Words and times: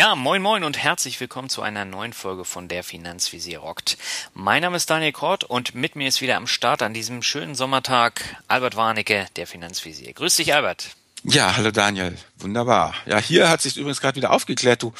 Ja, 0.00 0.14
moin 0.14 0.40
moin 0.40 0.64
und 0.64 0.78
herzlich 0.78 1.20
willkommen 1.20 1.50
zu 1.50 1.60
einer 1.60 1.84
neuen 1.84 2.14
Folge 2.14 2.46
von 2.46 2.68
der 2.68 2.82
Finanzvisier 2.82 3.58
rockt. 3.58 3.98
Mein 4.32 4.62
Name 4.62 4.78
ist 4.78 4.88
Daniel 4.88 5.12
Kort 5.12 5.44
und 5.44 5.74
mit 5.74 5.94
mir 5.94 6.08
ist 6.08 6.22
wieder 6.22 6.38
am 6.38 6.46
Start 6.46 6.80
an 6.80 6.94
diesem 6.94 7.20
schönen 7.20 7.54
Sommertag 7.54 8.22
Albert 8.48 8.76
Warnecke, 8.76 9.26
der 9.36 9.46
Finanzvisier. 9.46 10.14
Grüß 10.14 10.36
dich, 10.36 10.54
Albert. 10.54 10.96
Ja, 11.24 11.54
hallo 11.54 11.70
Daniel. 11.70 12.16
Wunderbar. 12.38 12.94
Ja, 13.04 13.18
hier 13.18 13.50
hat 13.50 13.60
sich 13.60 13.76
übrigens 13.76 14.00
gerade 14.00 14.16
wieder 14.16 14.30
aufgeklärt, 14.30 14.82
du. 14.82 14.94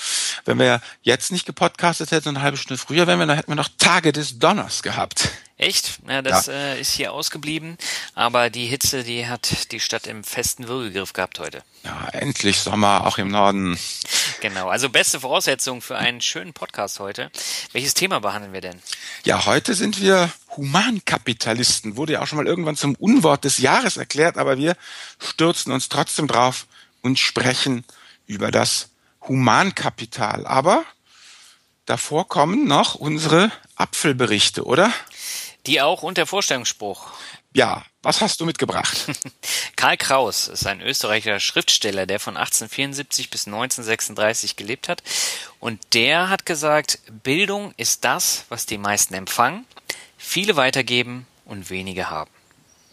Wenn 0.44 0.58
wir 0.58 0.82
jetzt 1.00 1.32
nicht 1.32 1.46
gepodcastet 1.46 2.10
hätten, 2.10 2.28
eine 2.28 2.42
halbe 2.42 2.58
Stunde 2.58 2.76
früher, 2.76 3.06
wären 3.06 3.20
wir, 3.20 3.26
dann 3.26 3.36
hätten 3.36 3.52
wir 3.52 3.56
noch 3.56 3.70
Tage 3.78 4.12
des 4.12 4.38
Donners 4.38 4.82
gehabt. 4.82 5.30
Echt? 5.60 5.98
Ja, 6.08 6.22
das 6.22 6.46
ja. 6.46 6.54
Äh, 6.54 6.80
ist 6.80 6.94
hier 6.94 7.12
ausgeblieben. 7.12 7.76
Aber 8.14 8.48
die 8.48 8.64
Hitze, 8.64 9.04
die 9.04 9.28
hat 9.28 9.70
die 9.72 9.80
Stadt 9.80 10.06
im 10.06 10.24
festen 10.24 10.68
Würgegriff 10.68 11.12
gehabt 11.12 11.38
heute. 11.38 11.62
Ja, 11.84 12.08
endlich 12.12 12.60
Sommer, 12.60 13.06
auch 13.06 13.18
im 13.18 13.28
Norden. 13.28 13.78
Genau, 14.40 14.70
also 14.70 14.88
beste 14.88 15.20
Voraussetzungen 15.20 15.82
für 15.82 15.98
einen 15.98 16.22
schönen 16.22 16.54
Podcast 16.54 16.98
heute. 16.98 17.30
Welches 17.72 17.92
Thema 17.92 18.20
behandeln 18.20 18.54
wir 18.54 18.62
denn? 18.62 18.80
Ja, 19.24 19.44
heute 19.44 19.74
sind 19.74 20.00
wir 20.00 20.32
Humankapitalisten. 20.56 21.96
Wurde 21.96 22.14
ja 22.14 22.22
auch 22.22 22.26
schon 22.26 22.38
mal 22.38 22.46
irgendwann 22.46 22.76
zum 22.76 22.94
Unwort 22.94 23.44
des 23.44 23.58
Jahres 23.58 23.98
erklärt, 23.98 24.38
aber 24.38 24.56
wir 24.56 24.78
stürzen 25.18 25.72
uns 25.72 25.90
trotzdem 25.90 26.26
drauf 26.26 26.66
und 27.02 27.18
sprechen 27.18 27.84
über 28.26 28.50
das 28.50 28.88
Humankapital. 29.28 30.46
Aber 30.46 30.84
davor 31.84 32.28
kommen 32.28 32.66
noch 32.66 32.94
unsere 32.94 33.52
Apfelberichte, 33.76 34.64
oder? 34.64 34.90
Die 35.66 35.80
auch 35.80 36.02
und 36.02 36.16
der 36.16 36.26
Vorstellungsspruch. 36.26 37.10
Ja, 37.52 37.84
was 38.02 38.20
hast 38.20 38.40
du 38.40 38.46
mitgebracht? 38.46 39.06
Karl 39.76 39.96
Kraus 39.96 40.48
ist 40.48 40.66
ein 40.66 40.80
österreichischer 40.80 41.40
Schriftsteller, 41.40 42.06
der 42.06 42.20
von 42.20 42.36
1874 42.36 43.28
bis 43.28 43.46
1936 43.46 44.56
gelebt 44.56 44.88
hat. 44.88 45.02
Und 45.58 45.80
der 45.94 46.28
hat 46.28 46.46
gesagt, 46.46 47.00
Bildung 47.22 47.74
ist 47.76 48.04
das, 48.04 48.44
was 48.48 48.66
die 48.66 48.78
meisten 48.78 49.14
empfangen, 49.14 49.66
viele 50.16 50.56
weitergeben 50.56 51.26
und 51.44 51.70
wenige 51.70 52.08
haben. 52.08 52.30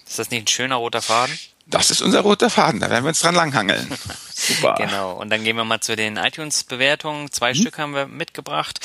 Ist 0.08 0.20
das 0.20 0.32
nicht 0.32 0.44
ein 0.44 0.48
schöner 0.48 0.76
roter 0.76 1.02
Faden? 1.02 1.38
Das 1.68 1.92
ist 1.92 2.02
unser 2.02 2.22
roter 2.22 2.50
Faden, 2.50 2.80
da 2.80 2.90
werden 2.90 3.04
wir 3.04 3.10
uns 3.10 3.20
dran 3.20 3.36
langhangeln. 3.36 3.86
Super. 4.34 4.76
Genau, 4.78 5.14
und 5.14 5.30
dann 5.30 5.44
gehen 5.44 5.58
wir 5.58 5.66
mal 5.66 5.82
zu 5.82 5.96
den 5.96 6.16
iTunes-Bewertungen. 6.16 7.32
Zwei 7.32 7.54
hm? 7.54 7.62
Stück 7.62 7.78
haben 7.78 7.94
wir 7.94 8.08
mitgebracht. 8.08 8.80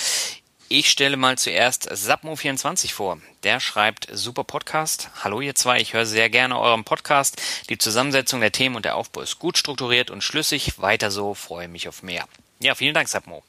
Ich 0.74 0.88
stelle 0.88 1.18
mal 1.18 1.36
zuerst 1.36 1.92
Sapmo24 1.92 2.94
vor. 2.94 3.18
Der 3.42 3.60
schreibt, 3.60 4.08
super 4.10 4.42
Podcast. 4.42 5.10
Hallo 5.22 5.42
ihr 5.42 5.54
zwei, 5.54 5.78
ich 5.78 5.92
höre 5.92 6.06
sehr 6.06 6.30
gerne 6.30 6.58
euren 6.58 6.84
Podcast. 6.84 7.42
Die 7.68 7.76
Zusammensetzung 7.76 8.40
der 8.40 8.52
Themen 8.52 8.76
und 8.76 8.86
der 8.86 8.96
Aufbau 8.96 9.20
ist 9.20 9.38
gut 9.38 9.58
strukturiert 9.58 10.10
und 10.10 10.24
schlüssig. 10.24 10.80
Weiter 10.80 11.10
so, 11.10 11.34
freue 11.34 11.68
mich 11.68 11.88
auf 11.88 12.02
mehr. 12.02 12.26
Ja, 12.58 12.74
vielen 12.74 12.94
Dank, 12.94 13.10
Sapmo. 13.10 13.42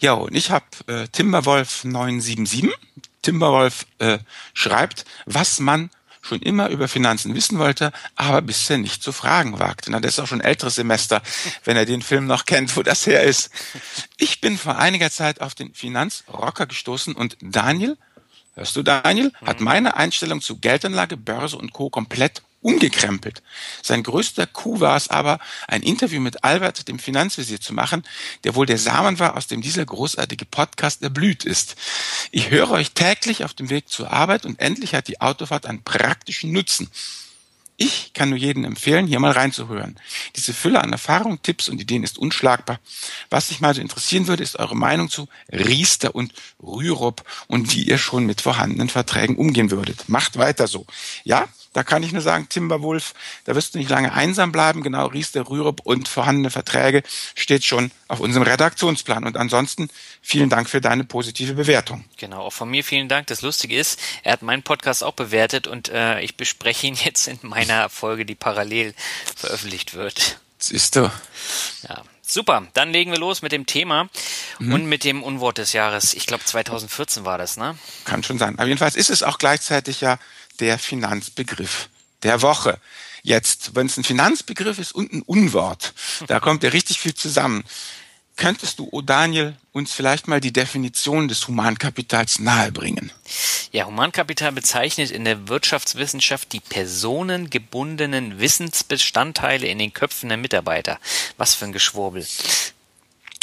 Ja, 0.00 0.14
und 0.14 0.34
ich 0.34 0.50
habe 0.50 0.64
äh, 0.86 1.08
Timberwolf 1.08 1.84
977. 1.84 2.70
Timberwolf 3.20 3.84
äh, 3.98 4.16
schreibt, 4.54 5.04
was 5.26 5.60
man 5.60 5.90
schon 6.20 6.40
immer 6.40 6.68
über 6.68 6.88
Finanzen 6.88 7.34
wissen 7.34 7.58
wollte, 7.58 7.92
aber 8.14 8.42
bisher 8.42 8.78
nicht 8.78 9.02
zu 9.02 9.12
fragen 9.12 9.58
wagte. 9.58 9.90
Na, 9.90 10.00
das 10.00 10.12
ist 10.14 10.20
auch 10.20 10.26
schon 10.26 10.40
ein 10.40 10.46
älteres 10.46 10.74
Semester, 10.74 11.22
wenn 11.64 11.76
er 11.76 11.86
den 11.86 12.02
Film 12.02 12.26
noch 12.26 12.44
kennt, 12.44 12.76
wo 12.76 12.82
das 12.82 13.06
her 13.06 13.22
ist. 13.22 13.50
Ich 14.16 14.40
bin 14.40 14.58
vor 14.58 14.78
einiger 14.78 15.10
Zeit 15.10 15.40
auf 15.40 15.54
den 15.54 15.74
Finanzrocker 15.74 16.66
gestoßen 16.66 17.14
und 17.14 17.36
Daniel, 17.40 17.96
hörst 18.54 18.76
du 18.76 18.82
Daniel, 18.82 19.32
hat 19.44 19.60
mhm. 19.60 19.64
meine 19.64 19.96
Einstellung 19.96 20.40
zu 20.40 20.58
Geldanlage, 20.58 21.16
Börse 21.16 21.56
und 21.56 21.72
Co. 21.72 21.90
komplett 21.90 22.42
umgekrempelt. 22.60 23.42
Sein 23.82 24.02
größter 24.02 24.46
Coup 24.46 24.80
war 24.80 24.96
es 24.96 25.08
aber, 25.08 25.38
ein 25.66 25.82
Interview 25.82 26.20
mit 26.20 26.44
Albert, 26.44 26.88
dem 26.88 26.98
Finanzvisier, 26.98 27.60
zu 27.60 27.72
machen, 27.72 28.04
der 28.44 28.54
wohl 28.54 28.66
der 28.66 28.78
Samen 28.78 29.18
war, 29.18 29.36
aus 29.36 29.46
dem 29.46 29.62
dieser 29.62 29.84
großartige 29.84 30.44
Podcast 30.44 31.02
erblüht 31.02 31.44
ist. 31.44 31.76
Ich 32.30 32.50
höre 32.50 32.70
euch 32.70 32.92
täglich 32.92 33.44
auf 33.44 33.54
dem 33.54 33.70
Weg 33.70 33.88
zur 33.88 34.12
Arbeit 34.12 34.44
und 34.44 34.60
endlich 34.60 34.94
hat 34.94 35.08
die 35.08 35.20
Autofahrt 35.20 35.66
einen 35.66 35.82
praktischen 35.82 36.52
Nutzen. 36.52 36.90
Ich 37.82 38.12
kann 38.12 38.28
nur 38.28 38.36
jedem 38.36 38.64
empfehlen, 38.64 39.06
hier 39.06 39.20
mal 39.20 39.30
reinzuhören. 39.30 39.98
Diese 40.36 40.52
Fülle 40.52 40.82
an 40.82 40.92
Erfahrung, 40.92 41.40
Tipps 41.40 41.66
und 41.70 41.80
Ideen 41.80 42.04
ist 42.04 42.18
unschlagbar. 42.18 42.78
Was 43.30 43.48
mich 43.48 43.60
mal 43.60 43.74
so 43.74 43.80
interessieren 43.80 44.26
würde, 44.26 44.42
ist 44.42 44.58
eure 44.58 44.76
Meinung 44.76 45.08
zu 45.08 45.28
Riester 45.50 46.14
und 46.14 46.34
Rürup 46.62 47.24
und 47.46 47.74
wie 47.74 47.84
ihr 47.84 47.96
schon 47.96 48.26
mit 48.26 48.42
vorhandenen 48.42 48.90
Verträgen 48.90 49.36
umgehen 49.36 49.70
würdet. 49.70 50.10
Macht 50.10 50.36
weiter 50.36 50.66
so. 50.66 50.84
Ja, 51.24 51.48
da 51.72 51.84
kann 51.84 52.02
ich 52.02 52.12
nur 52.12 52.20
sagen, 52.20 52.48
Timberwolf, 52.48 53.14
da 53.44 53.54
wirst 53.54 53.74
du 53.74 53.78
nicht 53.78 53.88
lange 53.88 54.12
einsam 54.12 54.50
bleiben. 54.50 54.82
Genau, 54.82 55.06
Riester, 55.06 55.48
Rürup 55.48 55.80
und 55.84 56.08
vorhandene 56.08 56.50
Verträge 56.50 57.02
steht 57.34 57.64
schon 57.64 57.92
auf 58.08 58.18
unserem 58.18 58.42
Redaktionsplan. 58.42 59.24
Und 59.24 59.36
ansonsten 59.36 59.88
vielen 60.20 60.50
Dank 60.50 60.68
für 60.68 60.80
deine 60.80 61.04
positive 61.04 61.54
Bewertung. 61.54 62.04
Genau, 62.16 62.42
auch 62.42 62.52
von 62.52 62.68
mir 62.68 62.82
vielen 62.82 63.08
Dank. 63.08 63.28
Das 63.28 63.42
Lustige 63.42 63.76
ist, 63.76 64.00
er 64.24 64.32
hat 64.32 64.42
meinen 64.42 64.64
Podcast 64.64 65.04
auch 65.04 65.14
bewertet 65.14 65.68
und 65.68 65.88
äh, 65.90 66.20
ich 66.22 66.36
bespreche 66.36 66.88
ihn 66.88 66.94
jetzt 67.04 67.28
in 67.28 67.38
meiner 67.42 67.69
Folge, 67.88 68.24
die 68.26 68.34
parallel 68.34 68.94
veröffentlicht 69.36 69.94
wird. 69.94 70.38
Siehst 70.58 70.96
du. 70.96 71.10
Ja, 71.88 72.02
Super, 72.30 72.68
dann 72.74 72.92
legen 72.92 73.10
wir 73.10 73.18
los 73.18 73.42
mit 73.42 73.50
dem 73.50 73.66
Thema 73.66 74.08
mhm. 74.60 74.72
und 74.72 74.86
mit 74.86 75.02
dem 75.02 75.24
Unwort 75.24 75.58
des 75.58 75.72
Jahres. 75.72 76.14
Ich 76.14 76.26
glaube 76.26 76.44
2014 76.44 77.24
war 77.24 77.38
das, 77.38 77.56
ne? 77.56 77.76
Kann 78.04 78.22
schon 78.22 78.38
sein. 78.38 78.56
Aber 78.56 78.68
jedenfalls 78.68 78.94
ist 78.94 79.10
es 79.10 79.24
auch 79.24 79.36
gleichzeitig 79.38 80.00
ja 80.00 80.16
der 80.60 80.78
Finanzbegriff 80.78 81.88
der 82.22 82.40
Woche. 82.40 82.78
Jetzt, 83.22 83.74
wenn 83.74 83.86
es 83.86 83.96
ein 83.96 84.04
Finanzbegriff 84.04 84.78
ist 84.78 84.92
und 84.92 85.12
ein 85.12 85.22
Unwort, 85.22 85.92
da 86.28 86.38
kommt 86.38 86.62
ja 86.62 86.70
richtig 86.70 87.00
viel 87.00 87.14
zusammen. 87.14 87.64
Könntest 88.40 88.78
du, 88.78 88.88
oh 88.90 89.02
Daniel, 89.02 89.54
uns 89.72 89.92
vielleicht 89.92 90.26
mal 90.26 90.40
die 90.40 90.50
Definition 90.50 91.28
des 91.28 91.46
Humankapitals 91.46 92.38
nahebringen? 92.38 93.12
Ja, 93.70 93.84
Humankapital 93.84 94.50
bezeichnet 94.52 95.10
in 95.10 95.26
der 95.26 95.48
Wirtschaftswissenschaft 95.48 96.50
die 96.54 96.60
personengebundenen 96.60 98.40
Wissensbestandteile 98.40 99.66
in 99.66 99.78
den 99.78 99.92
Köpfen 99.92 100.30
der 100.30 100.38
Mitarbeiter. 100.38 100.98
Was 101.36 101.54
für 101.54 101.66
ein 101.66 101.72
Geschwurbel. 101.72 102.26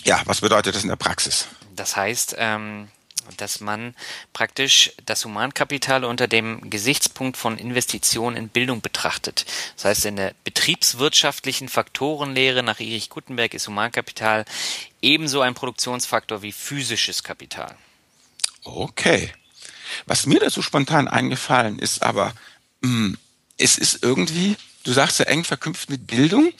Ja, 0.03 0.23
was 0.25 0.41
bedeutet 0.41 0.73
das 0.73 0.81
in 0.81 0.89
der 0.89 0.95
Praxis? 0.95 1.45
Das 1.75 1.95
heißt, 1.95 2.33
ähm, 2.39 2.87
dass 3.35 3.59
man 3.59 3.93
praktisch 4.33 4.93
das 5.05 5.25
Humankapital 5.25 6.05
unter 6.05 6.27
dem 6.27 6.69
Gesichtspunkt 6.69 7.37
von 7.37 7.57
Investitionen 7.57 8.37
in 8.37 8.49
Bildung 8.49 8.81
betrachtet. 8.81 9.45
Das 9.75 9.85
heißt, 9.85 10.05
in 10.05 10.15
der 10.15 10.33
betriebswirtschaftlichen 10.43 11.67
Faktorenlehre 11.67 12.63
nach 12.63 12.79
Erich 12.79 13.09
Gutenberg 13.09 13.53
ist 13.53 13.67
Humankapital 13.67 14.45
ebenso 15.01 15.41
ein 15.41 15.53
Produktionsfaktor 15.53 16.41
wie 16.41 16.51
physisches 16.51 17.23
Kapital. 17.23 17.75
Okay. 18.63 19.31
Was 20.05 20.25
mir 20.25 20.39
dazu 20.39 20.61
spontan 20.61 21.07
eingefallen 21.07 21.79
ist, 21.79 22.03
aber 22.03 22.33
mh, 22.81 22.89
hm, 22.89 23.17
es 23.57 23.77
ist 23.77 24.03
irgendwie, 24.03 24.55
du 24.83 24.93
sagst 24.93 25.19
ja 25.19 25.25
eng 25.25 25.43
verknüpft 25.43 25.89
mit 25.89 26.07
Bildung. 26.07 26.45
Mhm. 26.45 26.53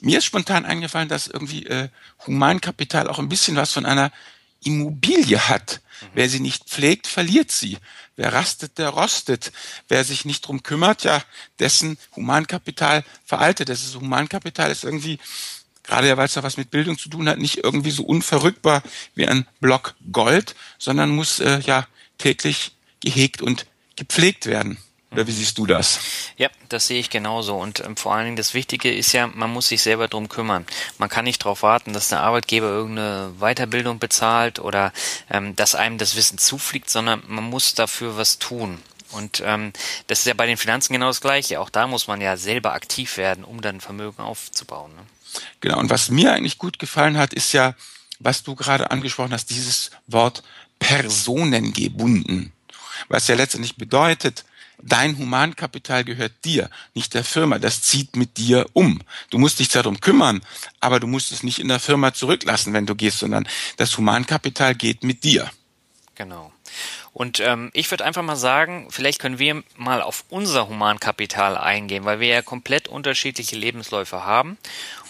Mir 0.00 0.18
ist 0.18 0.26
spontan 0.26 0.66
eingefallen, 0.66 1.08
dass 1.08 1.26
irgendwie 1.26 1.66
äh, 1.66 1.88
Humankapital 2.26 3.08
auch 3.08 3.18
ein 3.18 3.28
bisschen 3.28 3.56
was 3.56 3.72
von 3.72 3.86
einer 3.86 4.12
Immobilie 4.62 5.48
hat. 5.48 5.80
Mhm. 6.00 6.06
Wer 6.14 6.28
sie 6.28 6.40
nicht 6.40 6.64
pflegt, 6.64 7.06
verliert 7.06 7.50
sie. 7.50 7.78
Wer 8.16 8.32
rastet, 8.32 8.78
der 8.78 8.90
rostet. 8.90 9.52
Wer 9.88 10.04
sich 10.04 10.24
nicht 10.24 10.46
drum 10.46 10.62
kümmert, 10.62 11.04
ja, 11.04 11.22
dessen 11.58 11.98
Humankapital 12.14 13.04
veraltet. 13.24 13.68
Das 13.68 13.82
ist 13.82 13.96
Humankapital 13.96 14.70
ist 14.70 14.84
irgendwie, 14.84 15.18
gerade 15.84 16.16
weil 16.16 16.26
es 16.26 16.34
da 16.34 16.42
was 16.42 16.56
mit 16.56 16.70
Bildung 16.70 16.98
zu 16.98 17.08
tun 17.08 17.28
hat, 17.28 17.38
nicht 17.38 17.58
irgendwie 17.58 17.90
so 17.90 18.02
unverrückbar 18.02 18.82
wie 19.14 19.26
ein 19.26 19.46
Block 19.60 19.94
Gold, 20.10 20.54
sondern 20.78 21.10
muss 21.10 21.40
äh, 21.40 21.60
ja 21.60 21.86
täglich 22.18 22.72
gehegt 23.00 23.42
und 23.42 23.66
gepflegt 23.96 24.46
werden. 24.46 24.78
Oder 25.14 25.28
wie 25.28 25.32
siehst 25.32 25.58
du 25.58 25.66
das? 25.66 26.00
Ja, 26.36 26.48
das 26.68 26.88
sehe 26.88 26.98
ich 26.98 27.08
genauso. 27.08 27.54
Und 27.54 27.80
ähm, 27.84 27.96
vor 27.96 28.14
allen 28.14 28.24
Dingen 28.24 28.36
das 28.36 28.52
Wichtige 28.52 28.92
ist 28.92 29.12
ja, 29.12 29.28
man 29.28 29.52
muss 29.52 29.68
sich 29.68 29.80
selber 29.80 30.08
drum 30.08 30.28
kümmern. 30.28 30.66
Man 30.98 31.08
kann 31.08 31.24
nicht 31.24 31.44
darauf 31.44 31.62
warten, 31.62 31.92
dass 31.92 32.08
der 32.08 32.20
Arbeitgeber 32.20 32.66
irgendeine 32.66 33.32
Weiterbildung 33.38 34.00
bezahlt 34.00 34.58
oder 34.58 34.92
ähm, 35.30 35.54
dass 35.54 35.76
einem 35.76 35.98
das 35.98 36.16
Wissen 36.16 36.38
zufliegt, 36.38 36.90
sondern 36.90 37.22
man 37.28 37.44
muss 37.44 37.74
dafür 37.74 38.16
was 38.16 38.40
tun. 38.40 38.82
Und 39.12 39.40
ähm, 39.46 39.72
das 40.08 40.20
ist 40.20 40.26
ja 40.26 40.34
bei 40.34 40.46
den 40.46 40.56
Finanzen 40.56 40.92
genau 40.92 41.06
das 41.06 41.20
Gleiche. 41.20 41.60
Auch 41.60 41.70
da 41.70 41.86
muss 41.86 42.08
man 42.08 42.20
ja 42.20 42.36
selber 42.36 42.72
aktiv 42.72 43.16
werden, 43.16 43.44
um 43.44 43.60
dann 43.60 43.80
Vermögen 43.80 44.20
aufzubauen. 44.20 44.90
Ne? 44.96 45.02
Genau. 45.60 45.78
Und 45.78 45.90
was 45.90 46.10
mir 46.10 46.32
eigentlich 46.32 46.58
gut 46.58 46.78
gefallen 46.78 47.18
hat, 47.18 47.34
ist 47.34 47.52
ja, 47.52 47.74
was 48.18 48.42
du 48.42 48.54
gerade 48.54 48.90
angesprochen 48.90 49.32
hast, 49.32 49.50
dieses 49.50 49.90
Wort 50.06 50.42
personengebunden. 50.78 52.52
Was 53.08 53.28
ja 53.28 53.34
letztendlich 53.34 53.76
bedeutet, 53.76 54.44
dein 54.80 55.18
Humankapital 55.18 56.04
gehört 56.04 56.32
dir, 56.44 56.70
nicht 56.94 57.14
der 57.14 57.24
Firma. 57.24 57.58
Das 57.58 57.82
zieht 57.82 58.16
mit 58.16 58.36
dir 58.36 58.66
um. 58.72 59.02
Du 59.30 59.38
musst 59.38 59.58
dich 59.58 59.68
darum 59.68 60.00
kümmern, 60.00 60.42
aber 60.80 61.00
du 61.00 61.06
musst 61.06 61.32
es 61.32 61.42
nicht 61.42 61.58
in 61.58 61.68
der 61.68 61.80
Firma 61.80 62.12
zurücklassen, 62.14 62.72
wenn 62.72 62.86
du 62.86 62.94
gehst, 62.94 63.18
sondern 63.18 63.48
das 63.76 63.96
Humankapital 63.96 64.74
geht 64.74 65.02
mit 65.02 65.24
dir. 65.24 65.50
Genau. 66.14 66.52
Und 67.12 67.40
ähm, 67.40 67.70
ich 67.72 67.90
würde 67.90 68.04
einfach 68.04 68.22
mal 68.22 68.36
sagen, 68.36 68.88
vielleicht 68.90 69.20
können 69.20 69.38
wir 69.38 69.62
mal 69.76 70.02
auf 70.02 70.24
unser 70.28 70.68
Humankapital 70.68 71.56
eingehen, 71.56 72.04
weil 72.04 72.20
wir 72.20 72.28
ja 72.28 72.42
komplett 72.42 72.88
unterschiedliche 72.88 73.56
Lebensläufe 73.56 74.24
haben 74.24 74.58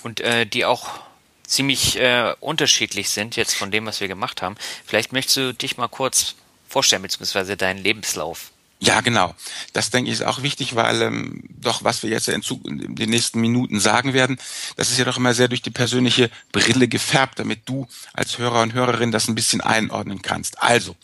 und 0.02 0.20
äh, 0.20 0.46
die 0.46 0.64
auch 0.64 1.00
ziemlich 1.46 1.99
äh, 1.99 2.34
unterschiedlich 2.40 3.11
sind 3.11 3.37
jetzt 3.37 3.55
von 3.55 3.70
dem, 3.70 3.87
was 3.87 4.00
wir 4.00 4.08
gemacht 4.08 4.43
haben. 4.43 4.56
Vielleicht 4.84 5.12
möchtest 5.12 5.37
du 5.37 5.55
dich 5.55 5.76
mal 5.76 5.88
kurz 5.88 6.34
vorstellen, 6.69 7.02
beziehungsweise 7.02 7.56
deinen 7.56 7.82
Lebenslauf. 7.82 8.50
Ja, 8.81 9.00
genau. 9.00 9.34
Das 9.72 9.90
denke 9.90 10.11
ich 10.11 10.20
ist 10.20 10.26
auch 10.26 10.43
wichtig, 10.43 10.75
weil 10.75 11.00
ähm, 11.00 11.43
doch, 11.49 11.84
was 11.84 12.02
wir 12.02 12.11
jetzt 12.11 12.28
in, 12.28 12.43
in 12.64 12.94
den 12.96 13.11
nächsten 13.11 13.40
Minuten 13.40 13.81
sagen 13.81 14.12
werden, 14.12 14.38
das 14.76 14.90
ist 14.90 14.99
ja 14.99 15.05
doch 15.05 15.16
immer 15.16 15.32
sehr 15.32 15.49
durch 15.49 15.62
die 15.62 15.70
persönliche 15.70 16.31
Brille 16.52 16.87
gefärbt, 16.87 17.38
damit 17.38 17.66
du 17.66 17.87
als 18.12 18.37
Hörer 18.37 18.61
und 18.62 18.75
Hörerin 18.75 19.11
das 19.11 19.28
ein 19.28 19.34
bisschen 19.34 19.61
einordnen 19.62 20.20
kannst. 20.20 20.61
Also, 20.61 20.96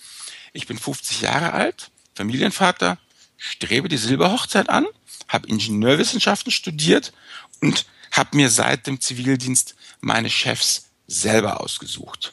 ich 0.53 0.67
bin 0.67 0.79
50 0.79 1.23
Jahre 1.23 1.53
alt, 1.53 1.91
Familienvater, 2.15 2.99
strebe 3.37 3.89
die 3.89 3.97
Silberhochzeit 3.97 4.69
an, 4.69 4.87
habe 5.29 5.49
Ingenieurwissenschaften 5.49 6.53
studiert 6.53 7.13
und 7.61 7.87
habe 8.13 8.37
mir 8.37 8.51
seit 8.51 8.87
dem 8.87 9.01
Zivildienst 9.01 9.77
meine 10.01 10.31
Chefs 10.31 10.87
selber 11.07 11.61
ausgesucht. 11.61 12.33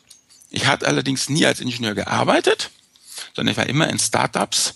Ich 0.50 0.66
hatte 0.66 0.88
allerdings 0.88 1.30
nie 1.30 1.46
als 1.46 1.60
Ingenieur 1.60 1.94
gearbeitet, 1.94 2.72
sondern 3.36 3.52
ich 3.52 3.58
war 3.58 3.68
immer 3.68 3.90
in 3.90 4.00
Startups 4.00 4.76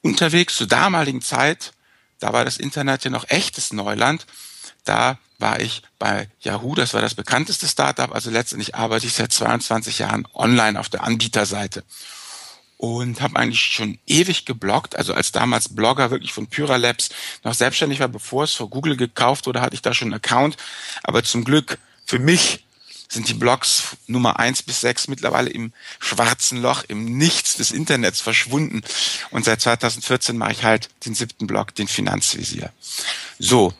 unterwegs 0.00 0.56
zur 0.56 0.66
damaligen 0.66 1.22
Zeit. 1.22 1.72
Da 2.18 2.32
war 2.32 2.44
das 2.44 2.56
Internet 2.56 3.04
ja 3.04 3.10
noch 3.10 3.28
echtes 3.28 3.72
Neuland. 3.72 4.26
Da 4.84 5.18
war 5.38 5.60
ich 5.60 5.82
bei 5.98 6.28
Yahoo, 6.40 6.74
das 6.74 6.94
war 6.94 7.02
das 7.02 7.14
bekannteste 7.14 7.68
Startup. 7.68 8.12
Also 8.12 8.30
letztendlich 8.30 8.74
arbeite 8.74 9.06
ich 9.06 9.12
seit 9.12 9.32
22 9.32 9.98
Jahren 9.98 10.26
online 10.34 10.78
auf 10.78 10.88
der 10.88 11.02
Anbieterseite 11.02 11.84
und 12.82 13.20
habe 13.20 13.36
eigentlich 13.36 13.60
schon 13.60 14.00
ewig 14.08 14.44
gebloggt. 14.44 14.96
Also 14.96 15.14
als 15.14 15.30
damals 15.30 15.68
Blogger 15.68 16.10
wirklich 16.10 16.32
von 16.32 16.48
Pyra 16.48 16.74
Labs 16.74 17.10
noch 17.44 17.54
selbstständig 17.54 18.00
war, 18.00 18.08
bevor 18.08 18.42
es 18.42 18.54
vor 18.54 18.68
Google 18.68 18.96
gekauft 18.96 19.46
wurde, 19.46 19.60
hatte 19.60 19.76
ich 19.76 19.82
da 19.82 19.94
schon 19.94 20.06
einen 20.06 20.14
Account. 20.14 20.56
Aber 21.04 21.22
zum 21.22 21.44
Glück 21.44 21.78
für 22.06 22.18
mich 22.18 22.64
sind 23.08 23.28
die 23.28 23.34
Blogs 23.34 23.96
Nummer 24.08 24.40
eins 24.40 24.64
bis 24.64 24.80
sechs 24.80 25.06
mittlerweile 25.06 25.48
im 25.48 25.72
schwarzen 26.00 26.60
Loch, 26.60 26.82
im 26.88 27.16
Nichts 27.18 27.54
des 27.54 27.70
Internets 27.70 28.20
verschwunden. 28.20 28.82
Und 29.30 29.44
seit 29.44 29.60
2014 29.60 30.36
mache 30.36 30.50
ich 30.50 30.64
halt 30.64 30.88
den 31.06 31.14
siebten 31.14 31.46
Blog, 31.46 31.76
den 31.76 31.86
Finanzvisier. 31.86 32.72
So. 33.38 33.72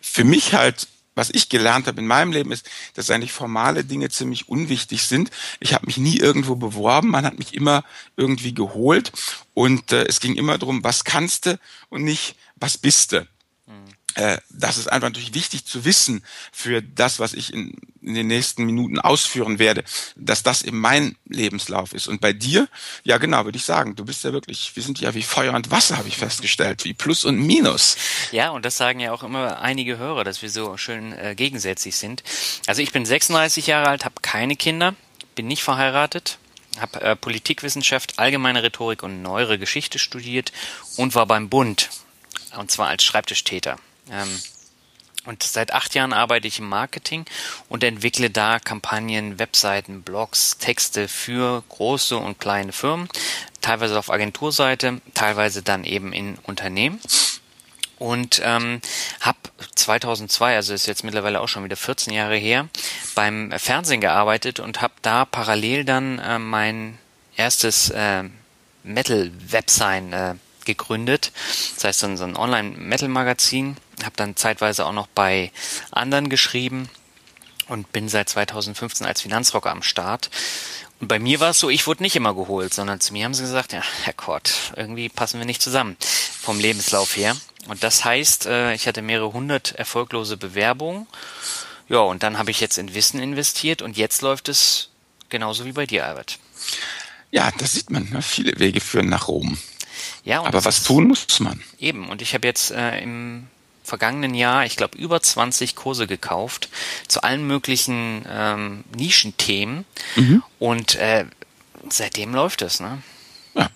Für 0.00 0.22
mich 0.22 0.54
halt 0.54 0.86
was 1.16 1.30
ich 1.30 1.48
gelernt 1.48 1.88
habe 1.88 2.00
in 2.00 2.06
meinem 2.06 2.30
Leben 2.30 2.52
ist, 2.52 2.68
dass 2.94 3.10
eigentlich 3.10 3.32
formale 3.32 3.84
Dinge 3.84 4.08
ziemlich 4.10 4.48
unwichtig 4.48 5.02
sind. 5.02 5.30
Ich 5.58 5.74
habe 5.74 5.86
mich 5.86 5.96
nie 5.96 6.18
irgendwo 6.18 6.54
beworben, 6.54 7.08
man 7.08 7.24
hat 7.24 7.38
mich 7.38 7.54
immer 7.54 7.82
irgendwie 8.16 8.54
geholt 8.54 9.10
und 9.54 9.90
äh, 9.90 10.04
es 10.04 10.20
ging 10.20 10.36
immer 10.36 10.58
darum, 10.58 10.84
was 10.84 11.02
kannst 11.02 11.46
du 11.46 11.58
und 11.88 12.04
nicht, 12.04 12.36
was 12.54 12.78
bist 12.78 13.12
du. 13.12 13.26
Äh, 14.16 14.38
das 14.48 14.78
ist 14.78 14.90
einfach 14.90 15.08
natürlich 15.08 15.34
wichtig 15.34 15.66
zu 15.66 15.84
wissen 15.84 16.24
für 16.50 16.82
das, 16.82 17.18
was 17.20 17.34
ich 17.34 17.52
in, 17.52 17.74
in, 18.00 18.14
den 18.14 18.26
nächsten 18.26 18.64
Minuten 18.64 18.98
ausführen 18.98 19.58
werde, 19.58 19.84
dass 20.16 20.42
das 20.42 20.62
eben 20.62 20.80
mein 20.80 21.16
Lebenslauf 21.26 21.92
ist. 21.92 22.08
Und 22.08 22.22
bei 22.22 22.32
dir, 22.32 22.66
ja 23.04 23.18
genau, 23.18 23.44
würde 23.44 23.58
ich 23.58 23.64
sagen, 23.64 23.94
du 23.94 24.06
bist 24.06 24.24
ja 24.24 24.32
wirklich, 24.32 24.74
wir 24.74 24.82
sind 24.82 25.00
ja 25.00 25.14
wie 25.14 25.22
Feuer 25.22 25.52
und 25.52 25.70
Wasser, 25.70 25.98
habe 25.98 26.08
ich 26.08 26.16
festgestellt, 26.16 26.84
wie 26.84 26.94
Plus 26.94 27.26
und 27.26 27.38
Minus. 27.38 27.96
Ja, 28.32 28.50
und 28.50 28.64
das 28.64 28.78
sagen 28.78 29.00
ja 29.00 29.12
auch 29.12 29.22
immer 29.22 29.60
einige 29.60 29.98
Hörer, 29.98 30.24
dass 30.24 30.40
wir 30.40 30.48
so 30.48 30.78
schön 30.78 31.12
äh, 31.12 31.34
gegensätzlich 31.34 31.96
sind. 31.96 32.24
Also 32.66 32.80
ich 32.80 32.92
bin 32.92 33.04
36 33.04 33.66
Jahre 33.66 33.88
alt, 33.88 34.06
habe 34.06 34.22
keine 34.22 34.56
Kinder, 34.56 34.94
bin 35.34 35.46
nicht 35.46 35.62
verheiratet, 35.62 36.38
habe 36.80 37.02
äh, 37.02 37.16
Politikwissenschaft, 37.16 38.18
allgemeine 38.18 38.62
Rhetorik 38.62 39.02
und 39.02 39.20
neuere 39.20 39.58
Geschichte 39.58 39.98
studiert 39.98 40.52
und 40.96 41.14
war 41.14 41.26
beim 41.26 41.50
Bund, 41.50 41.90
und 42.56 42.70
zwar 42.70 42.88
als 42.88 43.04
Schreibtischtäter. 43.04 43.76
Ähm, 44.10 44.40
und 45.26 45.42
seit 45.42 45.72
acht 45.72 45.94
Jahren 45.94 46.12
arbeite 46.12 46.46
ich 46.46 46.60
im 46.60 46.68
Marketing 46.68 47.24
und 47.68 47.82
entwickle 47.82 48.30
da 48.30 48.60
Kampagnen, 48.60 49.38
Webseiten, 49.38 50.02
Blogs, 50.02 50.56
Texte 50.58 51.08
für 51.08 51.64
große 51.68 52.16
und 52.16 52.38
kleine 52.38 52.72
Firmen, 52.72 53.08
teilweise 53.60 53.98
auf 53.98 54.10
Agenturseite, 54.10 55.00
teilweise 55.14 55.62
dann 55.62 55.84
eben 55.84 56.12
in 56.12 56.38
Unternehmen. 56.44 57.00
Und 57.98 58.40
ähm, 58.44 58.80
habe 59.20 59.38
2002, 59.74 60.54
also 60.54 60.74
ist 60.74 60.86
jetzt 60.86 61.02
mittlerweile 61.02 61.40
auch 61.40 61.48
schon 61.48 61.64
wieder 61.64 61.76
14 61.76 62.12
Jahre 62.12 62.36
her, 62.36 62.68
beim 63.14 63.50
Fernsehen 63.56 64.02
gearbeitet 64.02 64.60
und 64.60 64.82
habe 64.82 64.94
da 65.02 65.24
parallel 65.24 65.84
dann 65.84 66.18
äh, 66.18 66.38
mein 66.38 66.98
erstes 67.36 67.90
äh, 67.90 68.24
Metal-Websign 68.84 70.12
äh, 70.12 70.34
gegründet. 70.66 71.32
Das 71.74 71.84
heißt, 71.84 72.00
so 72.00 72.24
ein 72.24 72.36
Online-Metal-Magazin. 72.36 73.76
Habe 74.02 74.16
dann 74.16 74.36
zeitweise 74.36 74.84
auch 74.84 74.92
noch 74.92 75.06
bei 75.06 75.50
anderen 75.90 76.28
geschrieben 76.28 76.90
und 77.68 77.92
bin 77.92 78.08
seit 78.08 78.28
2015 78.28 79.06
als 79.06 79.22
Finanzrocker 79.22 79.70
am 79.70 79.82
Start. 79.82 80.30
Und 81.00 81.08
bei 81.08 81.18
mir 81.18 81.40
war 81.40 81.50
es 81.50 81.60
so, 81.60 81.68
ich 81.68 81.86
wurde 81.86 82.02
nicht 82.02 82.16
immer 82.16 82.34
geholt, 82.34 82.72
sondern 82.72 83.00
zu 83.00 83.12
mir 83.12 83.24
haben 83.24 83.34
sie 83.34 83.42
gesagt, 83.42 83.72
ja, 83.72 83.82
Herr 84.02 84.12
Kort, 84.12 84.72
irgendwie 84.76 85.08
passen 85.08 85.38
wir 85.38 85.46
nicht 85.46 85.62
zusammen 85.62 85.96
vom 86.00 86.58
Lebenslauf 86.58 87.16
her. 87.16 87.36
Und 87.68 87.82
das 87.82 88.04
heißt, 88.04 88.46
äh, 88.46 88.74
ich 88.74 88.86
hatte 88.86 89.02
mehrere 89.02 89.32
hundert 89.32 89.72
erfolglose 89.72 90.36
Bewerbungen. 90.36 91.06
Ja, 91.88 91.98
und 91.98 92.22
dann 92.22 92.38
habe 92.38 92.50
ich 92.50 92.60
jetzt 92.60 92.78
in 92.78 92.94
Wissen 92.94 93.20
investiert 93.20 93.82
und 93.82 93.96
jetzt 93.96 94.22
läuft 94.22 94.48
es 94.48 94.90
genauso 95.28 95.64
wie 95.64 95.72
bei 95.72 95.86
dir, 95.86 96.06
Albert. 96.06 96.38
Ja, 97.30 97.50
das 97.58 97.72
sieht 97.72 97.90
man. 97.90 98.08
Ne? 98.10 98.22
Viele 98.22 98.58
Wege 98.58 98.80
führen 98.80 99.08
nach 99.08 99.28
Rom. 99.28 99.58
Ja, 100.26 100.42
Aber 100.42 100.64
was 100.64 100.82
tun 100.82 101.06
muss 101.06 101.38
man? 101.38 101.62
Eben. 101.78 102.08
Und 102.08 102.20
ich 102.20 102.34
habe 102.34 102.48
jetzt 102.48 102.72
äh, 102.72 102.98
im 103.00 103.46
vergangenen 103.84 104.34
Jahr, 104.34 104.66
ich 104.66 104.76
glaube, 104.76 104.98
über 104.98 105.22
20 105.22 105.76
Kurse 105.76 106.08
gekauft 106.08 106.68
zu 107.06 107.22
allen 107.22 107.46
möglichen 107.46 108.26
ähm, 108.28 108.82
Nischenthemen. 108.96 109.84
Mhm. 110.16 110.42
Und 110.58 110.96
äh, 110.96 111.26
seitdem 111.88 112.34
läuft 112.34 112.62
es, 112.62 112.80
ne? 112.80 113.00
Ja. 113.54 113.70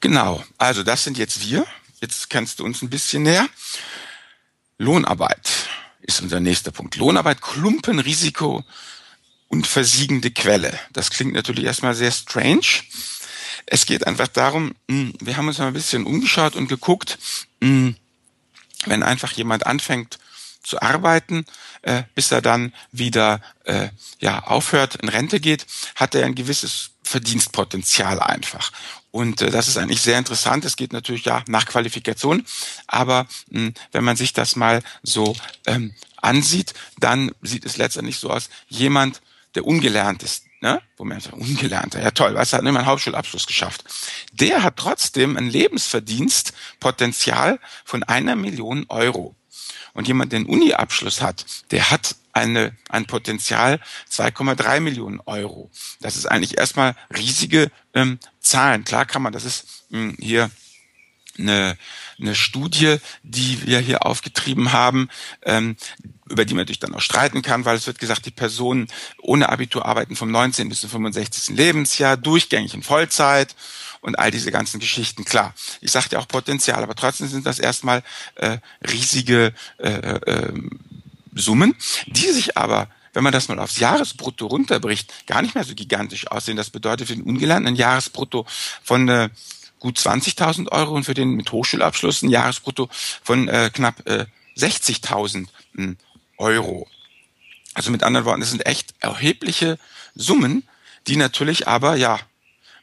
Genau. 0.00 0.42
Also 0.56 0.82
das 0.82 1.04
sind 1.04 1.18
jetzt 1.18 1.46
wir. 1.46 1.66
Jetzt 2.00 2.30
kennst 2.30 2.58
du 2.58 2.64
uns 2.64 2.80
ein 2.80 2.88
bisschen 2.88 3.24
näher. 3.24 3.46
Lohnarbeit 4.78 5.50
ist 6.00 6.22
unser 6.22 6.40
nächster 6.40 6.70
Punkt. 6.70 6.96
Lohnarbeit, 6.96 7.42
Klumpenrisiko 7.42 8.64
und 9.48 9.66
versiegende 9.66 10.30
Quelle. 10.30 10.78
Das 10.94 11.10
klingt 11.10 11.34
natürlich 11.34 11.64
erstmal 11.64 11.94
sehr 11.94 12.12
strange. 12.12 12.82
Es 13.66 13.86
geht 13.86 14.06
einfach 14.06 14.28
darum, 14.28 14.74
hm, 14.88 15.14
wir 15.20 15.36
haben 15.36 15.48
uns 15.48 15.58
mal 15.58 15.68
ein 15.68 15.72
bisschen 15.72 16.06
umgeschaut 16.06 16.56
und 16.56 16.68
geguckt, 16.68 17.18
hm, 17.60 17.96
wenn 18.86 19.02
einfach 19.02 19.32
jemand 19.32 19.66
anfängt 19.66 20.18
zu 20.62 20.80
arbeiten, 20.80 21.44
äh, 21.82 22.04
bis 22.14 22.32
er 22.32 22.42
dann 22.42 22.72
wieder 22.90 23.40
äh, 23.64 23.88
ja 24.18 24.44
aufhört, 24.44 24.96
in 24.96 25.08
Rente 25.08 25.40
geht, 25.40 25.66
hat 25.94 26.14
er 26.14 26.24
ein 26.24 26.34
gewisses 26.34 26.90
Verdienstpotenzial 27.02 28.20
einfach. 28.20 28.72
Und 29.10 29.42
äh, 29.42 29.50
das 29.50 29.68
ist 29.68 29.76
eigentlich 29.76 30.00
sehr 30.00 30.18
interessant. 30.18 30.64
Es 30.64 30.76
geht 30.76 30.92
natürlich 30.92 31.24
ja 31.24 31.44
nach 31.46 31.66
Qualifikation, 31.66 32.44
aber 32.86 33.26
mh, 33.50 33.60
hm, 33.60 33.74
wenn 33.92 34.04
man 34.04 34.16
sich 34.16 34.32
das 34.32 34.56
mal 34.56 34.82
so 35.02 35.36
ähm, 35.66 35.94
ansieht, 36.16 36.74
dann 36.98 37.30
sieht 37.42 37.64
es 37.64 37.76
letztendlich 37.76 38.18
so 38.18 38.30
aus, 38.30 38.48
jemand, 38.68 39.20
der 39.54 39.66
ungelernt 39.66 40.22
ist, 40.22 40.44
ne? 40.64 40.82
wo 40.96 41.04
man 41.04 41.20
sagt, 41.20 41.36
ungelernter, 41.36 42.02
ja 42.02 42.10
toll, 42.10 42.34
was 42.34 42.54
hat 42.54 42.64
nicht 42.64 42.72
mal 42.72 42.80
einen 42.80 42.88
Hauptschulabschluss 42.88 43.46
geschafft. 43.46 43.84
Der 44.32 44.64
hat 44.64 44.76
trotzdem 44.76 45.36
ein 45.36 45.48
Lebensverdienstpotenzial 45.48 47.60
von 47.84 48.02
einer 48.02 48.34
Million 48.34 48.86
Euro. 48.88 49.36
Und 49.92 50.08
jemand, 50.08 50.32
der 50.32 50.38
einen 50.38 50.48
Uni-Abschluss 50.48 51.20
hat, 51.20 51.44
der 51.70 51.90
hat 51.90 52.16
eine, 52.32 52.74
ein 52.88 53.04
Potenzial 53.06 53.78
2,3 54.10 54.80
Millionen 54.80 55.20
Euro. 55.20 55.70
Das 56.00 56.16
ist 56.16 56.26
eigentlich 56.26 56.58
erstmal 56.58 56.96
riesige 57.16 57.70
ähm, 57.92 58.18
Zahlen. 58.40 58.82
Klar 58.84 59.06
kann 59.06 59.22
man, 59.22 59.32
das 59.32 59.44
ist 59.44 59.84
mh, 59.90 60.00
hm, 60.00 60.16
hier 60.18 60.50
eine, 61.38 61.78
eine 62.18 62.34
Studie, 62.34 62.96
die 63.22 63.64
wir 63.66 63.78
hier 63.78 64.04
aufgetrieben 64.06 64.72
haben, 64.72 65.10
ähm, 65.42 65.76
über 66.28 66.44
die 66.44 66.54
man 66.54 66.62
natürlich 66.62 66.80
dann 66.80 66.94
auch 66.94 67.00
streiten 67.00 67.42
kann, 67.42 67.64
weil 67.64 67.76
es 67.76 67.86
wird 67.86 67.98
gesagt, 67.98 68.26
die 68.26 68.30
Personen 68.30 68.88
ohne 69.20 69.48
Abitur 69.48 69.84
arbeiten 69.84 70.16
vom 70.16 70.30
19. 70.30 70.68
bis 70.68 70.80
zum 70.80 70.90
65. 70.90 71.56
Lebensjahr, 71.56 72.16
durchgängig 72.16 72.74
in 72.74 72.82
Vollzeit 72.82 73.54
und 74.00 74.18
all 74.18 74.30
diese 74.30 74.50
ganzen 74.50 74.80
Geschichten. 74.80 75.24
Klar, 75.24 75.54
ich 75.80 75.92
sagte 75.92 76.16
ja 76.16 76.22
auch 76.22 76.28
Potenzial, 76.28 76.82
aber 76.82 76.94
trotzdem 76.94 77.28
sind 77.28 77.46
das 77.46 77.58
erstmal 77.58 78.02
äh, 78.36 78.58
riesige 78.90 79.52
äh, 79.78 79.88
äh, 79.88 80.52
Summen, 81.34 81.74
die 82.06 82.30
sich 82.30 82.56
aber 82.56 82.88
wenn 83.14 83.22
man 83.22 83.32
das 83.32 83.46
mal 83.46 83.60
aufs 83.60 83.78
Jahresbrutto 83.78 84.46
runterbricht, 84.46 85.26
gar 85.28 85.40
nicht 85.40 85.54
mehr 85.54 85.62
so 85.62 85.76
gigantisch 85.76 86.26
aussehen. 86.26 86.56
Das 86.56 86.70
bedeutet 86.70 87.06
für 87.06 87.14
den 87.14 87.22
Ungelernten 87.22 87.68
ein 87.68 87.76
Jahresbrutto 87.76 88.44
von 88.82 89.08
äh, 89.08 89.30
gut 89.78 89.98
20.000 89.98 90.72
Euro 90.72 90.94
und 90.94 91.04
für 91.04 91.14
den 91.14 91.30
mit 91.30 91.52
Hochschulabschluss 91.52 92.22
ein 92.22 92.30
Jahresbrutto 92.30 92.88
von 93.22 93.48
äh, 93.48 93.70
knapp 93.72 94.06
äh, 94.08 94.26
60.000 94.56 95.46
hm, 95.76 95.96
Euro. 96.38 96.88
Also 97.74 97.90
mit 97.90 98.02
anderen 98.02 98.24
Worten, 98.26 98.40
das 98.40 98.50
sind 98.50 98.66
echt 98.66 98.94
erhebliche 99.00 99.78
Summen, 100.14 100.66
die 101.06 101.16
natürlich 101.16 101.66
aber 101.66 101.96
ja 101.96 102.20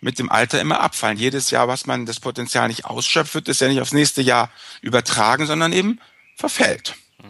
mit 0.02 0.20
dem 0.20 0.32
Alter 0.32 0.60
immer 0.60 0.82
abfallen. 0.82 1.18
Jedes 1.18 1.52
Jahr, 1.52 1.68
was 1.68 1.86
man 1.86 2.06
das 2.06 2.20
Potenzial 2.20 2.68
nicht 2.68 2.86
ausschöpft, 2.86 3.36
wird 3.36 3.48
es 3.48 3.60
ja 3.60 3.68
nicht 3.68 3.82
aufs 3.82 3.94
nächste 3.94 4.22
Jahr 4.22 4.52
übertragen, 4.82 5.46
sondern 5.46 5.72
eben 5.72 6.00
verfällt. 6.36 6.96
Mhm. 7.22 7.28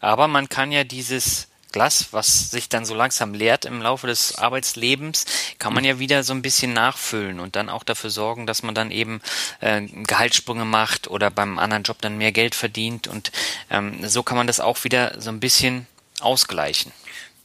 Aber 0.00 0.28
man 0.28 0.48
kann 0.48 0.70
ja 0.70 0.84
dieses 0.84 1.48
Glas, 1.74 2.08
was 2.12 2.52
sich 2.52 2.68
dann 2.68 2.84
so 2.84 2.94
langsam 2.94 3.34
leert 3.34 3.64
im 3.64 3.82
Laufe 3.82 4.06
des 4.06 4.36
Arbeitslebens, 4.36 5.26
kann 5.58 5.74
man 5.74 5.82
ja 5.82 5.98
wieder 5.98 6.22
so 6.22 6.32
ein 6.32 6.40
bisschen 6.40 6.72
nachfüllen 6.72 7.40
und 7.40 7.56
dann 7.56 7.68
auch 7.68 7.82
dafür 7.82 8.10
sorgen, 8.10 8.46
dass 8.46 8.62
man 8.62 8.76
dann 8.76 8.92
eben 8.92 9.20
äh, 9.58 9.82
Gehaltssprünge 9.82 10.64
macht 10.64 11.08
oder 11.08 11.32
beim 11.32 11.58
anderen 11.58 11.82
Job 11.82 12.00
dann 12.00 12.16
mehr 12.16 12.30
Geld 12.30 12.54
verdient 12.54 13.08
und 13.08 13.32
ähm, 13.70 14.08
so 14.08 14.22
kann 14.22 14.36
man 14.36 14.46
das 14.46 14.60
auch 14.60 14.84
wieder 14.84 15.20
so 15.20 15.30
ein 15.30 15.40
bisschen 15.40 15.88
ausgleichen. 16.20 16.92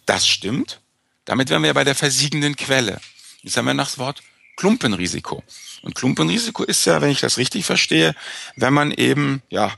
Das 0.05 0.27
stimmt. 0.27 0.79
Damit 1.25 1.49
wären 1.49 1.63
wir 1.63 1.73
bei 1.73 1.83
der 1.83 1.95
versiegenden 1.95 2.55
Quelle. 2.55 3.01
Jetzt 3.41 3.57
haben 3.57 3.65
wir 3.65 3.73
noch 3.73 3.85
das 3.85 3.97
Wort 3.97 4.21
Klumpenrisiko. 4.57 5.43
Und 5.81 5.95
Klumpenrisiko 5.95 6.63
ist 6.63 6.85
ja, 6.85 7.01
wenn 7.01 7.09
ich 7.09 7.19
das 7.19 7.37
richtig 7.37 7.65
verstehe, 7.65 8.13
wenn 8.55 8.73
man 8.73 8.91
eben, 8.91 9.41
ja, 9.49 9.73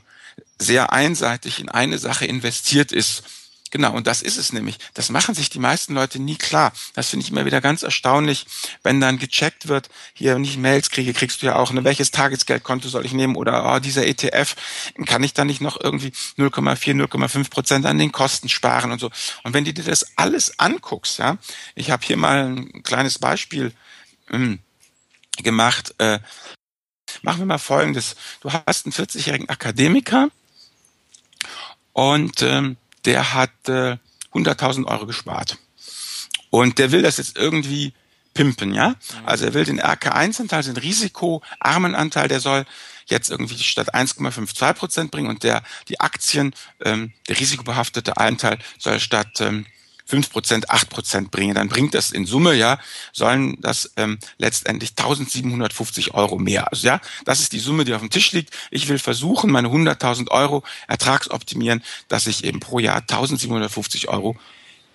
sehr 0.58 0.92
einseitig 0.92 1.60
in 1.60 1.68
eine 1.68 1.98
Sache 1.98 2.26
investiert 2.26 2.92
ist. 2.92 3.22
Genau, 3.72 3.94
und 3.94 4.06
das 4.06 4.20
ist 4.20 4.36
es 4.36 4.52
nämlich. 4.52 4.78
Das 4.92 5.08
machen 5.08 5.34
sich 5.34 5.48
die 5.48 5.58
meisten 5.58 5.94
Leute 5.94 6.18
nie 6.18 6.36
klar. 6.36 6.74
Das 6.92 7.08
finde 7.08 7.24
ich 7.24 7.32
immer 7.32 7.46
wieder 7.46 7.62
ganz 7.62 7.82
erstaunlich, 7.82 8.44
wenn 8.82 9.00
dann 9.00 9.18
gecheckt 9.18 9.66
wird, 9.66 9.88
hier, 10.12 10.34
wenn 10.34 10.44
ich 10.44 10.58
Mails 10.58 10.90
kriege, 10.90 11.14
kriegst 11.14 11.40
du 11.40 11.46
ja 11.46 11.56
auch, 11.56 11.72
ne, 11.72 11.82
welches 11.82 12.10
Tagesgeldkonto 12.10 12.88
soll 12.88 13.06
ich 13.06 13.14
nehmen 13.14 13.34
oder 13.34 13.74
oh, 13.74 13.78
dieser 13.78 14.06
ETF, 14.06 14.56
kann 15.06 15.24
ich 15.24 15.32
da 15.32 15.46
nicht 15.46 15.62
noch 15.62 15.80
irgendwie 15.80 16.12
0,4, 16.36 17.02
0,5 17.02 17.48
Prozent 17.48 17.86
an 17.86 17.96
den 17.96 18.12
Kosten 18.12 18.50
sparen 18.50 18.92
und 18.92 18.98
so. 18.98 19.10
Und 19.42 19.54
wenn 19.54 19.64
du 19.64 19.72
dir 19.72 19.84
das 19.84 20.18
alles 20.18 20.58
anguckst, 20.60 21.18
ja, 21.18 21.38
ich 21.74 21.90
habe 21.90 22.04
hier 22.04 22.18
mal 22.18 22.44
ein 22.44 22.82
kleines 22.82 23.18
Beispiel 23.18 23.72
ähm, 24.30 24.58
gemacht, 25.38 25.94
äh, 25.96 26.18
machen 27.22 27.38
wir 27.38 27.46
mal 27.46 27.56
Folgendes. 27.56 28.16
Du 28.42 28.52
hast 28.52 28.84
einen 28.84 28.92
40-jährigen 28.92 29.48
Akademiker, 29.48 30.28
und 31.92 32.42
ähm, 32.42 32.76
der 33.04 33.34
hat 33.34 33.50
äh, 33.68 33.96
100.000 34.32 34.86
Euro 34.86 35.06
gespart. 35.06 35.58
Und 36.50 36.78
der 36.78 36.92
will 36.92 37.02
das 37.02 37.16
jetzt 37.16 37.36
irgendwie 37.36 37.92
pimpen, 38.34 38.74
ja? 38.74 38.90
Mhm. 38.90 38.94
Also 39.24 39.46
er 39.46 39.54
will 39.54 39.64
den 39.64 39.80
RK1-Anteil, 39.80 40.62
den 40.62 40.76
risikoarmen 40.76 41.94
Anteil, 41.94 42.28
der 42.28 42.40
soll 42.40 42.64
jetzt 43.06 43.30
irgendwie 43.30 43.58
statt 43.58 43.94
1,52 43.94 44.72
Prozent 44.74 45.10
bringen 45.10 45.28
und 45.28 45.42
der 45.42 45.62
die 45.88 46.00
Aktien, 46.00 46.54
ähm, 46.84 47.12
der 47.28 47.38
risikobehaftete 47.38 48.16
Anteil 48.16 48.58
soll 48.78 49.00
statt 49.00 49.40
ähm, 49.40 49.66
5 50.12 50.28
Prozent, 50.28 50.68
8 50.68 50.90
Prozent 50.90 51.30
bringe, 51.30 51.54
dann 51.54 51.70
bringt 51.70 51.94
das 51.94 52.10
in 52.10 52.26
Summe, 52.26 52.52
ja, 52.52 52.78
sollen 53.14 53.58
das 53.62 53.92
ähm, 53.96 54.18
letztendlich 54.36 54.90
1750 54.90 56.12
Euro 56.12 56.38
mehr. 56.38 56.70
Also 56.70 56.86
ja, 56.86 57.00
das 57.24 57.40
ist 57.40 57.54
die 57.54 57.58
Summe, 57.58 57.86
die 57.86 57.94
auf 57.94 58.02
dem 58.02 58.10
Tisch 58.10 58.32
liegt. 58.32 58.52
Ich 58.70 58.88
will 58.88 58.98
versuchen, 58.98 59.50
meine 59.50 59.68
100.000 59.68 60.30
Euro 60.30 60.64
ertragsoptimieren, 60.86 61.82
dass 62.08 62.26
ich 62.26 62.44
eben 62.44 62.60
pro 62.60 62.78
Jahr 62.78 62.98
1750 62.98 64.10
Euro 64.10 64.36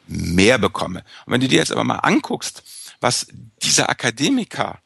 mehr 0.06 0.60
bekomme. 0.60 1.00
Und 1.26 1.34
wenn 1.34 1.42
du 1.42 1.48
dir 1.48 1.58
jetzt 1.58 1.72
aber 1.72 1.84
mal 1.84 1.96
anguckst, 1.96 2.62
was 3.02 3.26
dieser 3.64 3.90
Akademiker 3.90 4.78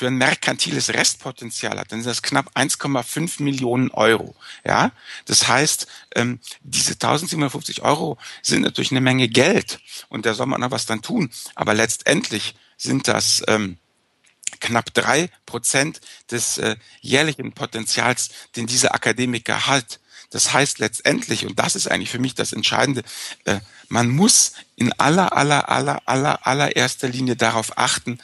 für 0.00 0.06
ein 0.06 0.16
merkantiles 0.16 0.94
Restpotenzial 0.94 1.78
hat, 1.78 1.92
dann 1.92 2.00
sind 2.00 2.08
das 2.08 2.22
knapp 2.22 2.56
1,5 2.56 3.42
Millionen 3.42 3.90
Euro. 3.90 4.34
Ja, 4.64 4.92
das 5.26 5.46
heißt, 5.46 5.86
ähm, 6.14 6.40
diese 6.62 6.92
1750 6.92 7.82
Euro 7.82 8.16
sind 8.40 8.62
natürlich 8.62 8.92
eine 8.92 9.02
Menge 9.02 9.28
Geld 9.28 9.78
und 10.08 10.24
da 10.24 10.32
soll 10.32 10.46
man 10.46 10.62
noch 10.62 10.70
was 10.70 10.86
dann 10.86 11.02
tun. 11.02 11.28
Aber 11.54 11.74
letztendlich 11.74 12.54
sind 12.78 13.08
das 13.08 13.42
ähm, 13.46 13.76
knapp 14.58 14.94
drei 14.94 15.28
Prozent 15.44 16.00
des 16.30 16.56
äh, 16.56 16.76
jährlichen 17.02 17.52
Potenzials, 17.52 18.30
den 18.56 18.66
dieser 18.66 18.94
Akademiker 18.94 19.66
hat. 19.66 20.00
Das 20.30 20.54
heißt 20.54 20.78
letztendlich, 20.78 21.44
und 21.44 21.58
das 21.58 21.76
ist 21.76 21.90
eigentlich 21.90 22.08
für 22.08 22.18
mich 22.18 22.34
das 22.34 22.54
Entscheidende, 22.54 23.02
äh, 23.44 23.60
man 23.90 24.08
muss 24.08 24.52
in 24.76 24.94
aller, 24.94 25.36
aller, 25.36 25.68
aller, 25.68 26.00
aller, 26.06 26.46
allererster 26.46 27.08
Linie 27.08 27.36
darauf 27.36 27.76
achten, 27.76 28.18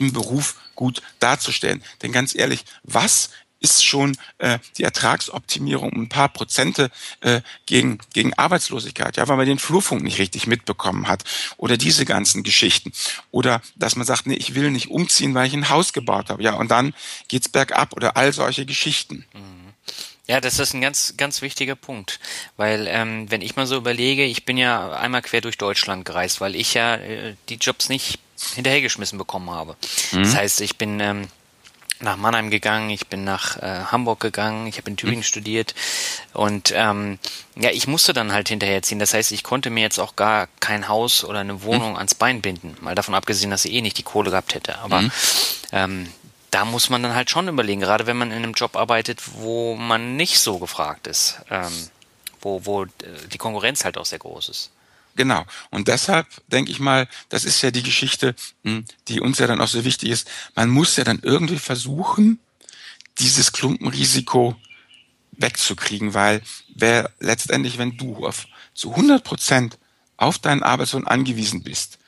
im 0.00 0.12
Beruf 0.12 0.56
gut 0.74 1.02
darzustellen. 1.20 1.84
Denn 2.02 2.10
ganz 2.10 2.34
ehrlich, 2.34 2.64
was 2.82 3.30
ist 3.60 3.84
schon 3.84 4.16
äh, 4.38 4.58
die 4.78 4.84
Ertragsoptimierung 4.84 5.90
um 5.92 6.02
ein 6.02 6.08
paar 6.08 6.30
Prozente 6.30 6.90
äh, 7.20 7.42
gegen, 7.66 7.98
gegen 8.14 8.32
Arbeitslosigkeit, 8.34 9.18
ja, 9.18 9.28
weil 9.28 9.36
man 9.36 9.46
den 9.46 9.58
Flurfunk 9.58 10.02
nicht 10.02 10.18
richtig 10.18 10.46
mitbekommen 10.46 11.06
hat 11.06 11.24
oder 11.58 11.76
diese 11.76 12.06
ganzen 12.06 12.42
Geschichten. 12.42 12.92
Oder 13.30 13.60
dass 13.76 13.96
man 13.96 14.06
sagt, 14.06 14.26
nee, 14.26 14.34
ich 14.34 14.54
will 14.54 14.70
nicht 14.70 14.88
umziehen, 14.88 15.34
weil 15.34 15.46
ich 15.46 15.52
ein 15.52 15.68
Haus 15.68 15.92
gebaut 15.92 16.30
habe. 16.30 16.42
Ja, 16.42 16.54
und 16.54 16.70
dann 16.70 16.94
geht's 17.28 17.50
bergab 17.50 17.92
oder 17.92 18.16
all 18.16 18.32
solche 18.32 18.64
Geschichten. 18.64 19.26
Mhm. 19.34 19.74
Ja, 20.26 20.40
das 20.40 20.60
ist 20.60 20.74
ein 20.74 20.80
ganz, 20.80 21.14
ganz 21.16 21.42
wichtiger 21.42 21.74
Punkt, 21.74 22.20
weil 22.56 22.86
ähm, 22.88 23.28
wenn 23.30 23.42
ich 23.42 23.56
mal 23.56 23.66
so 23.66 23.76
überlege, 23.76 24.24
ich 24.24 24.44
bin 24.44 24.56
ja 24.56 24.92
einmal 24.92 25.22
quer 25.22 25.40
durch 25.40 25.58
Deutschland 25.58 26.04
gereist, 26.04 26.40
weil 26.40 26.54
ich 26.54 26.72
ja 26.72 26.94
äh, 26.94 27.34
die 27.48 27.56
Jobs 27.56 27.88
nicht 27.88 28.20
hinterhergeschmissen 28.54 29.18
bekommen 29.18 29.50
habe. 29.50 29.76
Mhm. 30.12 30.22
Das 30.22 30.34
heißt, 30.34 30.60
ich 30.60 30.76
bin 30.76 31.00
ähm, 31.00 31.28
nach 32.00 32.16
Mannheim 32.16 32.50
gegangen, 32.50 32.90
ich 32.90 33.08
bin 33.08 33.24
nach 33.24 33.56
äh, 33.58 33.84
Hamburg 33.90 34.20
gegangen, 34.20 34.66
ich 34.66 34.78
habe 34.78 34.90
in 34.90 34.96
Tübingen 34.96 35.20
mhm. 35.20 35.24
studiert 35.24 35.74
und 36.32 36.72
ähm, 36.74 37.18
ja, 37.56 37.70
ich 37.70 37.86
musste 37.86 38.12
dann 38.12 38.32
halt 38.32 38.48
hinterherziehen. 38.48 38.98
Das 38.98 39.12
heißt, 39.12 39.32
ich 39.32 39.42
konnte 39.42 39.70
mir 39.70 39.82
jetzt 39.82 39.98
auch 39.98 40.16
gar 40.16 40.48
kein 40.60 40.88
Haus 40.88 41.24
oder 41.24 41.40
eine 41.40 41.62
Wohnung 41.62 41.90
mhm. 41.90 41.96
ans 41.96 42.14
Bein 42.14 42.40
binden, 42.40 42.76
mal 42.80 42.94
davon 42.94 43.14
abgesehen, 43.14 43.50
dass 43.50 43.64
ich 43.64 43.72
eh 43.72 43.82
nicht 43.82 43.98
die 43.98 44.02
Kohle 44.02 44.30
gehabt 44.30 44.54
hätte. 44.54 44.78
Aber 44.78 45.02
mhm. 45.02 45.12
ähm, 45.72 46.12
da 46.50 46.64
muss 46.64 46.90
man 46.90 47.02
dann 47.02 47.14
halt 47.14 47.30
schon 47.30 47.48
überlegen, 47.48 47.80
gerade 47.80 48.06
wenn 48.06 48.16
man 48.16 48.30
in 48.30 48.38
einem 48.38 48.54
Job 48.54 48.76
arbeitet, 48.76 49.20
wo 49.34 49.76
man 49.76 50.16
nicht 50.16 50.40
so 50.40 50.58
gefragt 50.58 51.06
ist, 51.06 51.40
ähm, 51.50 51.90
wo, 52.40 52.64
wo 52.64 52.84
äh, 52.84 52.88
die 53.32 53.38
Konkurrenz 53.38 53.84
halt 53.84 53.98
auch 53.98 54.06
sehr 54.06 54.18
groß 54.18 54.48
ist. 54.48 54.70
Genau. 55.20 55.44
Und 55.68 55.86
deshalb 55.88 56.26
denke 56.46 56.70
ich 56.70 56.80
mal, 56.80 57.06
das 57.28 57.44
ist 57.44 57.60
ja 57.60 57.70
die 57.70 57.82
Geschichte, 57.82 58.34
hm, 58.64 58.86
die 59.06 59.20
uns 59.20 59.38
ja 59.38 59.46
dann 59.46 59.60
auch 59.60 59.68
so 59.68 59.84
wichtig 59.84 60.08
ist. 60.08 60.30
Man 60.54 60.70
muss 60.70 60.96
ja 60.96 61.04
dann 61.04 61.18
irgendwie 61.20 61.58
versuchen, 61.58 62.38
dieses 63.18 63.52
Klumpenrisiko 63.52 64.56
wegzukriegen, 65.32 66.14
weil 66.14 66.40
wer 66.74 67.10
letztendlich, 67.20 67.76
wenn 67.76 67.98
du 67.98 68.26
auf, 68.26 68.46
zu 68.72 68.92
100 68.92 69.22
Prozent 69.22 69.76
auf 70.16 70.38
deinen 70.38 70.62
Arbeitslohn 70.62 71.06
angewiesen 71.06 71.64
bist 71.64 71.98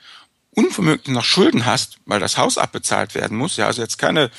unvermöglich 0.54 1.14
noch 1.14 1.25
Schulden 1.25 1.64
hast, 1.64 1.97
weil 2.04 2.21
das 2.21 2.37
Haus 2.37 2.59
abbezahlt 2.59 3.14
werden 3.14 3.37
muss, 3.37 3.56
ja, 3.56 3.66
also 3.66 3.80
jetzt 3.80 3.97
keine 3.97 4.30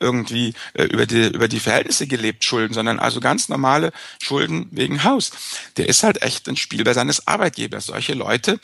irgendwie 0.00 0.54
äh, 0.74 0.84
über 0.84 1.06
die 1.06 1.28
über 1.28 1.48
die 1.48 1.60
Verhältnisse 1.60 2.06
gelebt 2.06 2.44
Schulden, 2.44 2.74
sondern 2.74 2.98
also 2.98 3.20
ganz 3.20 3.48
normale 3.48 3.92
Schulden 4.20 4.68
wegen 4.70 5.04
Haus. 5.04 5.30
Der 5.76 5.88
ist 5.88 6.02
halt 6.02 6.22
echt 6.22 6.48
ein 6.48 6.56
Spiel 6.56 6.84
bei 6.84 6.92
seines 6.92 7.26
Arbeitgebers. 7.26 7.86
Solche 7.86 8.12
Leute 8.14 8.60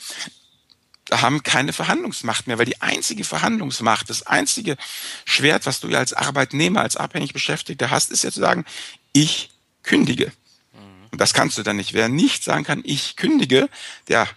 haben 1.11 1.41
keine 1.41 1.73
Verhandlungsmacht 1.73 2.45
mehr, 2.45 2.59
weil 2.59 2.65
die 2.65 2.81
einzige 2.81 3.23
Verhandlungsmacht, 3.23 4.09
das 4.11 4.27
einzige 4.27 4.77
Schwert, 5.25 5.65
was 5.65 5.79
du 5.79 5.87
ja 5.87 5.97
als 5.97 6.13
Arbeitnehmer, 6.13 6.81
als 6.81 6.95
abhängig 6.95 7.33
Beschäftigter 7.33 7.89
hast, 7.89 8.11
ist 8.11 8.23
ja 8.23 8.31
zu 8.31 8.39
sagen, 8.39 8.65
ich 9.13 9.49
kündige. 9.81 10.31
Mhm. 10.73 11.07
Und 11.11 11.21
das 11.21 11.33
kannst 11.33 11.57
du 11.57 11.63
dann 11.63 11.77
nicht. 11.77 11.93
Wer 11.93 12.09
nicht 12.09 12.43
sagen 12.43 12.63
kann, 12.63 12.81
ich 12.85 13.15
kündige, 13.15 13.69
der 14.07 14.27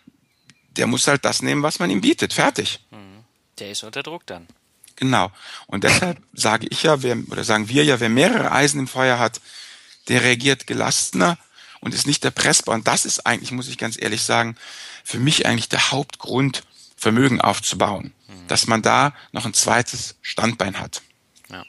der 0.77 0.87
muss 0.87 1.07
halt 1.07 1.25
das 1.25 1.43
nehmen, 1.43 1.63
was 1.63 1.79
man 1.79 1.91
ihm 1.91 2.01
bietet. 2.01 2.33
Fertig. 2.33 2.81
Mhm. 2.91 3.25
Der 3.59 3.71
ist 3.71 3.83
unter 3.83 4.03
Druck 4.03 4.27
dann. 4.27 4.47
Genau. 4.97 5.31
Und 5.67 5.85
deshalb 5.85 6.19
sage 6.33 6.67
ich 6.71 6.83
ja, 6.83 7.03
wer, 7.03 7.17
oder 7.31 7.45
sagen 7.45 7.69
wir 7.69 7.85
ja, 7.85 8.01
wer 8.01 8.09
mehrere 8.09 8.53
Eisen 8.53 8.81
im 8.81 8.89
Feuer 8.89 9.19
hat, 9.19 9.41
der 10.09 10.23
reagiert 10.23 10.67
gelassener 10.67 11.39
und 11.81 11.95
ist 11.95 12.07
nicht 12.07 12.25
erpressbar. 12.25 12.75
Und 12.75 12.87
das 12.87 13.05
ist 13.05 13.27
eigentlich, 13.27 13.53
muss 13.53 13.69
ich 13.69 13.79
ganz 13.79 14.01
ehrlich 14.01 14.23
sagen, 14.23 14.57
für 15.05 15.19
mich 15.19 15.47
eigentlich 15.47 15.69
der 15.69 15.91
Hauptgrund, 15.91 16.65
Vermögen 16.97 17.41
aufzubauen. 17.41 18.13
Mhm. 18.29 18.47
Dass 18.47 18.69
man 18.69 18.81
da 18.81 19.13
noch 19.33 19.45
ein 19.45 19.55
zweites 19.55 20.15
Standbein 20.23 20.79
hat. 20.79 21.03
Ja. 21.51 21.65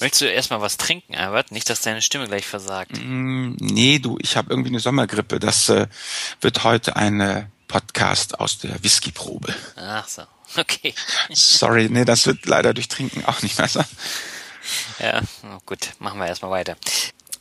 Möchtest 0.00 0.22
du 0.22 0.30
erstmal 0.32 0.62
was 0.62 0.78
trinken, 0.78 1.14
Albert? 1.14 1.52
Nicht, 1.52 1.68
dass 1.68 1.82
deine 1.82 2.00
Stimme 2.00 2.26
gleich 2.26 2.46
versagt. 2.46 2.92
Mm, 2.98 3.56
nee, 3.60 3.98
du, 3.98 4.16
ich 4.22 4.36
habe 4.38 4.50
irgendwie 4.50 4.70
eine 4.70 4.80
Sommergrippe. 4.80 5.38
Das 5.38 5.68
äh, 5.68 5.88
wird 6.40 6.64
heute 6.64 6.96
eine 6.96 7.50
Podcast 7.68 8.38
aus 8.40 8.58
der 8.58 8.82
Whiskyprobe. 8.82 9.54
Ach 9.76 10.08
so, 10.08 10.22
okay. 10.56 10.94
Sorry, 11.30 11.88
nee, 11.90 12.04
das 12.04 12.26
wird 12.26 12.46
leider 12.46 12.74
durch 12.74 12.88
Trinken 12.88 13.24
auch 13.24 13.42
nicht 13.42 13.56
besser. 13.56 13.86
Ja, 14.98 15.20
gut, 15.64 15.90
machen 15.98 16.18
wir 16.18 16.26
erstmal 16.26 16.50
weiter. 16.50 16.76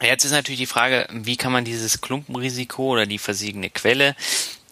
Jetzt 0.02 0.26
ist 0.26 0.32
natürlich 0.32 0.60
die 0.60 0.66
Frage, 0.66 1.08
wie 1.12 1.38
kann 1.38 1.52
man 1.52 1.66
dieses 1.66 2.02
Klumpenrisiko 2.02 2.92
oder 2.92 3.06
die 3.06 3.18
versiegende 3.18 3.70
Quelle 3.70 4.16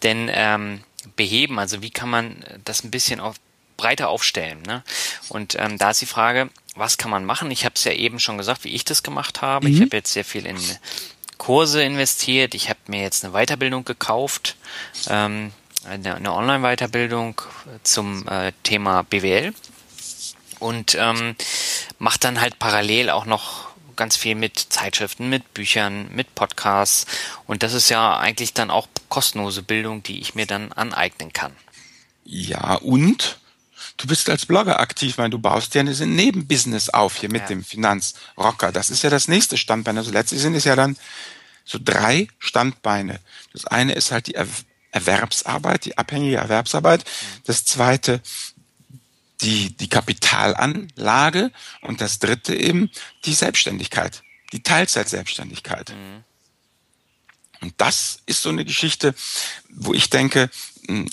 denn 0.02 0.30
ähm, 0.32 0.84
beheben? 1.16 1.58
Also 1.58 1.82
wie 1.82 1.90
kann 1.90 2.10
man 2.10 2.44
das 2.64 2.84
ein 2.84 2.90
bisschen 2.90 3.20
auf, 3.20 3.36
breiter 3.76 4.08
aufstellen? 4.08 4.62
Ne? 4.62 4.82
Und 5.28 5.56
ähm, 5.58 5.78
da 5.78 5.90
ist 5.90 6.02
die 6.02 6.06
Frage, 6.06 6.50
was 6.76 6.98
kann 6.98 7.10
man 7.10 7.24
machen? 7.24 7.50
Ich 7.50 7.64
habe 7.64 7.74
es 7.76 7.84
ja 7.84 7.92
eben 7.92 8.20
schon 8.20 8.36
gesagt, 8.36 8.64
wie 8.64 8.74
ich 8.74 8.84
das 8.84 9.02
gemacht 9.02 9.40
habe. 9.40 9.68
Mhm. 9.68 9.74
Ich 9.74 9.80
habe 9.80 9.96
jetzt 9.96 10.12
sehr 10.12 10.24
viel 10.24 10.46
in 10.46 10.58
Kurse 11.38 11.82
investiert, 11.82 12.54
ich 12.54 12.68
habe 12.68 12.80
mir 12.86 13.02
jetzt 13.02 13.24
eine 13.24 13.34
Weiterbildung 13.34 13.84
gekauft, 13.84 14.56
ähm, 15.08 15.52
eine, 15.88 16.14
eine 16.14 16.32
Online-Weiterbildung 16.32 17.40
zum 17.82 18.26
äh, 18.28 18.52
Thema 18.62 19.02
BWL 19.02 19.52
und 20.58 20.96
ähm, 20.98 21.36
mache 21.98 22.18
dann 22.18 22.40
halt 22.40 22.58
parallel 22.58 23.10
auch 23.10 23.26
noch 23.26 23.68
ganz 23.96 24.16
viel 24.16 24.34
mit 24.34 24.58
Zeitschriften, 24.58 25.28
mit 25.28 25.54
Büchern, 25.54 26.08
mit 26.12 26.34
Podcasts. 26.34 27.06
Und 27.46 27.62
das 27.62 27.74
ist 27.74 27.90
ja 27.90 28.16
eigentlich 28.16 28.54
dann 28.54 28.70
auch 28.70 28.88
kostenlose 29.08 29.62
Bildung, 29.62 30.02
die 30.02 30.20
ich 30.20 30.34
mir 30.34 30.46
dann 30.46 30.72
aneignen 30.72 31.32
kann. 31.32 31.52
Ja, 32.24 32.74
und 32.76 33.38
du 33.96 34.06
bist 34.06 34.28
als 34.28 34.46
Blogger 34.46 34.80
aktiv, 34.80 35.18
weil 35.18 35.30
du 35.30 35.38
baust 35.38 35.74
ja 35.74 35.82
ein 35.82 36.14
Nebenbusiness 36.14 36.90
auf 36.90 37.16
hier 37.16 37.30
mit 37.30 37.42
ja. 37.42 37.48
dem 37.48 37.64
Finanzrocker. 37.64 38.72
Das 38.72 38.90
ist 38.90 39.02
ja 39.02 39.10
das 39.10 39.28
nächste 39.28 39.56
Standbein. 39.56 39.98
Also 39.98 40.10
letztlich 40.10 40.40
sind 40.40 40.54
es 40.54 40.64
ja 40.64 40.76
dann 40.76 40.96
so 41.64 41.78
drei 41.82 42.28
Standbeine. 42.38 43.20
Das 43.52 43.66
eine 43.66 43.92
ist 43.92 44.10
halt 44.10 44.26
die 44.26 44.36
Erwerbsarbeit, 44.90 45.84
die 45.84 45.96
abhängige 45.96 46.36
Erwerbsarbeit. 46.36 47.04
Das 47.44 47.64
zweite 47.64 48.20
die, 49.40 49.76
die 49.76 49.88
Kapitalanlage 49.88 51.50
und 51.82 52.00
das 52.00 52.18
dritte 52.18 52.54
eben 52.54 52.90
die 53.24 53.34
Selbstständigkeit, 53.34 54.22
die 54.52 54.62
Teilzeitselbstständigkeit. 54.62 55.90
Mhm. 55.90 56.24
Und 57.60 57.74
das 57.78 58.18
ist 58.26 58.42
so 58.42 58.50
eine 58.50 58.64
Geschichte, 58.64 59.14
wo 59.70 59.94
ich 59.94 60.10
denke, 60.10 60.50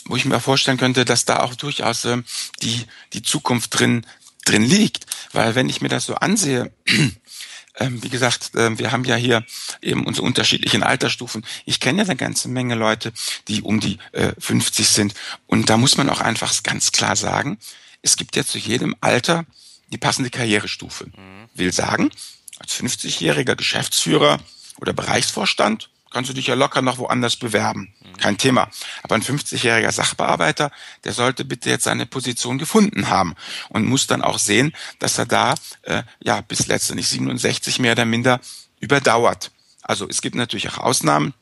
wo 0.06 0.16
ich 0.16 0.26
mir 0.26 0.40
vorstellen 0.40 0.78
könnte, 0.78 1.06
dass 1.06 1.26
da 1.26 1.40
auch 1.40 1.56
durchaus 1.56 2.06
äh, 2.06 2.22
die, 2.62 2.86
die 3.14 3.22
Zukunft 3.22 3.78
drin, 3.80 4.06
drin 4.46 4.64
liegt. 4.64 5.06
Weil 5.34 5.56
wenn 5.56 5.70
ich 5.70 5.82
mir 5.82 5.90
das 5.90 6.06
so 6.06 6.16
ansehe, 6.16 6.72
ähm, 7.78 8.04
wie 8.04 8.10
gesagt, 8.10 8.56
äh, 8.56 8.78
wir 8.78 8.92
haben 8.92 9.06
ja 9.06 9.16
hier 9.16 9.46
eben 9.82 10.06
unsere 10.06 10.26
unterschiedlichen 10.26 10.84
Altersstufen. 10.84 11.46
Ich 11.66 11.80
kenne 11.80 12.00
ja 12.00 12.06
eine 12.06 12.16
ganze 12.16 12.50
Menge 12.50 12.76
Leute, 12.76 13.14
die 13.48 13.62
um 13.62 13.80
die 13.80 13.98
äh, 14.12 14.34
50 14.38 14.88
sind. 14.88 15.14
Und 15.48 15.70
da 15.70 15.78
muss 15.78 15.98
man 15.98 16.10
auch 16.10 16.22
einfach 16.22 16.52
ganz 16.64 16.92
klar 16.92 17.16
sagen, 17.16 17.58
es 18.02 18.18
gibt 18.18 18.36
ja 18.36 18.46
zu 18.46 18.58
jedem 18.58 18.96
Alter 19.00 19.46
die 19.92 19.98
passende 19.98 20.30
Karrierestufe. 20.30 21.06
Mhm. 21.06 21.50
Will 21.54 21.72
sagen, 21.72 22.12
als 22.60 22.74
50-jähriger 22.74 23.56
Geschäftsführer 23.56 24.40
oder 24.80 24.94
Bereichsvorstand 24.94 25.91
kannst 26.12 26.30
du 26.30 26.34
dich 26.34 26.48
ja 26.48 26.56
locker 26.56 26.82
noch 26.82 26.98
woanders 26.98 27.36
bewerben. 27.36 27.94
Mhm. 28.02 28.18
Kein 28.18 28.38
Thema. 28.38 28.70
Aber 29.04 29.16
ein 29.16 29.24
50-jähriger 29.24 29.92
Sachbearbeiter, 29.92 30.72
der 31.04 31.14
sollte 31.14 31.46
bitte 31.46 31.70
jetzt 31.70 31.86
seine 31.86 32.06
Position 32.06 32.58
gefunden 32.58 33.10
haben 33.10 33.36
und 33.70 33.86
muss 33.86 34.08
dann 34.08 34.22
auch 34.22 34.38
sehen, 34.38 34.74
dass 35.00 35.18
er 35.18 35.26
da 35.26 35.56
äh, 35.84 36.04
ja 36.22 36.42
bis 36.42 36.68
letztendlich 36.68 37.08
67 37.08 37.80
mehr 37.80 37.94
oder 37.94 38.06
minder 38.06 38.40
überdauert. 38.80 39.52
Also 39.82 40.08
es 40.08 40.22
gibt 40.22 40.36
natürlich 40.36 40.70
auch 40.70 40.78
Ausnahmen 40.78 41.34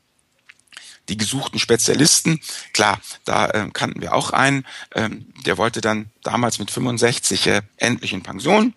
die 1.10 1.18
gesuchten 1.18 1.60
Spezialisten. 1.60 2.40
Klar, 2.74 3.00
da 3.26 3.48
äh, 3.50 3.70
kannten 3.74 4.02
wir 4.02 4.14
auch 4.14 4.32
einen, 4.32 4.66
ähm, 4.96 5.26
der 5.46 5.58
wollte 5.58 5.82
dann 5.82 6.10
damals 6.24 6.60
mit 6.60 6.72
65 6.72 7.48
äh, 7.48 7.62
endlich 7.78 8.14
in 8.14 8.24
Pension. 8.24 8.74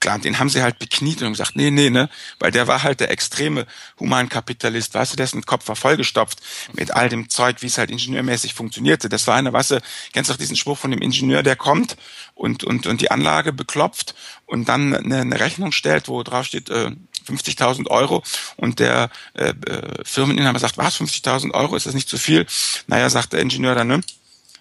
klar, 0.00 0.18
den 0.18 0.38
haben 0.38 0.48
sie 0.48 0.62
halt 0.62 0.78
bekniet 0.78 1.22
und 1.22 1.32
gesagt, 1.32 1.56
nee, 1.56 1.70
nee, 1.70 1.90
ne, 1.90 2.08
weil 2.38 2.50
der 2.50 2.66
war 2.66 2.82
halt 2.82 3.00
der 3.00 3.10
extreme 3.10 3.66
Humankapitalist, 4.00 4.94
weißt 4.94 5.12
du, 5.12 5.16
dessen 5.16 5.44
Kopf 5.46 5.68
war 5.68 5.76
vollgestopft 5.76 6.40
mit 6.72 6.90
all 6.90 7.08
dem 7.08 7.28
Zeug, 7.28 7.62
wie 7.62 7.66
es 7.66 7.78
halt 7.78 7.90
ingenieurmäßig 7.90 8.54
funktionierte. 8.54 9.08
Das 9.08 9.26
war 9.26 9.36
eine, 9.36 9.52
weißt 9.52 9.72
du, 9.72 9.82
kennst 10.12 10.30
du 10.30 10.34
auch 10.34 10.38
diesen 10.38 10.56
Spruch 10.56 10.78
von 10.78 10.90
dem 10.90 11.00
Ingenieur, 11.00 11.42
der 11.42 11.56
kommt 11.56 11.96
und, 12.34 12.64
und, 12.64 12.86
und 12.86 13.00
die 13.00 13.10
Anlage 13.10 13.52
beklopft 13.52 14.14
und 14.46 14.68
dann 14.68 14.94
eine, 14.94 15.20
eine 15.20 15.40
Rechnung 15.40 15.72
stellt, 15.72 16.08
wo 16.08 16.22
drauf 16.22 16.46
steht, 16.46 16.70
äh, 16.70 16.90
50.000 17.26 17.88
Euro 17.88 18.22
und 18.56 18.78
der 18.78 19.10
äh, 19.34 19.50
äh, 19.50 20.04
Firmeninhaber 20.04 20.58
sagt, 20.58 20.78
was, 20.78 21.00
50.000 21.00 21.52
Euro, 21.52 21.76
ist 21.76 21.86
das 21.86 21.94
nicht 21.94 22.08
zu 22.08 22.18
viel? 22.18 22.46
Naja, 22.86 23.10
sagt 23.10 23.32
der 23.32 23.40
Ingenieur 23.40 23.74
dann, 23.74 23.88
ne? 23.88 24.00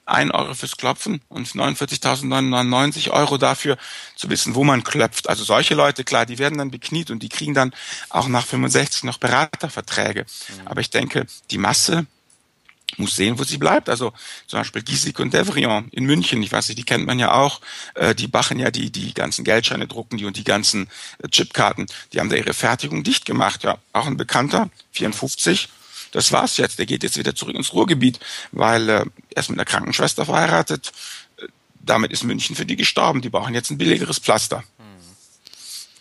ein 0.05 0.31
Euro 0.31 0.53
fürs 0.53 0.77
Klopfen 0.77 1.21
und 1.29 1.47
49.999 1.47 3.09
Euro 3.09 3.37
dafür 3.37 3.77
zu 4.15 4.29
wissen, 4.29 4.55
wo 4.55 4.63
man 4.63 4.83
klopft. 4.83 5.29
Also 5.29 5.43
solche 5.43 5.75
Leute, 5.75 6.03
klar, 6.03 6.25
die 6.25 6.37
werden 6.37 6.57
dann 6.57 6.71
bekniet 6.71 7.09
und 7.09 7.23
die 7.23 7.29
kriegen 7.29 7.53
dann 7.53 7.73
auch 8.09 8.27
nach 8.27 8.45
65 8.45 9.03
noch 9.03 9.17
Beraterverträge. 9.17 10.21
Mhm. 10.21 10.67
Aber 10.67 10.81
ich 10.81 10.91
denke, 10.91 11.25
die 11.49 11.57
Masse 11.57 12.05
muss 12.97 13.15
sehen, 13.15 13.39
wo 13.39 13.43
sie 13.43 13.57
bleibt. 13.57 13.89
Also 13.89 14.13
zum 14.47 14.59
Beispiel 14.59 14.81
Giesig 14.81 15.19
und 15.19 15.33
Devrion 15.33 15.89
in 15.91 16.05
München, 16.05 16.41
ich 16.43 16.51
weiß 16.51 16.69
nicht, 16.69 16.77
die 16.77 16.83
kennt 16.83 17.05
man 17.05 17.19
ja 17.19 17.33
auch, 17.33 17.61
äh, 17.95 18.15
die 18.15 18.27
machen 18.27 18.59
ja 18.59 18.71
die, 18.71 18.91
die 18.91 19.13
ganzen 19.13 19.43
Geldscheine 19.43 19.87
drucken, 19.87 20.17
die 20.17 20.25
und 20.25 20.37
die 20.37 20.43
ganzen 20.43 20.87
äh, 21.19 21.27
Chipkarten, 21.29 21.87
die 22.13 22.19
haben 22.19 22.29
da 22.29 22.35
ihre 22.35 22.53
Fertigung 22.53 23.03
dicht 23.03 23.25
gemacht. 23.25 23.63
Ja, 23.63 23.77
auch 23.93 24.07
ein 24.07 24.17
Bekannter, 24.17 24.69
54, 24.91 25.69
das 26.11 26.31
war's 26.31 26.57
jetzt. 26.57 26.79
Der 26.79 26.85
geht 26.85 27.03
jetzt 27.03 27.17
wieder 27.17 27.35
zurück 27.35 27.55
ins 27.55 27.73
Ruhrgebiet, 27.73 28.19
weil 28.51 28.89
äh, 28.89 29.05
er 29.29 29.39
ist 29.39 29.49
mit 29.49 29.59
einer 29.59 29.65
Krankenschwester 29.65 30.25
verheiratet. 30.25 30.91
Äh, 31.37 31.47
damit 31.79 32.11
ist 32.11 32.23
München 32.23 32.55
für 32.55 32.65
die 32.65 32.75
gestorben. 32.75 33.21
Die 33.21 33.29
brauchen 33.29 33.53
jetzt 33.53 33.69
ein 33.69 33.77
billigeres 33.77 34.19
Pflaster. 34.19 34.63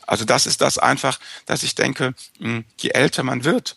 Also 0.07 0.25
das 0.25 0.47
ist 0.47 0.61
das 0.61 0.79
einfach, 0.79 1.19
dass 1.47 1.63
ich 1.63 1.75
denke, 1.75 2.15
je 2.79 2.91
älter 2.91 3.23
man 3.23 3.45
wird, 3.45 3.75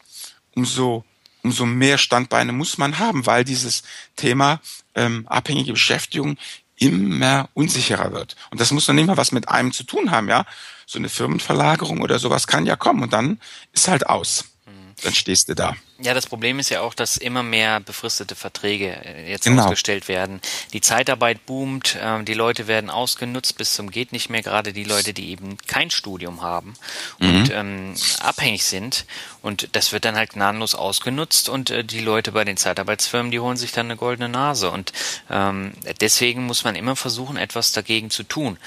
umso 0.56 1.06
umso 1.48 1.66
mehr 1.66 1.98
Standbeine 1.98 2.52
muss 2.52 2.78
man 2.78 3.00
haben, 3.00 3.26
weil 3.26 3.44
dieses 3.44 3.84
Thema 4.16 4.60
ähm, 4.96 5.26
abhängige 5.28 5.74
Beschäftigung 5.74 6.38
immer 6.76 7.50
unsicherer 7.54 8.12
wird. 8.12 8.36
Und 8.52 8.60
das 8.62 8.72
muss 8.72 8.88
noch 8.88 8.96
nicht 8.96 9.08
mal 9.08 9.18
was 9.18 9.32
mit 9.32 9.50
einem 9.50 9.72
zu 9.72 9.84
tun 9.84 10.12
haben, 10.12 10.28
ja. 10.30 10.46
So 10.86 11.00
eine 11.00 11.10
Firmenverlagerung 11.10 12.02
oder 12.02 12.20
sowas 12.20 12.48
kann 12.48 12.66
ja 12.66 12.76
kommen 12.76 13.04
und 13.04 13.14
dann 13.14 13.40
ist 13.74 13.88
halt 13.88 14.08
aus. 14.08 14.46
Mhm. 14.66 14.94
Dann 15.04 15.14
stehst 15.14 15.50
du 15.50 15.56
da. 15.56 15.76
Ja, 16.00 16.14
das 16.14 16.28
Problem 16.28 16.60
ist 16.60 16.70
ja 16.70 16.82
auch, 16.82 16.94
dass 16.94 17.18
immer 17.18 17.42
mehr 17.42 17.80
befristete 17.80 18.36
Verträge 18.36 19.04
äh, 19.04 19.32
jetzt 19.32 19.46
genau. 19.46 19.64
ausgestellt 19.64 20.08
werden. 20.08 20.42
Die 20.74 20.82
Zeitarbeit 20.82 21.48
boomt, 21.48 21.98
ähm, 22.00 22.24
die 22.24 22.36
Leute 22.36 22.68
werden 22.68 22.92
ausgenutzt 22.92 23.58
bis 23.58 23.74
zum 23.74 23.90
geht 23.90 24.12
nicht 24.12 24.30
mehr, 24.30 24.44
gerade 24.44 24.74
die 24.74 24.84
Leute, 24.84 25.14
die 25.14 25.32
eben 25.32 25.58
kein 25.66 25.90
Studium 25.90 26.44
haben 26.44 26.76
mhm. 27.18 27.28
und 27.28 27.52
ähm, 27.52 27.96
abhängig 28.20 28.64
sind. 28.64 29.06
Und 29.42 29.70
das 29.72 29.92
wird 29.92 30.06
dann 30.06 30.16
halt 30.16 30.32
gnadenlos 30.32 30.76
ausgenutzt 30.76 31.50
und 31.50 31.72
äh, 31.72 31.84
die 31.84 32.02
Leute 32.02 32.32
bei 32.32 32.44
den 32.44 32.58
Zeitarbeitsfirmen, 32.58 33.32
die 33.32 33.40
holen 33.40 33.58
sich 33.58 33.72
dann 33.72 33.88
eine 33.88 33.98
goldene 33.98 34.30
Nase. 34.30 34.70
Und 34.70 34.94
ähm, 35.32 35.74
deswegen 36.00 36.46
muss 36.46 36.64
man 36.64 36.76
immer 36.76 36.96
versuchen, 36.96 37.38
etwas 37.38 37.72
dagegen 37.72 38.12
zu 38.12 38.22
tun. 38.22 38.60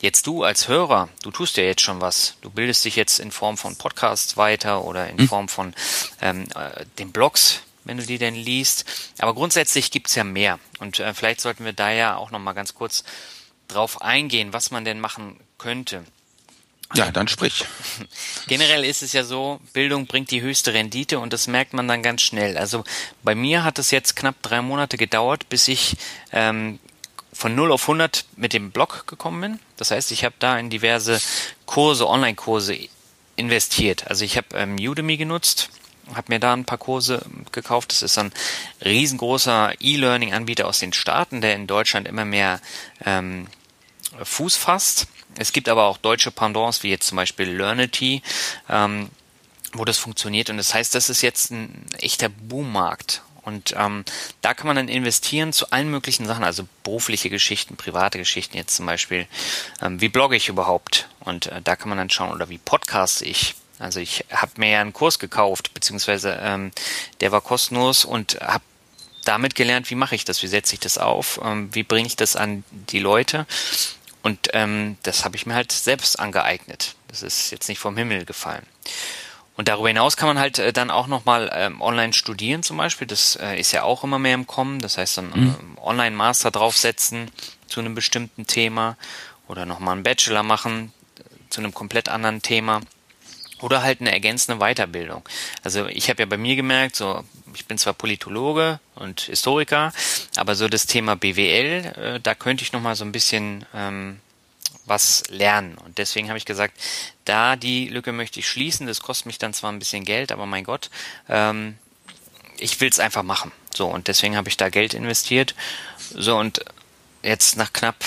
Jetzt 0.00 0.26
du 0.28 0.44
als 0.44 0.68
Hörer, 0.68 1.08
du 1.22 1.32
tust 1.32 1.56
ja 1.56 1.64
jetzt 1.64 1.82
schon 1.82 2.00
was. 2.00 2.36
Du 2.40 2.50
bildest 2.50 2.84
dich 2.84 2.94
jetzt 2.94 3.18
in 3.18 3.32
Form 3.32 3.58
von 3.58 3.74
Podcasts 3.76 4.36
weiter 4.36 4.84
oder 4.84 5.08
in 5.08 5.16
mhm. 5.16 5.28
Form 5.28 5.48
von 5.48 5.74
ähm, 6.22 6.46
äh, 6.54 6.77
den 6.98 7.12
Blogs, 7.12 7.62
wenn 7.84 7.96
du 7.96 8.04
die 8.04 8.18
denn 8.18 8.34
liest. 8.34 8.84
Aber 9.18 9.34
grundsätzlich 9.34 9.90
gibt's 9.90 10.14
ja 10.14 10.24
mehr. 10.24 10.58
Und 10.78 10.98
äh, 11.00 11.14
vielleicht 11.14 11.40
sollten 11.40 11.64
wir 11.64 11.72
da 11.72 11.90
ja 11.90 12.16
auch 12.16 12.30
nochmal 12.30 12.54
ganz 12.54 12.74
kurz 12.74 13.04
drauf 13.68 14.02
eingehen, 14.02 14.52
was 14.52 14.70
man 14.70 14.84
denn 14.84 15.00
machen 15.00 15.38
könnte. 15.58 16.04
Ja, 16.94 17.10
dann 17.10 17.28
sprich. 17.28 17.64
Generell 18.46 18.82
ist 18.82 19.02
es 19.02 19.12
ja 19.12 19.22
so, 19.22 19.60
Bildung 19.74 20.06
bringt 20.06 20.30
die 20.30 20.40
höchste 20.40 20.72
Rendite 20.72 21.18
und 21.18 21.34
das 21.34 21.46
merkt 21.46 21.74
man 21.74 21.86
dann 21.86 22.02
ganz 22.02 22.22
schnell. 22.22 22.56
Also 22.56 22.82
bei 23.22 23.34
mir 23.34 23.62
hat 23.62 23.78
es 23.78 23.90
jetzt 23.90 24.16
knapp 24.16 24.36
drei 24.42 24.62
Monate 24.62 24.96
gedauert, 24.96 25.50
bis 25.50 25.68
ich 25.68 25.96
ähm, 26.32 26.78
von 27.32 27.54
0 27.54 27.72
auf 27.72 27.82
100 27.82 28.24
mit 28.36 28.54
dem 28.54 28.70
Blog 28.70 29.06
gekommen 29.06 29.40
bin. 29.40 29.58
Das 29.76 29.90
heißt, 29.90 30.12
ich 30.12 30.24
habe 30.24 30.34
da 30.38 30.58
in 30.58 30.70
diverse 30.70 31.20
Kurse, 31.66 32.08
Online-Kurse 32.08 32.78
investiert. 33.36 34.08
Also 34.08 34.24
ich 34.24 34.36
habe 34.36 34.48
ähm, 34.54 34.76
Udemy 34.76 35.18
genutzt, 35.18 35.68
habe 36.14 36.32
mir 36.32 36.40
da 36.40 36.52
ein 36.52 36.64
paar 36.64 36.78
Kurse 36.78 37.24
gekauft. 37.52 37.92
Das 37.92 38.02
ist 38.02 38.18
ein 38.18 38.32
riesengroßer 38.84 39.74
E-Learning-Anbieter 39.80 40.66
aus 40.66 40.78
den 40.78 40.92
Staaten, 40.92 41.40
der 41.40 41.54
in 41.54 41.66
Deutschland 41.66 42.08
immer 42.08 42.24
mehr 42.24 42.60
ähm, 43.04 43.46
Fuß 44.22 44.56
fasst. 44.56 45.06
Es 45.36 45.52
gibt 45.52 45.68
aber 45.68 45.84
auch 45.84 45.98
deutsche 45.98 46.30
Pendants, 46.30 46.82
wie 46.82 46.90
jetzt 46.90 47.06
zum 47.06 47.16
Beispiel 47.16 47.48
Learnity, 47.50 48.22
ähm, 48.68 49.10
wo 49.72 49.84
das 49.84 49.98
funktioniert. 49.98 50.50
Und 50.50 50.56
das 50.56 50.74
heißt, 50.74 50.94
das 50.94 51.10
ist 51.10 51.22
jetzt 51.22 51.50
ein 51.50 51.86
echter 52.00 52.28
Boommarkt. 52.28 53.22
Und 53.42 53.74
ähm, 53.78 54.04
da 54.42 54.52
kann 54.52 54.66
man 54.66 54.76
dann 54.76 54.88
investieren 54.88 55.54
zu 55.54 55.70
allen 55.70 55.90
möglichen 55.90 56.26
Sachen, 56.26 56.44
also 56.44 56.68
berufliche 56.82 57.30
Geschichten, 57.30 57.76
private 57.76 58.18
Geschichten 58.18 58.58
jetzt 58.58 58.76
zum 58.76 58.84
Beispiel. 58.84 59.26
Ähm, 59.80 60.00
wie 60.02 60.10
blogge 60.10 60.36
ich 60.36 60.48
überhaupt? 60.48 61.08
Und 61.20 61.46
äh, 61.46 61.62
da 61.62 61.74
kann 61.74 61.88
man 61.88 61.96
dann 61.96 62.10
schauen, 62.10 62.32
oder 62.32 62.50
wie 62.50 62.58
podcaste 62.58 63.24
ich? 63.24 63.54
Also 63.78 64.00
ich 64.00 64.24
habe 64.30 64.52
mir 64.56 64.70
ja 64.70 64.80
einen 64.80 64.92
Kurs 64.92 65.18
gekauft, 65.18 65.72
beziehungsweise 65.74 66.38
ähm, 66.42 66.72
der 67.20 67.32
war 67.32 67.40
kostenlos 67.40 68.04
und 68.04 68.38
habe 68.40 68.64
damit 69.24 69.54
gelernt, 69.54 69.90
wie 69.90 69.94
mache 69.94 70.14
ich 70.14 70.24
das, 70.24 70.42
wie 70.42 70.46
setze 70.46 70.74
ich 70.74 70.80
das 70.80 70.98
auf, 70.98 71.40
ähm, 71.44 71.68
wie 71.72 71.82
bringe 71.82 72.06
ich 72.06 72.16
das 72.16 72.34
an 72.34 72.64
die 72.70 72.98
Leute. 72.98 73.46
Und 74.22 74.48
ähm, 74.52 74.96
das 75.02 75.24
habe 75.24 75.36
ich 75.36 75.46
mir 75.46 75.54
halt 75.54 75.70
selbst 75.70 76.18
angeeignet. 76.18 76.96
Das 77.08 77.22
ist 77.22 77.50
jetzt 77.50 77.68
nicht 77.68 77.78
vom 77.78 77.96
Himmel 77.96 78.24
gefallen. 78.24 78.66
Und 79.56 79.68
darüber 79.68 79.88
hinaus 79.88 80.16
kann 80.16 80.28
man 80.28 80.38
halt 80.38 80.58
äh, 80.58 80.72
dann 80.72 80.90
auch 80.90 81.08
nochmal 81.08 81.50
ähm, 81.52 81.80
online 81.80 82.12
studieren 82.12 82.62
zum 82.62 82.76
Beispiel. 82.76 83.06
Das 83.06 83.36
äh, 83.36 83.58
ist 83.58 83.72
ja 83.72 83.82
auch 83.82 84.04
immer 84.04 84.18
mehr 84.18 84.34
im 84.34 84.46
Kommen. 84.46 84.80
Das 84.80 84.98
heißt 84.98 85.18
dann 85.18 85.30
mhm. 85.30 85.56
ähm, 85.58 85.78
Online-Master 85.82 86.50
draufsetzen 86.50 87.30
zu 87.66 87.80
einem 87.80 87.94
bestimmten 87.94 88.46
Thema 88.46 88.96
oder 89.46 89.66
nochmal 89.66 89.94
einen 89.94 90.04
Bachelor 90.04 90.42
machen 90.42 90.92
zu 91.50 91.60
einem 91.60 91.74
komplett 91.74 92.08
anderen 92.08 92.40
Thema. 92.40 92.82
Oder 93.60 93.82
halt 93.82 94.00
eine 94.00 94.12
ergänzende 94.12 94.64
Weiterbildung. 94.64 95.22
Also 95.64 95.86
ich 95.86 96.08
habe 96.10 96.22
ja 96.22 96.26
bei 96.26 96.36
mir 96.36 96.54
gemerkt, 96.54 96.96
so 96.96 97.24
ich 97.54 97.66
bin 97.66 97.78
zwar 97.78 97.92
Politologe 97.92 98.78
und 98.94 99.22
Historiker, 99.22 99.92
aber 100.36 100.54
so 100.54 100.68
das 100.68 100.86
Thema 100.86 101.16
BWL, 101.16 101.84
äh, 101.96 102.20
da 102.20 102.34
könnte 102.34 102.62
ich 102.62 102.72
noch 102.72 102.80
mal 102.80 102.94
so 102.94 103.04
ein 103.04 103.12
bisschen 103.12 103.64
ähm, 103.74 104.20
was 104.84 105.24
lernen. 105.28 105.76
Und 105.78 105.98
deswegen 105.98 106.28
habe 106.28 106.38
ich 106.38 106.44
gesagt, 106.44 106.78
da 107.24 107.56
die 107.56 107.88
Lücke 107.88 108.12
möchte 108.12 108.40
ich 108.40 108.48
schließen. 108.48 108.86
Das 108.86 109.00
kostet 109.00 109.26
mich 109.26 109.38
dann 109.38 109.54
zwar 109.54 109.72
ein 109.72 109.78
bisschen 109.78 110.04
Geld, 110.04 110.32
aber 110.32 110.46
mein 110.46 110.64
Gott, 110.64 110.90
ähm, 111.28 111.78
ich 112.58 112.80
will 112.80 112.88
es 112.88 113.00
einfach 113.00 113.22
machen. 113.22 113.52
So, 113.74 113.86
und 113.86 114.08
deswegen 114.08 114.36
habe 114.36 114.48
ich 114.48 114.56
da 114.56 114.68
Geld 114.68 114.94
investiert. 114.94 115.54
So, 116.10 116.36
und 116.36 116.64
jetzt 117.22 117.56
nach 117.56 117.72
knapp 117.72 118.04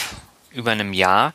über 0.52 0.72
einem 0.72 0.94
Jahr, 0.94 1.34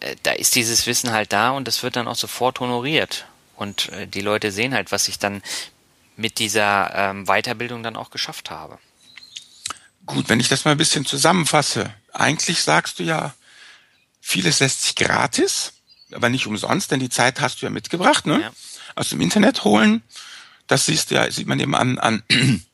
äh, 0.00 0.16
da 0.22 0.32
ist 0.32 0.54
dieses 0.54 0.86
Wissen 0.86 1.12
halt 1.12 1.32
da 1.32 1.50
und 1.50 1.66
das 1.66 1.82
wird 1.82 1.96
dann 1.96 2.08
auch 2.08 2.16
sofort 2.16 2.60
honoriert. 2.60 3.26
Und 3.62 3.90
äh, 3.90 4.08
die 4.08 4.20
Leute 4.20 4.50
sehen 4.50 4.74
halt, 4.74 4.90
was 4.90 5.06
ich 5.06 5.20
dann 5.20 5.40
mit 6.16 6.40
dieser 6.40 6.92
ähm, 6.94 7.26
Weiterbildung 7.26 7.84
dann 7.84 7.96
auch 7.96 8.10
geschafft 8.10 8.50
habe. 8.50 8.78
Gut, 10.04 10.28
wenn 10.28 10.40
ich 10.40 10.48
das 10.48 10.64
mal 10.64 10.72
ein 10.72 10.78
bisschen 10.78 11.06
zusammenfasse. 11.06 11.94
Eigentlich 12.12 12.62
sagst 12.62 12.98
du 12.98 13.04
ja, 13.04 13.34
vieles 14.20 14.58
lässt 14.58 14.82
sich 14.82 14.96
gratis, 14.96 15.74
aber 16.12 16.28
nicht 16.28 16.48
umsonst, 16.48 16.90
denn 16.90 16.98
die 16.98 17.08
Zeit 17.08 17.40
hast 17.40 17.62
du 17.62 17.66
ja 17.66 17.70
mitgebracht, 17.70 18.26
ne? 18.26 18.40
Ja. 18.40 18.52
Aus 18.96 19.10
dem 19.10 19.20
Internet 19.20 19.62
holen. 19.62 20.02
Das 20.66 20.86
siehst 20.86 21.12
du 21.12 21.14
ja, 21.14 21.30
sieht 21.30 21.46
man 21.46 21.60
eben 21.60 21.76
an, 21.76 22.00
an, 22.00 22.24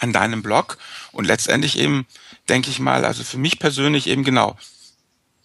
an 0.00 0.12
deinem 0.12 0.42
Blog. 0.42 0.78
Und 1.12 1.26
letztendlich 1.26 1.78
eben, 1.78 2.08
denke 2.48 2.70
ich 2.70 2.80
mal, 2.80 3.04
also 3.04 3.22
für 3.22 3.38
mich 3.38 3.60
persönlich 3.60 4.08
eben 4.08 4.24
genau, 4.24 4.58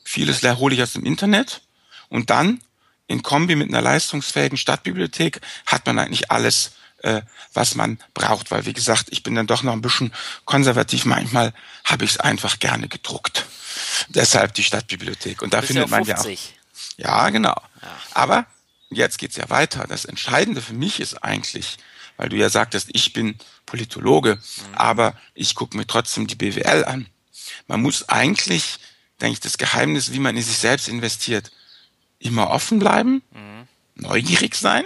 vieles 0.04 0.41
hole 0.41 0.74
ich 0.74 0.82
aus 0.82 0.93
dem 0.93 1.06
Internet 1.06 1.62
und 2.10 2.32
dann 2.32 2.60
in 3.08 3.24
Kombi 3.24 3.56
mit 3.56 3.70
einer 3.70 3.82
leistungsfähigen 3.82 4.58
Stadtbibliothek 4.58 5.41
hat 5.65 5.86
man 5.86 6.00
eigentlich 6.00 6.30
alles 6.30 6.72
äh, 7.04 7.22
was 7.54 7.76
man 7.76 8.00
braucht. 8.13 8.52
Weil, 8.52 8.65
wie 8.65 8.74
gesagt, 8.74 9.08
ich 9.10 9.24
bin 9.24 9.36
dann 9.36 9.48
doch 9.48 9.63
noch 9.63 9.74
ein 9.74 9.82
bisschen 9.82 10.13
konservativ. 10.46 11.06
Manchmal 11.06 11.54
habe 11.86 12.06
ich 12.06 12.12
es 12.12 12.20
einfach 12.20 12.60
gerne 12.60 12.88
gedruckt. 12.88 13.46
Deshalb 14.10 14.54
die 14.56 14.63
Stadtbibliothek. 14.63 15.41
Und 15.41 15.54
da 15.54 15.62
findet 15.62 15.89
man 15.89 16.04
ja 16.04 16.20
auch. 16.20 16.28
Ja, 16.98 17.30
genau. 17.30 17.56
Ja. 17.82 17.98
Aber 18.13 18.46
jetzt 18.89 19.20
geht's 19.20 19.36
ja 19.36 19.50
weiter. 19.50 19.86
Das 19.88 20.06
Entscheidende 20.06 20.62
für 20.62 20.74
mich 20.74 21.00
ist 21.00 21.24
eigentlich, 21.24 21.78
weil 22.17 22.30
du 22.30 22.36
ja 22.36 22.50
sagtest, 22.50 22.89
ich 22.93 23.13
bin 23.13 23.38
Politologe, 23.65 24.36
mhm. 24.36 24.76
aber 24.76 25.13
ich 25.34 25.56
gucke 25.56 25.78
mir 25.78 25.86
trotzdem 25.86 26.28
die 26.28 26.36
BWL 26.36 26.86
an. 26.86 27.08
Man 27.67 27.82
muss 27.82 28.10
eigentlich, 28.10 28.80
denke 29.22 29.34
ich, 29.34 29.39
das 29.39 29.58
Geheimnis, 29.58 30.12
wie 30.12 30.20
man 30.20 30.36
in 30.36 30.43
sich 30.43 30.58
selbst 30.58 30.88
investiert, 30.88 31.52
immer 32.19 32.49
offen 32.49 32.80
bleiben, 32.80 33.21
mhm. 33.32 33.67
neugierig 33.95 34.56
sein, 34.56 34.84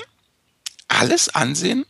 alles 0.88 1.30
ansehen 1.30 1.86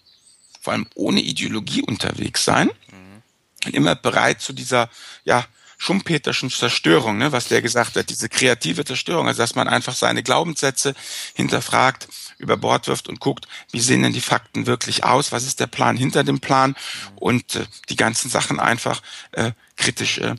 vor 0.61 0.73
allem 0.73 0.87
ohne 0.95 1.21
Ideologie 1.21 1.81
unterwegs 1.81 2.45
sein 2.45 2.67
mhm. 2.67 3.21
und 3.65 3.73
immer 3.73 3.95
bereit 3.95 4.41
zu 4.41 4.53
dieser, 4.53 4.89
ja, 5.25 5.45
schumpeterschen 5.79 6.51
Zerstörung, 6.51 7.17
ne, 7.17 7.31
was 7.31 7.47
der 7.47 7.63
gesagt 7.63 7.95
hat, 7.95 8.11
diese 8.11 8.29
kreative 8.29 8.85
Zerstörung, 8.85 9.27
also 9.27 9.41
dass 9.41 9.55
man 9.55 9.67
einfach 9.67 9.95
seine 9.95 10.21
Glaubenssätze 10.21 10.93
hinterfragt, 11.33 12.07
über 12.37 12.55
Bord 12.55 12.87
wirft 12.87 13.09
und 13.09 13.19
guckt, 13.19 13.47
wie 13.71 13.79
sehen 13.79 14.03
denn 14.03 14.13
die 14.13 14.21
Fakten 14.21 14.67
wirklich 14.67 15.03
aus, 15.03 15.31
was 15.31 15.43
ist 15.43 15.59
der 15.59 15.65
Plan 15.65 15.97
hinter 15.97 16.23
dem 16.23 16.39
Plan 16.39 16.71
mhm. 16.71 17.17
und 17.17 17.55
äh, 17.55 17.65
die 17.89 17.95
ganzen 17.95 18.29
Sachen 18.29 18.59
einfach 18.59 19.01
äh, 19.31 19.53
kritisch 19.75 20.19
äh, 20.19 20.35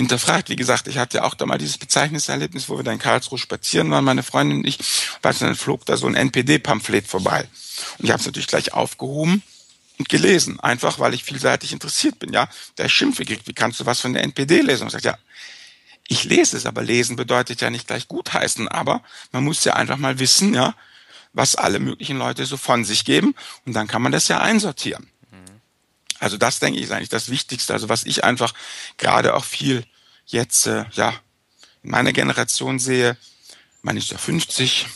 hinterfragt. 0.00 0.48
Wie 0.48 0.56
gesagt, 0.56 0.88
ich 0.88 0.98
hatte 0.98 1.18
ja 1.18 1.24
auch 1.24 1.34
da 1.34 1.46
mal 1.46 1.58
dieses 1.58 1.78
Bezeichniserlebnis, 1.78 2.68
wo 2.68 2.76
wir 2.76 2.82
da 2.82 2.92
in 2.92 2.98
Karlsruhe 2.98 3.38
spazieren 3.38 3.90
waren, 3.90 4.04
meine 4.04 4.22
Freundin 4.22 4.58
und 4.58 4.66
ich, 4.66 4.78
weil 5.22 5.34
dann 5.34 5.54
flog 5.54 5.84
da 5.86 5.96
so 5.96 6.06
ein 6.06 6.14
NPD-Pamphlet 6.14 7.06
vorbei. 7.06 7.46
Und 7.98 8.04
ich 8.04 8.10
habe 8.10 8.20
es 8.20 8.26
natürlich 8.26 8.48
gleich 8.48 8.72
aufgehoben 8.72 9.42
und 9.98 10.08
gelesen, 10.08 10.58
einfach 10.60 10.98
weil 10.98 11.14
ich 11.14 11.24
vielseitig 11.24 11.72
interessiert 11.72 12.18
bin. 12.18 12.32
Ja, 12.32 12.48
ich 12.78 12.92
Schimpfe 12.92 13.24
gekriegt, 13.24 13.46
wie 13.46 13.52
kannst 13.52 13.78
du 13.80 13.86
was 13.86 14.00
von 14.00 14.12
der 14.12 14.24
NPD 14.24 14.62
lesen? 14.62 14.82
Und 14.82 14.88
ich 14.88 14.92
sage, 14.94 15.08
ja, 15.08 15.18
ich 16.08 16.24
lese 16.24 16.56
es, 16.56 16.66
aber 16.66 16.82
lesen 16.82 17.16
bedeutet 17.16 17.60
ja 17.60 17.70
nicht 17.70 17.86
gleich 17.86 18.08
gutheißen, 18.08 18.68
aber 18.68 19.02
man 19.32 19.44
muss 19.44 19.64
ja 19.64 19.74
einfach 19.74 19.96
mal 19.96 20.18
wissen, 20.18 20.54
ja, 20.54 20.74
was 21.32 21.54
alle 21.54 21.78
möglichen 21.78 22.18
Leute 22.18 22.44
so 22.46 22.56
von 22.56 22.84
sich 22.84 23.04
geben 23.04 23.34
und 23.64 23.74
dann 23.74 23.86
kann 23.86 24.02
man 24.02 24.10
das 24.10 24.26
ja 24.26 24.40
einsortieren. 24.40 25.08
Also 26.20 26.36
das 26.36 26.60
denke 26.60 26.78
ich 26.78 26.84
ist 26.84 26.92
eigentlich 26.92 27.08
das 27.08 27.30
Wichtigste. 27.30 27.72
Also 27.72 27.88
was 27.88 28.04
ich 28.04 28.22
einfach 28.22 28.54
gerade 28.98 29.34
auch 29.34 29.44
viel 29.44 29.84
jetzt 30.26 30.66
äh, 30.66 30.84
ja 30.92 31.14
in 31.82 31.90
meiner 31.90 32.12
Generation 32.12 32.78
sehe, 32.78 33.16
man 33.82 33.96
ist 33.96 34.10
ja 34.10 34.18
50, 34.18 34.86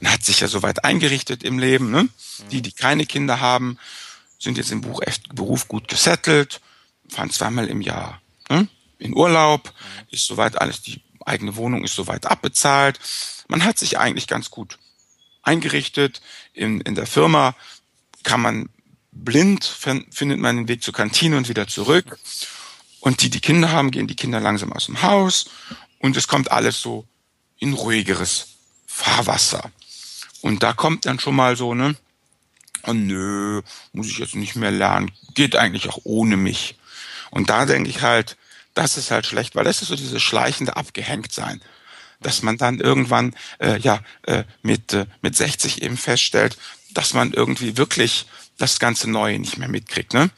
man 0.00 0.12
hat 0.12 0.24
sich 0.24 0.40
ja 0.40 0.48
soweit 0.48 0.84
eingerichtet 0.84 1.42
im 1.42 1.58
Leben, 1.58 1.90
ne? 1.90 2.08
Die, 2.50 2.62
die 2.62 2.72
keine 2.72 3.04
Kinder 3.04 3.40
haben, 3.40 3.78
sind 4.38 4.56
jetzt 4.56 4.70
im 4.70 4.80
Beruf 4.80 5.68
gut 5.68 5.88
gesettelt, 5.88 6.60
fahren 7.08 7.30
zweimal 7.30 7.68
im 7.68 7.82
Jahr 7.82 8.22
ne, 8.48 8.68
in 8.98 9.14
Urlaub, 9.14 9.72
ist 10.10 10.26
soweit 10.26 10.58
alles, 10.60 10.80
die 10.80 11.02
eigene 11.26 11.56
Wohnung 11.56 11.84
ist 11.84 11.94
soweit 11.94 12.26
abbezahlt. 12.26 12.98
Man 13.48 13.64
hat 13.64 13.78
sich 13.78 13.98
eigentlich 13.98 14.26
ganz 14.26 14.50
gut 14.50 14.78
eingerichtet. 15.42 16.22
In, 16.54 16.80
in 16.80 16.94
der 16.94 17.06
Firma 17.06 17.54
kann 18.22 18.40
man 18.40 18.68
blind, 19.24 19.64
findet 19.64 20.38
man 20.38 20.56
den 20.56 20.68
Weg 20.68 20.82
zur 20.82 20.94
Kantine 20.94 21.36
und 21.36 21.48
wieder 21.48 21.66
zurück. 21.66 22.18
Und 23.00 23.22
die, 23.22 23.30
die 23.30 23.40
Kinder 23.40 23.70
haben, 23.72 23.90
gehen 23.90 24.06
die 24.06 24.16
Kinder 24.16 24.40
langsam 24.40 24.72
aus 24.72 24.86
dem 24.86 25.02
Haus 25.02 25.46
und 25.98 26.16
es 26.16 26.28
kommt 26.28 26.50
alles 26.50 26.80
so 26.80 27.06
in 27.58 27.72
ruhigeres 27.72 28.48
Fahrwasser. 28.86 29.70
Und 30.40 30.62
da 30.62 30.72
kommt 30.72 31.06
dann 31.06 31.20
schon 31.20 31.36
mal 31.36 31.56
so, 31.56 31.74
ne, 31.74 31.96
oh 32.86 32.92
nö, 32.92 33.62
muss 33.92 34.08
ich 34.08 34.18
jetzt 34.18 34.34
nicht 34.34 34.56
mehr 34.56 34.70
lernen, 34.70 35.10
geht 35.34 35.56
eigentlich 35.56 35.88
auch 35.88 36.00
ohne 36.04 36.36
mich. 36.36 36.76
Und 37.30 37.50
da 37.50 37.66
denke 37.66 37.90
ich 37.90 38.02
halt, 38.02 38.36
das 38.74 38.96
ist 38.96 39.10
halt 39.10 39.26
schlecht, 39.26 39.56
weil 39.56 39.64
das 39.64 39.82
ist 39.82 39.88
so 39.88 39.96
dieses 39.96 40.22
schleichende 40.22 40.76
Abgehängtsein, 40.76 41.60
dass 42.20 42.42
man 42.42 42.56
dann 42.56 42.80
irgendwann 42.80 43.34
äh, 43.58 43.78
ja 43.78 44.00
äh, 44.22 44.44
mit 44.62 44.92
äh, 44.92 45.06
mit 45.20 45.36
60 45.36 45.82
eben 45.82 45.96
feststellt, 45.96 46.56
dass 46.90 47.14
man 47.14 47.32
irgendwie 47.32 47.76
wirklich 47.76 48.26
das 48.58 48.78
ganze 48.78 49.08
Neue 49.08 49.38
nicht 49.38 49.56
mehr 49.56 49.68
mitkriegt. 49.68 50.12
Ne? 50.12 50.24
Mhm. 50.26 50.30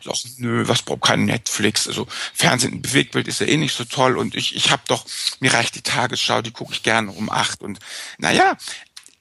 So, 0.00 0.12
nö, 0.36 0.68
was 0.68 0.82
braucht 0.82 1.02
kein 1.02 1.24
Netflix? 1.24 1.88
Also 1.88 2.06
Fernsehen, 2.34 2.82
Bewegtbild 2.82 3.26
ist 3.26 3.40
ja 3.40 3.46
eh 3.46 3.56
nicht 3.56 3.74
so 3.74 3.84
toll 3.84 4.16
und 4.16 4.36
ich, 4.36 4.54
ich 4.54 4.70
habe 4.70 4.82
doch, 4.86 5.04
mir 5.40 5.52
reicht 5.52 5.74
die 5.74 5.82
Tagesschau, 5.82 6.42
die 6.42 6.52
gucke 6.52 6.72
ich 6.72 6.82
gerne 6.82 7.10
um 7.10 7.30
acht 7.30 7.62
und 7.62 7.80
naja, 8.18 8.56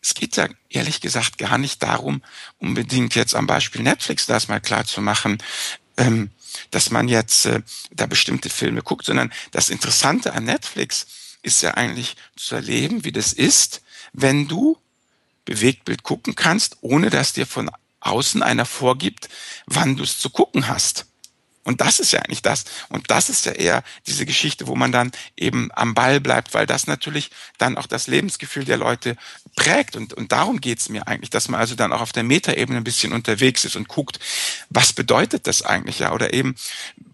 es 0.02 0.14
geht 0.14 0.36
ja 0.36 0.48
ehrlich 0.70 1.00
gesagt 1.02 1.38
gar 1.38 1.58
nicht 1.58 1.82
darum, 1.82 2.22
unbedingt 2.60 3.16
jetzt 3.16 3.36
am 3.36 3.48
Beispiel 3.48 3.84
Netflix 3.84 4.26
das 4.26 4.48
mal 4.48 4.60
klar 4.60 4.86
zu 4.86 5.02
machen, 5.02 5.38
ähm, 5.98 6.32
dass 6.72 6.90
man 6.90 7.08
jetzt 7.08 7.46
äh, 7.46 7.62
da 7.92 8.08
bestimmte 8.08 8.50
Filme 8.50 8.82
guckt, 8.82 9.06
sondern 9.06 9.32
das 9.52 9.70
Interessante 9.70 10.34
an 10.34 10.44
Netflix 10.44 11.08
ist 11.44 11.62
ja 11.62 11.76
eigentlich 11.76 12.16
zu 12.36 12.56
erleben, 12.56 13.06
wie 13.06 13.12
das 13.12 13.34
ist, 13.34 13.82
wenn 14.14 14.48
du 14.48 14.78
Bewegtbild 15.46 16.04
gucken 16.04 16.36
kannst, 16.36 16.78
ohne 16.82 17.10
dass 17.10 17.34
dir 17.34 17.48
von 17.48 17.70
außen 18.02 18.44
einer 18.44 18.66
vorgibt, 18.66 19.30
wann 19.66 19.96
du 19.96 20.04
es 20.04 20.20
zu 20.20 20.30
gucken 20.30 20.68
hast. 20.68 21.06
Und 21.64 21.80
das 21.80 22.00
ist 22.00 22.12
ja 22.12 22.22
eigentlich 22.22 22.42
das. 22.42 22.66
Und 22.90 23.12
das 23.12 23.30
ist 23.30 23.46
ja 23.46 23.52
eher 23.52 23.84
diese 24.08 24.26
Geschichte, 24.26 24.66
wo 24.68 24.76
man 24.76 24.92
dann 24.92 25.12
eben 25.38 25.70
am 25.74 25.94
Ball 25.94 26.20
bleibt, 26.20 26.54
weil 26.54 26.66
das 26.66 26.88
natürlich 26.88 27.30
dann 27.60 27.78
auch 27.78 27.86
das 27.86 28.08
Lebensgefühl 28.08 28.66
der 28.66 28.78
Leute 28.78 29.16
prägt. 29.56 29.96
Und, 29.96 30.14
und 30.14 30.32
darum 30.32 30.60
geht's 30.60 30.90
mir 30.90 31.08
eigentlich, 31.08 31.30
dass 31.30 31.50
man 31.50 31.60
also 31.60 31.76
dann 31.76 31.94
auch 31.94 32.02
auf 32.02 32.14
der 32.14 32.24
Metaebene 32.24 32.78
ein 32.80 32.84
bisschen 32.84 33.14
unterwegs 33.14 33.64
ist 33.64 33.76
und 33.76 33.88
guckt, 33.88 34.20
was 34.70 34.94
bedeutet 34.94 35.46
das 35.46 35.62
eigentlich 35.62 36.00
ja? 36.00 36.14
Oder 36.14 36.34
eben, 36.34 36.56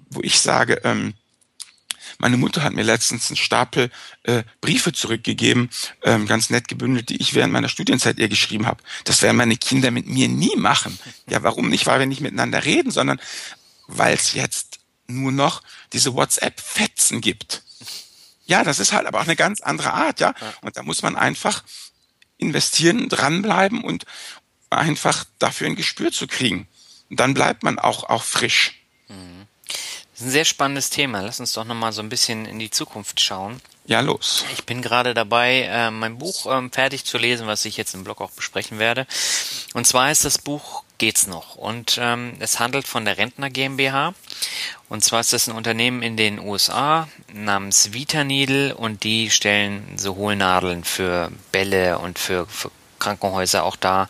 wo 0.09 0.21
ich 0.21 0.39
sage, 0.39 0.79
ähm, 0.85 1.13
meine 2.17 2.37
Mutter 2.37 2.63
hat 2.63 2.73
mir 2.73 2.83
letztens 2.83 3.29
einen 3.29 3.37
Stapel 3.37 3.91
äh, 4.23 4.43
Briefe 4.61 4.91
zurückgegeben, 4.91 5.69
ähm, 6.03 6.25
ganz 6.25 6.49
nett 6.49 6.67
gebündelt, 6.67 7.09
die 7.09 7.17
ich 7.17 7.33
während 7.33 7.53
meiner 7.53 7.69
Studienzeit 7.69 8.17
ihr 8.17 8.29
geschrieben 8.29 8.65
habe. 8.65 8.83
Das 9.03 9.21
werden 9.21 9.37
meine 9.37 9.57
Kinder 9.57 9.91
mit 9.91 10.07
mir 10.07 10.27
nie 10.27 10.55
machen. 10.55 10.97
Ja, 11.29 11.43
warum 11.43 11.69
nicht? 11.69 11.85
Weil 11.85 11.99
wir 11.99 12.05
nicht 12.07 12.21
miteinander 12.21 12.65
reden, 12.65 12.91
sondern 12.91 13.19
weil 13.87 14.15
es 14.15 14.33
jetzt 14.33 14.79
nur 15.07 15.31
noch 15.31 15.61
diese 15.93 16.13
WhatsApp-Fetzen 16.13 17.21
gibt. 17.21 17.63
Ja, 18.45 18.63
das 18.63 18.79
ist 18.79 18.93
halt 18.93 19.05
aber 19.05 19.19
auch 19.19 19.25
eine 19.25 19.35
ganz 19.35 19.61
andere 19.61 19.93
Art, 19.93 20.19
ja. 20.19 20.33
Und 20.61 20.77
da 20.77 20.83
muss 20.83 21.01
man 21.01 21.15
einfach 21.15 21.63
investieren, 22.37 23.09
dranbleiben 23.09 23.83
und 23.83 24.05
einfach 24.69 25.25
dafür 25.39 25.67
ein 25.67 25.75
Gespür 25.75 26.11
zu 26.11 26.27
kriegen. 26.27 26.67
Und 27.09 27.19
dann 27.19 27.33
bleibt 27.33 27.63
man 27.63 27.79
auch, 27.79 28.03
auch 28.05 28.23
frisch. 28.23 28.81
Mhm. 29.07 29.36
Das 30.17 30.23
ist 30.23 30.29
ein 30.29 30.31
sehr 30.31 30.45
spannendes 30.45 30.89
Thema. 30.89 31.21
Lass 31.21 31.39
uns 31.39 31.53
doch 31.53 31.63
nochmal 31.63 31.93
so 31.93 32.01
ein 32.01 32.09
bisschen 32.09 32.47
in 32.47 32.57
die 32.57 32.71
Zukunft 32.71 33.21
schauen. 33.21 33.61
Ja, 33.85 33.99
los. 33.99 34.45
Ich 34.51 34.63
bin 34.63 34.81
gerade 34.81 35.13
dabei, 35.13 35.69
äh, 35.69 35.91
mein 35.91 36.17
Buch 36.17 36.47
ähm, 36.49 36.71
fertig 36.71 37.05
zu 37.05 37.19
lesen, 37.19 37.45
was 37.45 37.65
ich 37.65 37.77
jetzt 37.77 37.93
im 37.93 38.03
Blog 38.03 38.19
auch 38.19 38.31
besprechen 38.31 38.79
werde. 38.79 39.05
Und 39.75 39.85
zwar 39.85 40.11
ist 40.11 40.25
das 40.25 40.39
Buch 40.39 40.83
Geht's 40.97 41.27
noch? 41.27 41.55
Und 41.55 41.99
ähm, 42.01 42.33
es 42.39 42.59
handelt 42.59 42.87
von 42.87 43.05
der 43.05 43.19
Rentner 43.19 43.51
GmbH. 43.51 44.15
Und 44.89 45.03
zwar 45.03 45.19
ist 45.19 45.33
das 45.33 45.47
ein 45.47 45.55
Unternehmen 45.55 46.01
in 46.01 46.17
den 46.17 46.39
USA 46.39 47.07
namens 47.31 47.93
Vita 47.93 48.23
Needle 48.23 48.75
und 48.75 49.03
die 49.03 49.29
stellen 49.29 49.99
so 49.99 50.15
Hohlnadeln 50.15 50.83
für 50.83 51.31
Bälle 51.51 51.99
und 51.99 52.17
für, 52.17 52.47
für 52.47 52.71
Krankenhäuser 52.97 53.63
auch 53.63 53.75
da. 53.75 54.09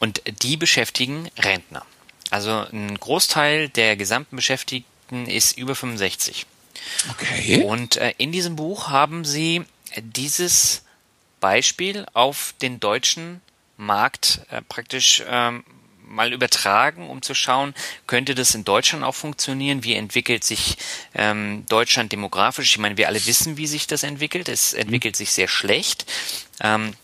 Und 0.00 0.22
die 0.42 0.56
beschäftigen 0.56 1.30
Rentner. 1.38 1.86
Also 2.30 2.66
ein 2.72 2.98
Großteil 2.98 3.68
der 3.68 3.94
gesamten 3.94 4.34
Beschäftigten 4.34 4.90
ist 5.10 5.56
über 5.58 5.74
65. 5.74 6.46
Okay. 7.10 7.64
Und 7.64 7.96
äh, 7.96 8.14
in 8.18 8.32
diesem 8.32 8.56
Buch 8.56 8.88
haben 8.88 9.24
sie 9.24 9.64
dieses 9.96 10.82
Beispiel 11.40 12.06
auf 12.12 12.54
den 12.62 12.80
deutschen 12.80 13.40
Markt 13.76 14.40
äh, 14.50 14.62
praktisch 14.62 15.22
ähm, 15.26 15.64
mal 16.10 16.32
übertragen, 16.32 17.08
um 17.08 17.22
zu 17.22 17.34
schauen, 17.34 17.74
könnte 18.06 18.34
das 18.34 18.54
in 18.54 18.64
Deutschland 18.64 19.04
auch 19.04 19.14
funktionieren? 19.14 19.84
Wie 19.84 19.94
entwickelt 19.94 20.44
sich 20.44 20.76
ähm, 21.14 21.64
Deutschland 21.68 22.12
demografisch? 22.12 22.72
Ich 22.72 22.78
meine, 22.78 22.96
wir 22.96 23.06
alle 23.06 23.24
wissen, 23.26 23.56
wie 23.56 23.66
sich 23.66 23.86
das 23.86 24.02
entwickelt. 24.02 24.48
Es 24.48 24.72
entwickelt 24.72 25.16
sich 25.16 25.30
sehr 25.30 25.48
schlecht. 25.48 26.10
Ähm, 26.60 26.94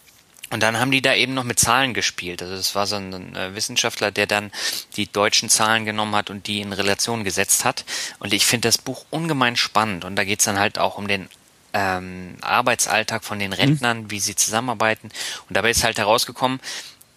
und 0.50 0.62
dann 0.62 0.78
haben 0.78 0.92
die 0.92 1.02
da 1.02 1.14
eben 1.14 1.34
noch 1.34 1.44
mit 1.44 1.58
Zahlen 1.58 1.92
gespielt. 1.92 2.40
Also 2.40 2.54
es 2.54 2.74
war 2.74 2.86
so 2.86 2.96
ein 2.96 3.34
äh, 3.34 3.54
Wissenschaftler, 3.54 4.12
der 4.12 4.26
dann 4.26 4.52
die 4.96 5.10
deutschen 5.10 5.48
Zahlen 5.48 5.84
genommen 5.84 6.14
hat 6.14 6.30
und 6.30 6.46
die 6.46 6.60
in 6.60 6.72
Relation 6.72 7.24
gesetzt 7.24 7.64
hat. 7.64 7.84
Und 8.20 8.32
ich 8.32 8.46
finde 8.46 8.68
das 8.68 8.78
Buch 8.78 9.04
ungemein 9.10 9.56
spannend. 9.56 10.04
Und 10.04 10.14
da 10.14 10.24
geht's 10.24 10.44
dann 10.44 10.58
halt 10.58 10.78
auch 10.78 10.98
um 10.98 11.08
den 11.08 11.28
ähm, 11.72 12.36
Arbeitsalltag 12.42 13.24
von 13.24 13.40
den 13.40 13.52
Rentnern, 13.52 14.02
mhm. 14.02 14.10
wie 14.10 14.20
sie 14.20 14.36
zusammenarbeiten. 14.36 15.10
Und 15.48 15.56
dabei 15.56 15.70
ist 15.70 15.82
halt 15.82 15.98
herausgekommen, 15.98 16.60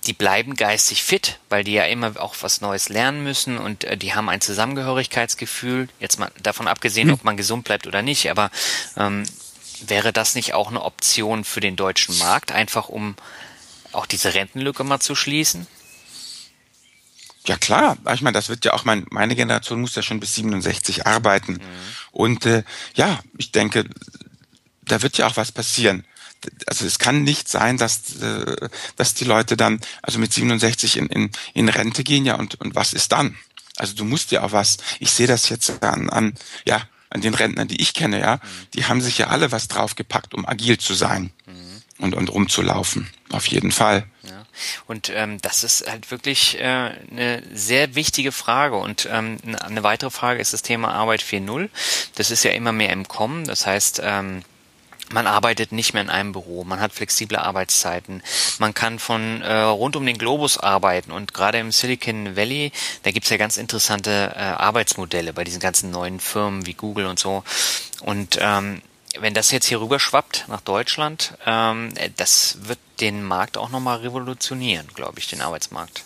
die 0.06 0.14
bleiben 0.14 0.56
geistig 0.56 1.04
fit, 1.04 1.40
weil 1.50 1.64
die 1.64 1.74
ja 1.74 1.84
immer 1.84 2.20
auch 2.20 2.36
was 2.42 2.62
Neues 2.62 2.90
lernen 2.90 3.24
müssen 3.24 3.58
und 3.58 3.84
äh, 3.84 3.98
die 3.98 4.16
haben 4.16 4.30
ein 4.30 4.42
Zusammengehörigkeitsgefühl. 4.42 5.88
Jetzt 6.00 6.20
mal 6.20 6.32
davon 6.42 6.68
abgesehen, 6.68 7.10
mhm. 7.10 7.14
ob 7.16 7.24
man 7.24 7.38
gesund 7.38 7.66
bleibt 7.66 7.86
oder 7.86 8.02
nicht, 8.02 8.32
aber 8.32 8.50
ähm, 8.98 9.24
wäre 9.88 10.14
das 10.14 10.36
nicht 10.36 10.54
auch 10.54 10.70
eine 10.70 10.84
Option 10.84 11.44
für 11.44 11.60
den 11.60 11.76
deutschen 11.76 12.18
Markt, 12.18 12.52
einfach 12.52 12.90
um 12.90 13.16
auch 13.92 14.06
diese 14.06 14.34
Rentenlücke 14.34 14.84
mal 14.84 15.00
zu 15.00 15.16
schließen? 15.16 15.68
Ja 17.46 17.58
klar, 17.58 17.98
ich 18.14 18.22
meine, 18.22 18.36
das 18.36 18.50
wird 18.50 18.66
ja 18.66 18.74
auch 18.74 18.86
mein, 18.86 19.06
meine 19.10 19.36
Generation 19.36 19.82
muss 19.82 19.96
ja 19.96 20.04
schon 20.04 20.20
bis 20.20 20.36
67 20.36 21.08
arbeiten. 21.08 21.54
Mhm. 21.54 21.60
Und 22.12 22.46
äh, 22.46 22.64
ja, 22.94 23.20
ich 23.38 23.52
denke, 23.52 23.86
da 24.82 25.02
wird 25.02 25.18
ja 25.18 25.28
auch 25.28 25.38
was 25.38 25.52
passieren. 25.52 26.06
Also 26.68 26.86
es 26.86 27.00
kann 27.00 27.24
nicht 27.24 27.50
sein, 27.50 27.78
dass, 27.78 28.22
äh, 28.22 28.70
dass 28.96 29.14
die 29.14 29.26
Leute 29.26 29.58
dann 29.58 29.80
also 30.02 30.20
mit 30.20 30.34
67 30.34 30.98
in, 30.98 31.08
in, 31.08 31.32
in 31.54 31.70
Rente 31.70 32.04
gehen, 32.04 32.26
ja, 32.26 32.36
und, 32.36 32.60
und 32.62 32.76
was 32.76 32.94
ist 32.94 33.12
dann? 33.12 33.38
Also 33.78 33.96
du 33.96 34.04
musst 34.04 34.32
ja 34.32 34.44
auch 34.44 34.52
was, 34.52 34.78
ich 35.00 35.12
sehe 35.12 35.28
das 35.28 35.50
jetzt 35.50 35.84
an, 35.84 36.10
an 36.10 36.36
ja, 36.66 36.82
an 37.10 37.22
den 37.22 37.34
Rentnern, 37.34 37.68
die 37.68 37.82
ich 37.82 37.94
kenne, 37.94 38.20
ja, 38.20 38.36
mhm. 38.36 38.40
die 38.76 38.86
haben 38.86 39.02
sich 39.02 39.18
ja 39.18 39.28
alle 39.28 39.52
was 39.52 39.68
draufgepackt, 39.68 40.34
um 40.34 40.46
agil 40.46 40.78
zu 40.78 40.94
sein 40.94 41.32
mhm. 41.46 42.04
und, 42.04 42.16
und 42.16 42.30
rumzulaufen. 42.30 43.10
Auf 43.32 43.48
jeden 43.48 43.72
Fall. 43.72 44.06
Ja. 44.24 44.46
Und 44.88 45.12
ähm, 45.14 45.40
das 45.42 45.64
ist 45.64 45.90
halt 45.90 46.12
wirklich 46.12 46.60
äh, 46.60 46.64
eine 46.64 47.44
sehr 47.54 47.96
wichtige 47.96 48.32
Frage. 48.32 48.76
Und 48.78 49.08
ähm, 49.12 49.38
eine 49.60 49.84
weitere 49.84 50.10
Frage 50.10 50.42
ist 50.42 50.54
das 50.54 50.62
Thema 50.62 50.90
Arbeit 50.90 51.22
4.0. 51.22 51.70
Das 52.16 52.32
ist 52.32 52.44
ja 52.44 52.52
immer 52.52 52.72
mehr 52.72 52.92
im 52.92 53.08
Kommen. 53.08 53.46
Das 53.46 53.66
heißt, 53.66 54.02
ähm, 54.04 54.42
man 55.12 55.28
arbeitet 55.28 55.72
nicht 55.72 55.94
mehr 55.94 56.04
in 56.04 56.10
einem 56.10 56.32
Büro, 56.32 56.64
man 56.64 56.80
hat 56.80 56.94
flexible 56.94 57.38
Arbeitszeiten, 57.38 58.22
man 58.60 58.74
kann 58.74 59.00
von 59.00 59.42
äh, 59.42 59.54
rund 59.54 59.96
um 59.96 60.06
den 60.06 60.18
Globus 60.18 60.58
arbeiten 60.58 61.12
und 61.12 61.34
gerade 61.34 61.60
im 61.60 61.72
Silicon 61.72 62.36
Valley, 62.36 62.72
da 63.04 63.12
gibt's 63.12 63.30
ja 63.30 63.38
ganz 63.38 63.58
interessante 63.58 64.34
äh, 64.36 64.40
Arbeitsmodelle 64.40 65.34
bei 65.34 65.44
diesen 65.44 65.60
ganzen 65.60 65.92
neuen 65.92 66.20
Firmen 66.20 66.66
wie 66.66 66.74
Google 66.74 67.06
und 67.06 67.20
so. 67.20 67.44
Und 68.02 68.38
ähm, 68.40 68.82
wenn 69.20 69.34
das 69.34 69.52
jetzt 69.52 69.66
hier 69.66 69.82
rüber 69.82 70.00
schwappt 70.00 70.46
nach 70.48 70.62
Deutschland, 70.62 71.34
ähm, 71.46 71.94
das 72.18 72.60
wird 72.62 72.80
den 73.00 73.24
Markt 73.24 73.58
auch 73.58 73.70
nochmal 73.70 73.98
revolutionieren, 73.98 74.88
glaube 74.94 75.20
ich, 75.20 75.28
den 75.28 75.42
Arbeitsmarkt. 75.42 76.04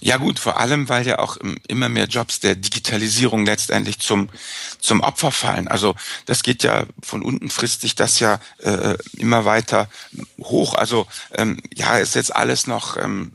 Ja 0.00 0.18
gut, 0.18 0.38
vor 0.38 0.58
allem, 0.58 0.88
weil 0.88 1.06
ja 1.06 1.18
auch 1.18 1.38
immer 1.66 1.88
mehr 1.88 2.06
Jobs 2.06 2.40
der 2.40 2.56
Digitalisierung 2.56 3.46
letztendlich 3.46 4.00
zum, 4.00 4.28
zum 4.78 5.00
Opfer 5.00 5.30
fallen. 5.30 5.66
Also 5.68 5.94
das 6.26 6.42
geht 6.42 6.62
ja 6.62 6.84
von 7.02 7.22
unten 7.22 7.48
frisst 7.48 7.80
sich 7.80 7.94
das 7.94 8.20
ja 8.20 8.38
äh, 8.58 8.96
immer 9.16 9.44
weiter 9.44 9.88
hoch. 10.40 10.74
Also 10.74 11.06
ähm, 11.32 11.58
ja, 11.74 11.96
ist 11.98 12.16
jetzt 12.16 12.34
alles 12.34 12.66
noch 12.66 12.96
ähm, 12.96 13.32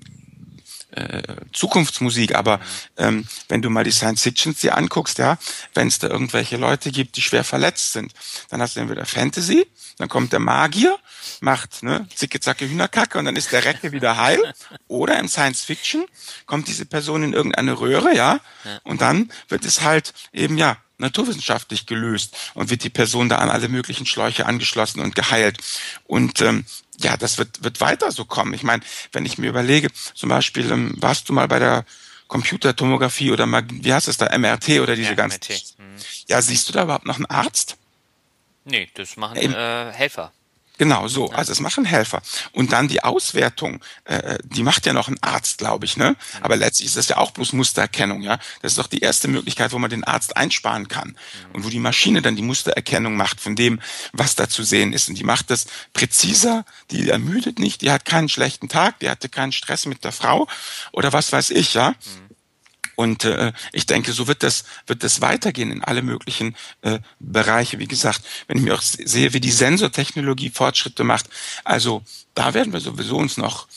äh, 0.92 1.22
Zukunftsmusik, 1.54 2.36
aber 2.36 2.60
ähm, 2.98 3.26
wenn 3.48 3.62
du 3.62 3.70
mal 3.70 3.84
die 3.84 3.92
Science 3.92 4.24
Fictions 4.24 4.60
dir 4.60 4.78
anguckst, 4.78 5.18
ja, 5.20 5.38
wenn 5.74 5.88
es 5.88 6.00
da 6.00 6.08
irgendwelche 6.08 6.58
Leute 6.58 6.92
gibt, 6.92 7.18
die 7.18 7.22
schwer 7.22 7.44
verletzt 7.44 7.94
sind, 7.94 8.14
dann 8.50 8.62
hast 8.62 8.76
du 8.76 8.80
entweder 8.80 9.06
Fantasy, 9.06 9.68
dann 9.98 10.10
kommt 10.10 10.34
der 10.34 10.40
Magier, 10.40 10.98
macht 11.42 11.84
ne, 11.84 12.08
zicke 12.16 12.40
zacke 12.40 12.68
Hühnerkacke 12.68 13.20
und 13.20 13.26
dann 13.26 13.36
ist 13.36 13.52
der 13.52 13.66
Recke 13.66 13.92
wieder 13.92 14.18
heil. 14.18 14.40
Oder 14.88 15.20
im 15.20 15.28
Science 15.28 15.62
Fiction 15.62 16.06
kommt 16.46 16.68
diese 16.68 16.86
Person 16.86 17.24
in 17.24 17.34
irgendeine 17.34 17.80
Röhre, 17.80 18.16
ja, 18.16 18.40
und 18.84 19.02
dann 19.02 19.32
wird 19.48 19.66
es 19.66 19.82
halt 19.82 20.14
eben 20.34 20.58
ja 20.58 20.78
naturwissenschaftlich 21.00 21.86
gelöst 21.86 22.36
und 22.54 22.70
wird 22.70 22.84
die 22.84 22.90
Person 22.90 23.30
da 23.30 23.38
an 23.38 23.50
alle 23.50 23.70
möglichen 23.70 24.06
Schläuche 24.06 24.46
angeschlossen 24.46 25.00
und 25.00 25.16
geheilt. 25.16 25.58
Und 26.06 26.42
ähm, 26.42 26.66
ja, 27.00 27.18
das 27.18 27.38
wird, 27.38 27.64
wird 27.64 27.82
weiter 27.82 28.12
so 28.12 28.26
kommen. 28.26 28.54
Ich 28.54 28.64
meine, 28.64 28.84
wenn 29.12 29.26
ich 29.26 29.38
mir 29.38 29.50
überlege, 29.50 29.90
zum 30.14 30.30
Beispiel, 30.30 30.72
ähm, 30.72 30.96
warst 30.98 31.30
du 31.30 31.34
mal 31.34 31.48
bei 31.48 31.60
der 31.60 31.86
Computertomographie 32.28 33.32
oder 33.32 33.46
mal, 33.46 33.64
wie 33.70 33.94
heißt 33.94 34.08
es 34.08 34.18
da, 34.18 34.38
MRT 34.38 34.80
oder 34.82 34.96
diese 34.96 35.10
ja, 35.10 35.16
ganzen. 35.16 35.42
Hm. 35.42 35.96
Ja, 36.28 36.42
siehst 36.42 36.70
du 36.70 36.74
da 36.74 36.84
überhaupt 36.84 37.06
noch 37.06 37.16
einen 37.16 37.26
Arzt? 37.26 37.78
Nee, 38.66 38.90
das 38.94 39.18
machen 39.18 39.38
äh, 39.38 39.92
Helfer. 39.92 40.32
Genau, 40.80 41.10
so. 41.10 41.30
Also 41.32 41.52
es 41.52 41.60
machen 41.60 41.84
Helfer. 41.84 42.22
Und 42.54 42.72
dann 42.72 42.88
die 42.88 43.04
Auswertung, 43.04 43.82
äh, 44.06 44.38
die 44.46 44.64
macht 44.64 44.86
ja 44.86 44.94
noch 44.94 45.10
ein 45.10 45.22
Arzt, 45.22 45.58
glaube 45.58 45.86
ich, 45.86 45.98
ne? 45.98 46.16
Aber 46.40 46.56
letztlich 46.56 46.88
ist 46.88 46.96
das 46.96 47.10
ja 47.10 47.18
auch 47.18 47.32
bloß 47.32 47.52
Mustererkennung, 47.52 48.22
ja. 48.22 48.40
Das 48.62 48.72
ist 48.72 48.78
doch 48.78 48.88
die 48.88 49.00
erste 49.00 49.28
Möglichkeit, 49.28 49.74
wo 49.74 49.78
man 49.78 49.90
den 49.90 50.06
Arzt 50.06 50.38
einsparen 50.38 50.88
kann. 50.88 51.18
Und 51.52 51.66
wo 51.66 51.70
die 51.70 51.80
Maschine 51.80 52.22
dann 52.22 52.38
die 52.38 52.42
Mustererkennung 52.42 53.18
macht 53.18 53.42
von 53.42 53.58
dem, 53.58 53.82
was 54.14 54.36
da 54.36 54.48
zu 54.48 54.64
sehen 54.64 54.94
ist. 54.94 55.10
Und 55.10 55.16
die 55.16 55.26
macht 55.26 55.52
das 55.52 55.68
präziser, 55.92 56.64
die 56.92 57.10
ermüdet 57.10 57.60
nicht, 57.60 57.82
die 57.82 57.92
hat 57.92 58.06
keinen 58.06 58.30
schlechten 58.30 58.70
Tag, 58.70 59.00
die 59.00 59.10
hatte 59.10 59.28
keinen 59.28 59.52
Stress 59.52 59.86
mit 59.86 60.06
der 60.06 60.14
Frau 60.14 60.48
oder 60.94 61.12
was 61.12 61.34
weiß 61.34 61.50
ich, 61.50 61.74
ja. 61.74 61.94
Und 63.00 63.24
äh, 63.24 63.54
ich 63.72 63.86
denke, 63.86 64.12
so 64.12 64.28
wird 64.28 64.44
das, 64.44 64.66
wird 64.86 65.06
das 65.06 65.22
weitergehen 65.22 65.72
in 65.72 65.82
alle 65.86 66.02
möglichen 66.02 66.58
äh, 66.82 67.00
Bereiche. 67.22 67.80
Wie 67.80 67.88
gesagt, 67.88 68.26
wenn 68.48 68.58
ich 68.58 68.64
mir 68.64 68.74
auch 68.74 68.82
sehe, 68.82 69.32
wie 69.32 69.40
die 69.40 69.52
Sensortechnologie 69.52 70.50
Fortschritte 70.50 71.06
macht, 71.06 71.28
also 71.64 72.04
da 72.36 72.54
werden 72.54 72.74
wir 72.74 72.82
sowieso 72.82 73.16
uns 73.16 73.38
noch, 73.38 73.70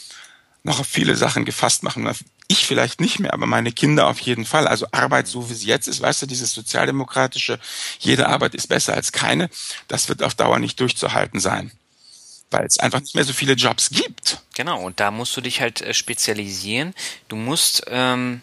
noch 0.64 0.80
auf 0.80 0.88
viele 0.88 1.14
Sachen 1.14 1.44
gefasst 1.44 1.84
machen. 1.84 2.10
Ich 2.48 2.66
vielleicht 2.66 3.00
nicht 3.00 3.20
mehr, 3.20 3.32
aber 3.32 3.46
meine 3.46 3.70
Kinder 3.70 4.08
auf 4.08 4.18
jeden 4.18 4.44
Fall. 4.44 4.66
Also 4.66 4.88
Arbeit, 4.90 5.28
so 5.28 5.48
wie 5.48 5.54
sie 5.54 5.68
jetzt 5.68 5.86
ist, 5.86 6.00
weißt 6.00 6.22
du, 6.22 6.26
dieses 6.26 6.52
sozialdemokratische, 6.52 7.60
jede 8.00 8.28
Arbeit 8.28 8.56
ist 8.56 8.66
besser 8.66 8.94
als 8.94 9.12
keine, 9.12 9.50
das 9.86 10.08
wird 10.08 10.24
auf 10.24 10.34
Dauer 10.34 10.58
nicht 10.58 10.80
durchzuhalten 10.80 11.38
sein 11.38 11.70
weil 12.50 12.66
es 12.66 12.78
einfach 12.78 13.00
nicht 13.00 13.14
mehr 13.14 13.24
so 13.24 13.32
viele 13.32 13.54
Jobs 13.54 13.88
gibt. 13.88 14.42
Genau, 14.54 14.82
und 14.82 15.00
da 15.00 15.10
musst 15.10 15.34
du 15.34 15.40
dich 15.40 15.62
halt 15.62 15.80
äh, 15.80 15.94
spezialisieren. 15.94 16.92
Du 17.28 17.36
musst 17.36 17.84
ähm, 17.86 18.42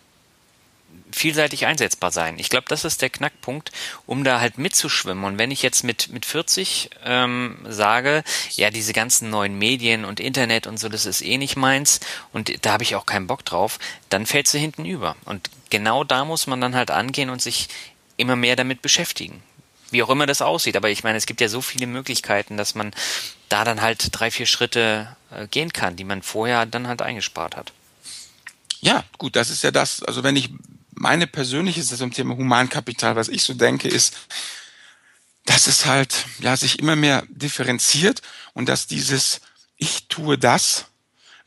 vielseitig 1.11 1.65
einsetzbar 1.65 2.11
sein. 2.11 2.37
Ich 2.37 2.49
glaube, 2.49 2.65
das 2.67 2.85
ist 2.85 3.01
der 3.01 3.09
Knackpunkt, 3.09 3.71
um 4.05 4.23
da 4.23 4.39
halt 4.39 4.57
mitzuschwimmen. 4.57 5.23
Und 5.23 5.37
wenn 5.37 5.51
ich 5.51 5.61
jetzt 5.61 5.83
mit, 5.83 6.09
mit 6.09 6.25
40 6.25 6.89
ähm, 7.05 7.57
sage, 7.67 8.23
ja, 8.51 8.69
diese 8.69 8.93
ganzen 8.93 9.29
neuen 9.29 9.57
Medien 9.57 10.05
und 10.05 10.19
Internet 10.19 10.67
und 10.67 10.77
so, 10.79 10.89
das 10.89 11.05
ist 11.05 11.21
eh 11.21 11.37
nicht 11.37 11.55
meins 11.55 11.99
und 12.31 12.65
da 12.65 12.73
habe 12.73 12.83
ich 12.83 12.95
auch 12.95 13.05
keinen 13.05 13.27
Bock 13.27 13.45
drauf, 13.45 13.79
dann 14.09 14.25
fällst 14.25 14.53
du 14.53 14.57
hinten 14.57 14.85
über. 14.85 15.15
Und 15.25 15.49
genau 15.69 16.03
da 16.03 16.25
muss 16.25 16.47
man 16.47 16.61
dann 16.61 16.75
halt 16.75 16.91
angehen 16.91 17.29
und 17.29 17.41
sich 17.41 17.69
immer 18.17 18.35
mehr 18.35 18.55
damit 18.55 18.81
beschäftigen. 18.81 19.41
Wie 19.91 20.03
auch 20.03 20.09
immer 20.09 20.27
das 20.27 20.41
aussieht. 20.41 20.77
Aber 20.77 20.89
ich 20.89 21.03
meine, 21.03 21.17
es 21.17 21.25
gibt 21.25 21.41
ja 21.41 21.49
so 21.49 21.61
viele 21.61 21.87
Möglichkeiten, 21.87 22.57
dass 22.57 22.75
man 22.75 22.91
da 23.47 23.63
dann 23.63 23.81
halt 23.81 24.09
drei, 24.11 24.29
vier 24.29 24.45
Schritte 24.45 25.15
äh, 25.31 25.47
gehen 25.47 25.73
kann, 25.73 25.95
die 25.95 26.03
man 26.03 26.21
vorher 26.21 26.65
dann 26.65 26.87
halt 26.87 27.01
eingespart 27.01 27.55
hat. 27.55 27.73
Ja, 28.81 29.03
gut, 29.17 29.35
das 29.35 29.49
ist 29.49 29.63
ja 29.63 29.71
das. 29.71 30.03
Also 30.03 30.23
wenn 30.23 30.35
ich 30.35 30.49
meine 30.99 31.27
persönliche 31.27 31.81
Sicht 31.81 31.97
zum 31.97 32.13
Thema 32.13 32.35
Humankapital, 32.35 33.15
was 33.15 33.29
ich 33.29 33.43
so 33.43 33.53
denke, 33.53 33.87
ist, 33.87 34.17
dass 35.45 35.67
es 35.67 35.85
halt 35.85 36.25
ja 36.39 36.55
sich 36.57 36.77
immer 36.79 36.95
mehr 36.95 37.23
differenziert 37.29 38.21
und 38.53 38.67
dass 38.67 38.85
dieses 38.85 39.41
ich 39.77 40.07
tue 40.09 40.37
das, 40.37 40.85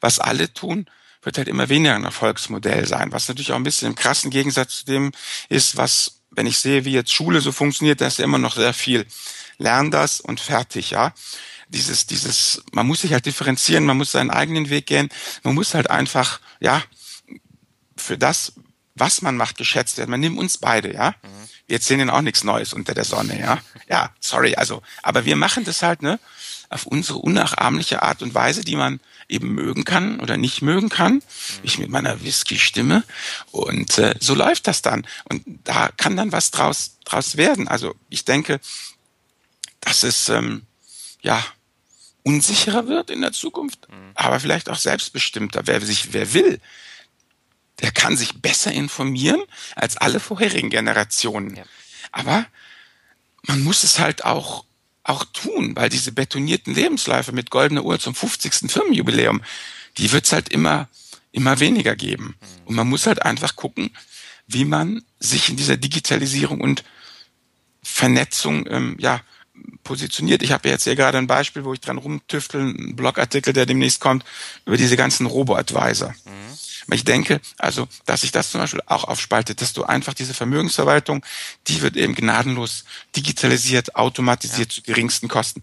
was 0.01 0.19
alle 0.19 0.53
tun, 0.53 0.87
wird 1.23 1.37
halt 1.37 1.49
immer 1.49 1.69
weniger 1.69 1.95
ein 1.95 2.05
Erfolgsmodell 2.05 2.87
sein, 2.89 3.13
was 3.13 3.29
natürlich 3.29 3.53
auch 3.53 3.57
ein 3.57 3.63
bisschen 3.63 3.89
im 3.89 3.95
krassen 3.95 4.31
Gegensatz 4.31 4.79
zu 4.79 4.87
dem 4.87 5.13
ist, 5.51 5.77
was, 5.77 6.23
wenn 6.31 6.47
ich 6.47 6.59
sehe, 6.59 6.85
wie 6.87 6.93
jetzt 6.93 7.13
Schule 7.13 7.41
so 7.43 7.53
funktioniert, 7.53 8.01
da 8.01 8.07
ist 8.07 8.19
ja 8.19 8.25
immer 8.25 8.39
noch 8.39 8.57
sehr 8.57 8.75
viel. 8.75 9.07
Lern 9.59 9.91
das 9.91 10.21
und 10.21 10.41
fertig, 10.41 10.91
ja. 10.91 11.13
Dieses, 11.69 12.07
dieses, 12.07 12.63
man 12.73 12.87
muss 12.87 13.03
sich 13.03 13.13
halt 13.13 13.27
differenzieren, 13.27 13.85
man 13.85 13.99
muss 13.99 14.13
seinen 14.13 14.31
eigenen 14.31 14.71
Weg 14.71 14.87
gehen, 14.87 15.11
man 15.43 15.55
muss 15.55 15.75
halt 15.75 15.91
einfach, 15.91 16.41
ja, 16.59 16.83
für 17.97 18.19
das, 18.19 18.55
was 18.95 19.23
man 19.23 19.37
macht, 19.37 19.57
geschätzt 19.57 19.99
werden. 19.99 20.11
Man 20.11 20.21
nimmt 20.21 20.39
uns 20.39 20.59
beide, 20.59 20.93
ja. 20.93 21.15
Mhm. 21.23 21.49
Wir 21.67 21.77
erzählen 21.77 22.01
ihnen 22.01 22.11
auch 22.11 22.21
nichts 22.21 22.45
Neues 22.45 22.73
unter 22.73 22.95
der 22.95 23.05
Sonne, 23.05 23.39
ja. 23.39 23.59
Ja, 23.89 24.11
sorry, 24.21 24.55
also, 24.55 24.83
aber 25.03 25.25
wir 25.25 25.37
machen 25.37 25.65
das 25.65 25.83
halt, 25.83 26.03
ne, 26.03 26.19
auf 26.69 26.87
unsere 26.87 27.19
unnachahmliche 27.19 28.03
Art 28.03 28.23
und 28.23 28.35
Weise, 28.35 28.63
die 28.63 28.77
man 28.77 29.01
eben 29.29 29.55
mögen 29.55 29.85
kann 29.85 30.21
oder 30.21 30.37
nicht 30.37 30.63
mögen 30.63 30.89
kann. 30.89 31.15
Mhm. 31.15 31.23
Ich 31.63 31.79
mit 31.79 31.91
meiner 31.91 32.23
Whisky-Stimme. 32.23 33.05
Und 33.51 33.99
äh, 33.99 34.15
so 34.21 34.35
läuft 34.35 34.67
das 34.67 34.83
dann. 34.83 35.07
Und 35.25 35.43
da 35.65 35.91
kann 35.97 36.17
dann 36.17 36.33
was 36.33 36.51
draus, 36.51 36.97
draus 37.05 37.37
werden. 37.37 37.69
Also 37.69 37.95
ich 38.09 38.25
denke, 38.25 38.61
das 39.81 40.03
ist, 40.05 40.29
ähm, 40.29 40.63
ja, 41.23 41.45
unsicherer 42.25 42.87
wird 42.87 43.11
in 43.11 43.21
der 43.21 43.33
Zukunft, 43.33 43.89
mhm. 43.89 44.13
aber 44.15 44.41
vielleicht 44.41 44.69
auch 44.69 44.77
selbstbestimmter. 44.77 45.63
Wer 45.65 45.81
sich, 45.81 46.13
wer 46.13 46.33
will, 46.35 46.61
der 47.83 47.91
kann 47.91 48.17
sich 48.17 48.41
besser 48.41 48.73
informieren 48.73 49.43
als 49.75 49.97
alle 49.97 50.21
vorherigen 50.21 50.71
Generationen. 50.71 51.57
Ja. 51.57 51.65
Aber 52.13 52.47
man 53.43 53.63
muss 53.63 53.85
es 53.85 53.99
halt 53.99 54.25
auch 54.25 54.65
auch 55.05 55.25
tun, 55.25 55.75
weil 55.75 55.89
diese 55.89 56.13
betonierten 56.13 56.75
Lebensläufe 56.75 57.33
mit 57.33 57.51
goldener 57.51 57.85
Uhr 57.85 57.99
zum 57.99 58.15
50. 58.15 58.71
Firmenjubiläum, 58.71 59.43
die 59.99 60.13
wird's 60.13 60.33
halt 60.33 60.49
immer 60.49 60.89
immer 61.33 61.59
weniger 61.59 61.97
geben. 61.97 62.37
Mhm. 62.41 62.67
Und 62.67 62.75
man 62.77 62.89
muss 62.89 63.07
halt 63.07 63.23
einfach 63.23 63.57
gucken, 63.57 63.91
wie 64.47 64.65
man 64.65 65.03
sich 65.19 65.49
in 65.49 65.57
dieser 65.57 65.77
Digitalisierung 65.77 66.61
und 66.61 66.85
Vernetzung 67.83 68.67
ähm, 68.71 68.97
ja 69.01 69.21
positioniert. 69.85 70.43
Ich 70.43 70.53
habe 70.53 70.69
jetzt 70.69 70.85
hier 70.85 70.97
gerade 70.97 71.19
ein 71.19 71.27
Beispiel, 71.27 71.65
wo 71.65 71.73
ich 71.73 71.81
dran 71.81 71.99
rumtüftel, 71.99 72.61
einen 72.61 72.97
Blogartikel, 72.97 73.53
der 73.53 73.67
demnächst 73.67 74.01
kommt, 74.01 74.25
über 74.65 74.77
diese 74.77 74.97
ganzen 74.97 75.27
Robo-Advisor. 75.27 76.15
Mhm. 76.25 76.95
Ich 76.95 77.05
denke, 77.05 77.41
also, 77.59 77.87
dass 78.07 78.23
sich 78.23 78.33
das 78.33 78.51
zum 78.51 78.61
Beispiel 78.61 78.83
auch 78.87 79.05
aufspaltet, 79.05 79.61
dass 79.61 79.73
du 79.73 79.85
einfach 79.85 80.15
diese 80.15 80.35
Vermögensverwaltung, 80.35 81.25
die 81.69 81.81
wird 81.81 81.97
eben 81.97 82.15
gnadenlos 82.15 82.85
digitalisiert, 83.15 83.95
automatisiert 83.95 84.73
ja. 84.73 84.75
zu 84.75 84.83
geringsten 84.83 85.29
Kosten. 85.29 85.63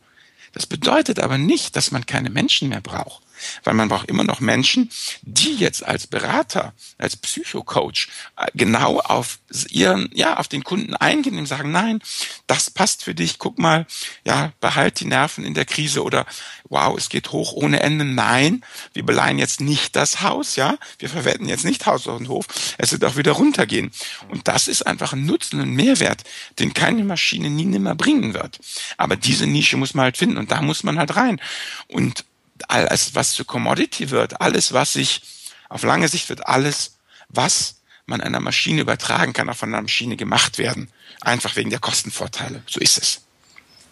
Das 0.54 0.65
bedeutet 0.65 1.19
aber 1.19 1.38
nicht, 1.38 1.75
dass 1.75 1.91
man 1.91 2.06
keine 2.06 2.30
Menschen 2.30 2.69
mehr 2.69 2.82
braucht 2.82 3.21
weil 3.63 3.73
man 3.73 3.89
braucht 3.89 4.10
immer 4.10 4.23
noch 4.23 4.39
Menschen, 4.39 4.89
die 5.21 5.56
jetzt 5.56 5.86
als 5.86 6.08
Berater, 6.08 6.73
als 6.97 7.15
Psychocoach 7.15 8.08
äh, 8.38 8.47
genau 8.54 8.99
auf 8.99 9.39
ihren, 9.69 10.10
ja, 10.13 10.38
auf 10.38 10.47
den 10.47 10.63
Kunden 10.63 10.95
eingehen 10.95 11.38
und 11.38 11.45
sagen, 11.45 11.71
nein, 11.71 11.99
das 12.47 12.69
passt 12.69 13.04
für 13.04 13.15
dich, 13.15 13.39
guck 13.39 13.60
mal, 13.60 13.86
ja, 14.23 14.52
behalt 14.62 14.99
die 14.99 15.06
Nerven 15.06 15.43
in 15.43 15.54
der 15.54 15.65
Krise 15.65 16.04
oder 16.04 16.25
wow, 16.69 16.97
es 16.97 17.10
geht 17.10 17.32
hoch 17.32 17.54
ohne 17.54 17.82
Ende. 17.82 18.06
Nein, 18.06 18.63
wir 18.93 19.04
beleihen 19.06 19.39
jetzt 19.39 19.62
nicht 19.62 19.95
das 19.95 20.21
Haus, 20.21 20.56
ja, 20.56 20.78
wir 20.99 21.10
verwenden 21.10 21.47
jetzt 21.47 21.65
nicht 21.65 21.86
Haus 21.86 22.08
und 22.08 22.28
Hof, 22.30 22.45
es 22.78 22.91
wird 22.91 23.04
auch 23.06 23.17
wieder 23.17 23.34
runtergehen. 23.34 23.91
Und 24.30 24.47
das 24.47 24.67
ist 24.67 24.86
einfach 24.86 25.13
ein 25.13 25.25
Nutzen 25.25 25.60
und 25.60 25.71
Mehrwert, 25.71 26.23
den 26.60 26.73
keine 26.73 27.04
Maschine 27.04 27.49
nie 27.49 27.65
nimmer 27.65 27.95
bringen 27.95 28.34
wird. 28.34 28.60
Aber 28.97 29.15
diese 29.15 29.47
Nische 29.47 29.78
muss 29.78 29.93
man 29.93 30.04
halt 30.04 30.17
finden 30.17 30.38
und 30.38 30.52
da 30.52 30.62
muss 30.62 30.84
man 30.84 30.97
halt 30.97 31.15
rein. 31.15 31.41
Und 31.88 32.25
alles, 32.69 33.15
was 33.15 33.33
zu 33.33 33.45
Commodity 33.45 34.09
wird, 34.09 34.41
alles, 34.41 34.73
was 34.73 34.93
sich 34.93 35.21
auf 35.69 35.83
lange 35.83 36.07
Sicht 36.07 36.29
wird, 36.29 36.47
alles, 36.47 36.97
was 37.29 37.75
man 38.05 38.21
einer 38.21 38.39
Maschine 38.39 38.81
übertragen 38.81 39.33
kann, 39.33 39.49
auch 39.49 39.55
von 39.55 39.69
einer 39.69 39.81
Maschine 39.81 40.17
gemacht 40.17 40.57
werden. 40.57 40.89
Einfach 41.21 41.55
wegen 41.55 41.69
der 41.69 41.79
Kostenvorteile. 41.79 42.63
So 42.67 42.79
ist 42.79 42.97
es. 42.97 43.21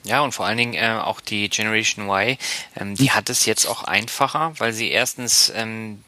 Ja, 0.03 0.21
und 0.21 0.33
vor 0.33 0.45
allen 0.45 0.57
Dingen 0.57 0.73
äh, 0.73 0.99
auch 1.01 1.19
die 1.19 1.49
Generation 1.49 2.07
Y, 2.09 2.37
ähm, 2.75 2.95
die 2.95 3.09
hm. 3.09 3.15
hat 3.15 3.29
es 3.29 3.45
jetzt 3.45 3.65
auch 3.65 3.83
einfacher, 3.83 4.53
weil 4.57 4.73
sie 4.73 4.89
erstens 4.89 5.51
ähm, 5.53 6.03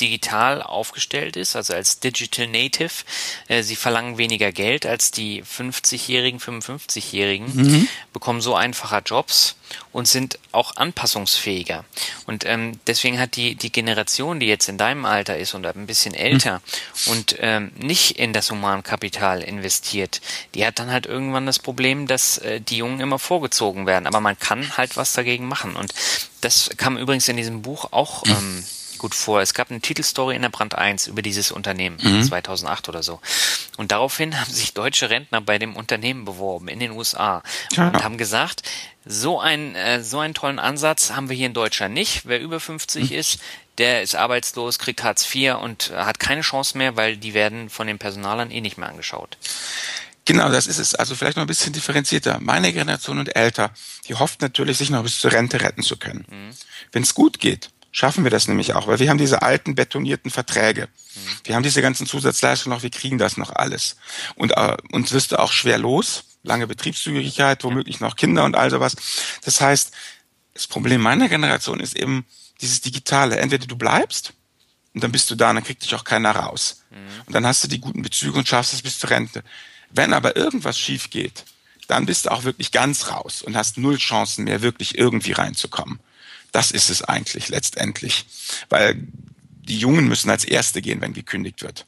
digital 0.00 0.62
aufgestellt 0.62 1.36
ist, 1.36 1.56
also 1.56 1.74
als 1.74 2.00
Digital 2.00 2.46
Native. 2.46 3.04
Äh, 3.48 3.62
sie 3.62 3.76
verlangen 3.76 4.18
weniger 4.18 4.52
Geld 4.52 4.86
als 4.86 5.10
die 5.10 5.42
50-Jährigen, 5.42 6.40
55-Jährigen, 6.40 7.46
mhm. 7.54 7.88
bekommen 8.12 8.40
so 8.40 8.54
einfacher 8.54 9.02
Jobs 9.04 9.56
und 9.92 10.06
sind 10.06 10.38
auch 10.52 10.76
anpassungsfähiger. 10.76 11.84
Und 12.26 12.44
ähm, 12.44 12.78
deswegen 12.86 13.18
hat 13.18 13.36
die, 13.36 13.54
die 13.54 13.72
Generation, 13.72 14.40
die 14.40 14.46
jetzt 14.46 14.68
in 14.68 14.78
deinem 14.78 15.04
Alter 15.04 15.36
ist 15.36 15.54
und 15.54 15.66
ein 15.66 15.86
bisschen 15.86 16.14
älter 16.14 16.60
mhm. 17.06 17.12
und 17.12 17.36
ähm, 17.40 17.72
nicht 17.76 18.18
in 18.18 18.32
das 18.32 18.50
Humankapital 18.50 19.42
investiert, 19.42 20.20
die 20.54 20.64
hat 20.66 20.78
dann 20.78 20.90
halt 20.90 21.06
irgendwann 21.06 21.46
das 21.46 21.58
Problem, 21.58 22.06
dass 22.06 22.38
äh, 22.38 22.60
die 22.60 22.78
Jungen 22.78 23.00
immer 23.00 23.18
vorgezogen 23.18 23.86
werden. 23.86 24.06
Aber 24.06 24.20
man 24.20 24.38
kann 24.38 24.76
halt 24.76 24.96
was 24.96 25.12
dagegen 25.12 25.46
machen. 25.46 25.76
Und 25.76 25.92
das 26.40 26.70
kam 26.76 26.96
übrigens 26.96 27.28
in 27.28 27.36
diesem 27.36 27.62
Buch 27.62 27.92
auch 27.92 28.24
mhm. 28.24 28.32
ähm, 28.32 28.64
gut 28.98 29.14
vor. 29.14 29.40
Es 29.40 29.54
gab 29.54 29.70
eine 29.70 29.80
Titelstory 29.80 30.34
in 30.34 30.42
der 30.42 30.48
Brand 30.48 30.74
1 30.74 31.06
über 31.06 31.22
dieses 31.22 31.50
Unternehmen, 31.50 31.98
mhm. 32.02 32.22
2008 32.22 32.88
oder 32.88 33.02
so. 33.02 33.20
Und 33.76 33.92
daraufhin 33.92 34.40
haben 34.40 34.52
sich 34.52 34.74
deutsche 34.74 35.10
Rentner 35.10 35.40
bei 35.40 35.58
dem 35.58 35.76
Unternehmen 35.76 36.24
beworben 36.24 36.68
in 36.68 36.80
den 36.80 36.92
USA 36.92 37.42
ja. 37.72 37.88
und 37.88 38.02
haben 38.02 38.18
gesagt, 38.18 38.62
so 39.04 39.40
ein 39.40 39.74
äh, 39.74 40.02
so 40.02 40.18
einen 40.18 40.34
tollen 40.34 40.58
Ansatz 40.58 41.12
haben 41.12 41.28
wir 41.28 41.36
hier 41.36 41.46
in 41.46 41.54
Deutschland 41.54 41.94
nicht. 41.94 42.22
Wer 42.24 42.40
über 42.40 42.58
50 42.58 43.10
mhm. 43.10 43.16
ist, 43.16 43.38
der 43.78 44.02
ist 44.02 44.16
arbeitslos, 44.16 44.78
kriegt 44.78 45.02
Hartz 45.02 45.32
IV 45.32 45.56
und 45.60 45.92
hat 45.94 46.18
keine 46.18 46.40
Chance 46.40 46.76
mehr, 46.76 46.96
weil 46.96 47.16
die 47.16 47.34
werden 47.34 47.70
von 47.70 47.86
den 47.86 47.98
Personalern 47.98 48.50
eh 48.50 48.60
nicht 48.60 48.78
mehr 48.78 48.88
angeschaut. 48.88 49.36
Genau, 50.26 50.48
das 50.48 50.66
ist 50.66 50.78
es. 50.78 50.94
Also 50.94 51.14
vielleicht 51.14 51.36
noch 51.36 51.44
ein 51.44 51.48
bisschen 51.48 51.72
differenzierter. 51.72 52.38
Meine 52.40 52.72
Generation 52.72 53.18
und 53.20 53.36
älter, 53.36 53.70
die 54.08 54.16
hofft 54.16 54.42
natürlich, 54.42 54.76
sich 54.76 54.90
noch 54.90 55.04
bis 55.04 55.20
zur 55.20 55.32
Rente 55.32 55.60
retten 55.60 55.82
zu 55.82 55.96
können. 55.96 56.26
Mhm. 56.28 56.50
Wenn 56.90 57.04
es 57.04 57.14
gut 57.14 57.38
geht, 57.38 57.70
schaffen 57.96 58.24
wir 58.24 58.30
das 58.30 58.46
nämlich 58.46 58.74
auch, 58.74 58.86
weil 58.88 58.98
wir 58.98 59.08
haben 59.08 59.16
diese 59.16 59.40
alten 59.40 59.74
betonierten 59.74 60.30
Verträge. 60.30 60.82
Mhm. 60.82 61.20
Wir 61.44 61.54
haben 61.54 61.62
diese 61.62 61.80
ganzen 61.80 62.06
Zusatzleistungen 62.06 62.76
noch, 62.76 62.82
wir 62.82 62.90
kriegen 62.90 63.16
das 63.16 63.38
noch 63.38 63.48
alles. 63.50 63.96
Und 64.34 64.50
äh, 64.54 64.76
uns 64.92 65.12
wirst 65.12 65.32
du 65.32 65.38
auch 65.38 65.50
schwer 65.50 65.78
los, 65.78 66.24
lange 66.42 66.66
Betriebszügigkeit, 66.66 67.64
womöglich 67.64 68.00
noch 68.00 68.16
Kinder 68.16 68.44
und 68.44 68.54
all 68.54 68.70
sowas. 68.70 68.96
Das 69.44 69.62
heißt, 69.62 69.92
das 70.52 70.66
Problem 70.66 71.00
meiner 71.00 71.30
Generation 71.30 71.80
ist 71.80 71.96
eben 71.96 72.26
dieses 72.60 72.82
Digitale. 72.82 73.38
Entweder 73.38 73.66
du 73.66 73.76
bleibst 73.76 74.34
und 74.92 75.02
dann 75.02 75.10
bist 75.10 75.30
du 75.30 75.34
da 75.34 75.48
und 75.48 75.56
dann 75.56 75.64
kriegt 75.64 75.82
dich 75.82 75.94
auch 75.94 76.04
keiner 76.04 76.32
raus. 76.32 76.82
Mhm. 76.90 76.96
Und 77.24 77.34
dann 77.34 77.46
hast 77.46 77.64
du 77.64 77.68
die 77.68 77.80
guten 77.80 78.02
Bezüge 78.02 78.36
und 78.36 78.46
schaffst 78.46 78.74
es 78.74 78.82
bis 78.82 78.98
zur 78.98 79.08
Rente. 79.08 79.42
Wenn 79.88 80.12
aber 80.12 80.36
irgendwas 80.36 80.78
schief 80.78 81.08
geht, 81.08 81.46
dann 81.88 82.04
bist 82.04 82.26
du 82.26 82.30
auch 82.30 82.44
wirklich 82.44 82.72
ganz 82.72 83.08
raus 83.08 83.40
und 83.40 83.56
hast 83.56 83.78
null 83.78 83.96
Chancen 83.96 84.44
mehr, 84.44 84.60
wirklich 84.60 84.98
irgendwie 84.98 85.32
reinzukommen. 85.32 85.98
Das 86.56 86.70
ist 86.70 86.88
es 86.88 87.02
eigentlich 87.02 87.50
letztendlich. 87.50 88.24
Weil 88.70 88.96
die 88.96 89.78
Jungen 89.78 90.08
müssen 90.08 90.30
als 90.30 90.42
Erste 90.42 90.80
gehen, 90.80 91.02
wenn 91.02 91.12
gekündigt 91.12 91.60
wird. 91.60 91.84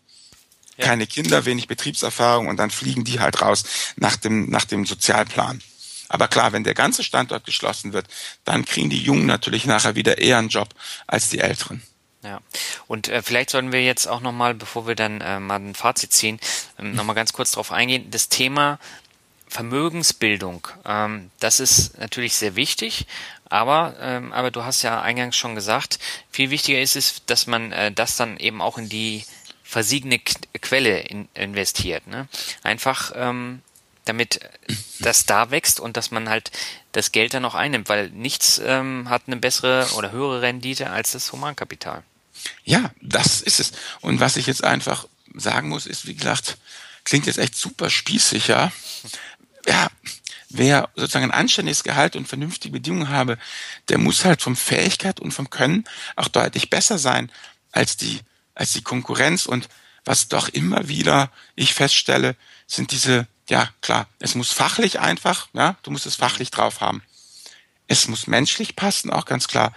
Ja. 0.76 0.84
Keine 0.84 1.06
Kinder, 1.06 1.46
wenig 1.46 1.68
Betriebserfahrung 1.68 2.48
und 2.48 2.58
dann 2.58 2.70
fliegen 2.70 3.02
die 3.02 3.18
halt 3.18 3.40
raus 3.40 3.64
nach 3.96 4.16
dem, 4.16 4.50
nach 4.50 4.66
dem 4.66 4.84
Sozialplan. 4.84 5.62
Aber 6.10 6.28
klar, 6.28 6.52
wenn 6.52 6.64
der 6.64 6.74
ganze 6.74 7.02
Standort 7.02 7.46
geschlossen 7.46 7.94
wird, 7.94 8.08
dann 8.44 8.66
kriegen 8.66 8.90
die 8.90 9.02
Jungen 9.02 9.24
natürlich 9.24 9.64
nachher 9.64 9.94
wieder 9.94 10.18
eher 10.18 10.36
einen 10.36 10.50
Job 10.50 10.68
als 11.06 11.30
die 11.30 11.38
Älteren. 11.38 11.82
Ja, 12.22 12.42
und 12.88 13.08
äh, 13.08 13.22
vielleicht 13.22 13.48
sollten 13.48 13.72
wir 13.72 13.82
jetzt 13.82 14.06
auch 14.06 14.20
nochmal, 14.20 14.54
bevor 14.54 14.86
wir 14.86 14.96
dann 14.96 15.22
äh, 15.22 15.40
mal 15.40 15.60
ein 15.60 15.74
Fazit 15.74 16.12
ziehen, 16.12 16.38
ähm, 16.78 16.94
nochmal 16.94 17.16
ganz 17.16 17.32
kurz 17.32 17.52
darauf 17.52 17.72
eingehen. 17.72 18.10
Das 18.10 18.28
Thema 18.28 18.78
Vermögensbildung, 19.48 20.68
ähm, 20.84 21.30
das 21.40 21.58
ist 21.58 21.98
natürlich 21.98 22.34
sehr 22.34 22.54
wichtig, 22.54 23.06
aber, 23.48 23.96
ähm, 24.00 24.32
aber 24.32 24.50
du 24.50 24.64
hast 24.64 24.82
ja 24.82 25.00
eingangs 25.00 25.36
schon 25.36 25.54
gesagt, 25.54 25.98
viel 26.30 26.50
wichtiger 26.50 26.80
ist 26.80 26.96
es, 26.96 27.24
dass 27.26 27.46
man 27.46 27.72
äh, 27.72 27.92
das 27.92 28.16
dann 28.16 28.36
eben 28.36 28.60
auch 28.60 28.78
in 28.78 28.88
die 28.88 29.24
versiegene 29.62 30.18
Quelle 30.18 31.00
in, 31.00 31.28
investiert. 31.34 32.06
Ne? 32.06 32.28
Einfach 32.62 33.12
ähm, 33.14 33.62
damit 34.04 34.40
das 35.00 35.26
da 35.26 35.50
wächst 35.50 35.80
und 35.80 35.96
dass 35.96 36.10
man 36.10 36.28
halt 36.30 36.50
das 36.92 37.12
Geld 37.12 37.34
dann 37.34 37.44
auch 37.44 37.54
einnimmt, 37.54 37.88
weil 37.88 38.08
nichts 38.10 38.60
ähm, 38.64 39.10
hat 39.10 39.22
eine 39.26 39.36
bessere 39.36 39.86
oder 39.96 40.12
höhere 40.12 40.40
Rendite 40.40 40.90
als 40.90 41.12
das 41.12 41.30
Humankapital. 41.32 42.02
Ja, 42.64 42.90
das 43.02 43.42
ist 43.42 43.60
es. 43.60 43.72
Und 44.00 44.20
was 44.20 44.36
ich 44.36 44.46
jetzt 44.46 44.64
einfach 44.64 45.06
sagen 45.34 45.68
muss, 45.68 45.86
ist, 45.86 46.06
wie 46.06 46.14
gesagt, 46.14 46.56
klingt 47.04 47.26
jetzt 47.26 47.38
echt 47.38 47.54
super 47.54 47.90
spießig, 47.90 48.48
ja 48.48 48.72
ja, 49.68 49.88
wer 50.50 50.88
sozusagen 50.94 51.26
ein 51.26 51.30
anständiges 51.38 51.84
Gehalt 51.84 52.16
und 52.16 52.28
vernünftige 52.28 52.72
Bedingungen 52.72 53.08
habe, 53.08 53.38
der 53.88 53.98
muss 53.98 54.24
halt 54.24 54.42
vom 54.42 54.56
Fähigkeit 54.56 55.20
und 55.20 55.32
vom 55.32 55.50
Können 55.50 55.84
auch 56.16 56.28
deutlich 56.28 56.70
besser 56.70 56.98
sein 56.98 57.30
als 57.72 57.96
die, 57.96 58.20
als 58.54 58.72
die 58.72 58.82
Konkurrenz. 58.82 59.46
Und 59.46 59.68
was 60.04 60.28
doch 60.28 60.48
immer 60.48 60.88
wieder 60.88 61.30
ich 61.54 61.74
feststelle, 61.74 62.36
sind 62.66 62.92
diese, 62.92 63.26
ja 63.48 63.68
klar, 63.80 64.08
es 64.18 64.34
muss 64.34 64.52
fachlich 64.52 65.00
einfach, 65.00 65.48
ja, 65.52 65.76
du 65.82 65.90
musst 65.90 66.06
es 66.06 66.16
fachlich 66.16 66.50
drauf 66.50 66.80
haben. 66.80 67.02
Es 67.86 68.08
muss 68.08 68.26
menschlich 68.26 68.76
passen, 68.76 69.10
auch 69.10 69.24
ganz 69.24 69.48
klar. 69.48 69.72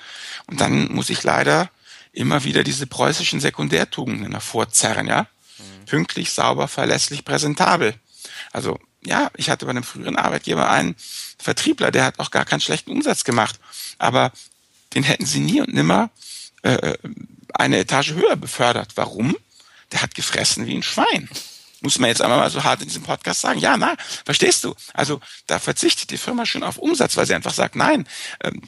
Und 0.48 0.60
dann 0.60 0.92
muss 0.92 1.10
ich 1.10 1.24
leider 1.24 1.70
immer 2.12 2.44
wieder 2.44 2.64
diese 2.64 2.88
preußischen 2.88 3.40
Sekundärtugenden 3.40 4.32
hervorzerren, 4.32 5.08
ja. 5.08 5.28
Mhm. 5.58 5.86
Pünktlich, 5.86 6.32
sauber, 6.32 6.68
verlässlich, 6.68 7.24
präsentabel. 7.24 7.96
Also 8.52 8.80
ja, 9.04 9.32
ich 9.36 9.50
hatte 9.50 9.66
bei 9.66 9.72
einem 9.72 9.84
früheren 9.84 10.16
Arbeitgeber 10.16 10.70
einen 10.70 10.96
Vertriebler, 11.38 11.92
der 11.92 12.06
hat 12.06 12.20
auch 12.20 12.32
gar 12.32 12.46
keinen 12.46 12.62
schlechten 12.62 12.92
Umsatz 12.92 13.24
gemacht, 13.24 13.60
aber 13.98 14.32
den 14.94 15.04
hätten 15.04 15.26
sie 15.26 15.40
nie 15.40 15.62
und 15.62 15.74
nimmer 15.74 16.10
äh, 16.62 16.98
eine 17.54 17.80
Etage 17.80 18.12
höher 18.12 18.36
befördert. 18.36 18.92
Warum? 18.96 19.36
Der 19.92 20.02
hat 20.02 20.16
gefressen 20.16 20.68
wie 20.68 20.76
ein 20.76 20.84
Schwein. 20.84 21.30
Muss 21.82 21.98
man 21.98 22.10
jetzt 22.10 22.22
einmal 22.22 22.38
mal 22.38 22.50
so 22.52 22.64
hart 22.64 22.82
in 22.82 22.88
diesem 22.88 23.04
Podcast 23.04 23.42
sagen. 23.42 23.60
Ja, 23.60 23.76
na, 23.76 23.96
verstehst 24.24 24.64
du? 24.64 24.76
Also 24.94 25.20
da 25.48 25.58
verzichtet 25.58 26.12
die 26.12 26.18
Firma 26.18 26.46
schon 26.46 26.64
auf 26.64 26.78
Umsatz, 26.78 27.18
weil 27.18 27.26
sie 27.26 27.34
einfach 27.34 27.54
sagt, 27.54 27.76
nein, 27.76 28.08
ähm, 28.44 28.62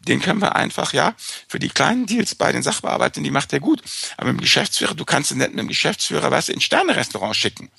den 0.00 0.20
können 0.20 0.40
wir 0.40 0.54
einfach, 0.54 0.92
ja, 0.92 1.14
für 1.48 1.58
die 1.58 1.68
kleinen 1.68 2.06
Deals 2.06 2.34
bei 2.34 2.52
den 2.52 2.62
Sachbearbeitern, 2.62 3.24
die 3.24 3.30
macht 3.30 3.52
er 3.52 3.60
gut. 3.60 3.82
Aber 4.16 4.32
mit 4.32 4.40
dem 4.40 4.42
Geschäftsführer, 4.42 4.94
du 4.94 5.04
kannst 5.04 5.30
ihn 5.30 5.38
nicht 5.38 5.50
mit 5.50 5.58
dem 5.58 5.68
Geschäftsführer, 5.68 6.30
weißt 6.30 6.48
du, 6.48 6.52
in 6.52 6.60
Sterne-Restaurant 6.60 7.36
schicken 7.36 7.70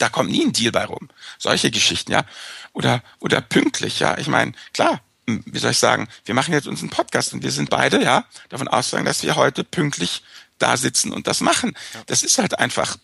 da 0.00 0.08
kommt 0.08 0.30
nie 0.30 0.44
ein 0.44 0.52
Deal 0.52 0.72
bei 0.72 0.84
rum. 0.84 1.08
Solche 1.38 1.70
Geschichten, 1.70 2.12
ja. 2.12 2.24
Oder, 2.72 3.02
oder 3.18 3.40
pünktlich, 3.40 4.00
ja. 4.00 4.16
Ich 4.18 4.28
meine, 4.28 4.52
klar, 4.72 5.00
wie 5.26 5.58
soll 5.58 5.72
ich 5.72 5.78
sagen, 5.78 6.08
wir 6.24 6.34
machen 6.34 6.54
jetzt 6.54 6.66
unseren 6.66 6.90
Podcast 6.90 7.32
und 7.32 7.42
wir 7.42 7.50
sind 7.50 7.70
beide, 7.70 8.02
ja, 8.02 8.24
davon 8.48 8.68
ausgegangen, 8.68 9.06
dass 9.06 9.22
wir 9.22 9.36
heute 9.36 9.64
pünktlich 9.64 10.22
da 10.58 10.76
sitzen 10.76 11.12
und 11.12 11.26
das 11.26 11.40
machen. 11.40 11.76
Das 12.06 12.22
ist 12.22 12.38
halt 12.38 12.58
einfach 12.58 12.96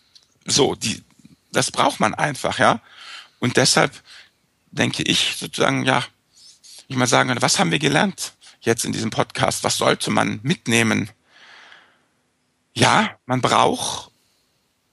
so, 0.45 0.75
die, 0.75 1.03
das 1.51 1.71
braucht 1.71 1.99
man 1.99 2.13
einfach, 2.13 2.59
ja. 2.59 2.81
Und 3.39 3.57
deshalb 3.57 3.91
denke 4.71 5.03
ich 5.03 5.35
sozusagen, 5.37 5.85
ja, 5.85 6.03
ich 6.87 6.95
mal 6.95 7.07
sagen, 7.07 7.35
was 7.41 7.59
haben 7.59 7.71
wir 7.71 7.79
gelernt 7.79 8.33
jetzt 8.61 8.85
in 8.85 8.91
diesem 8.91 9.09
Podcast? 9.09 9.63
Was 9.63 9.77
sollte 9.77 10.09
man 10.09 10.39
mitnehmen? 10.43 11.09
Ja, 12.73 13.17
man 13.25 13.41
braucht 13.41 14.11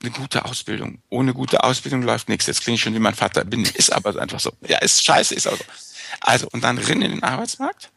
eine 0.05 0.15
gute 0.15 0.45
Ausbildung. 0.45 0.99
Ohne 1.09 1.33
gute 1.33 1.63
Ausbildung 1.63 2.03
läuft 2.03 2.29
nichts. 2.29 2.45
Jetzt 2.45 2.61
klinge 2.61 2.75
ich 2.75 2.81
schon 2.81 2.93
wie 2.93 2.99
mein 2.99 3.15
Vater. 3.15 3.43
Bin, 3.43 3.65
ist 3.65 3.91
aber 3.91 4.19
einfach 4.21 4.39
so. 4.39 4.51
Ja, 4.67 4.77
ist 4.79 5.03
scheiße, 5.03 5.33
ist 5.35 5.47
aber 5.47 5.57
so. 5.57 5.63
Also, 6.21 6.47
und 6.51 6.63
dann 6.63 6.77
rein 6.77 7.01
in 7.01 7.11
den 7.11 7.23
Arbeitsmarkt. 7.23 7.89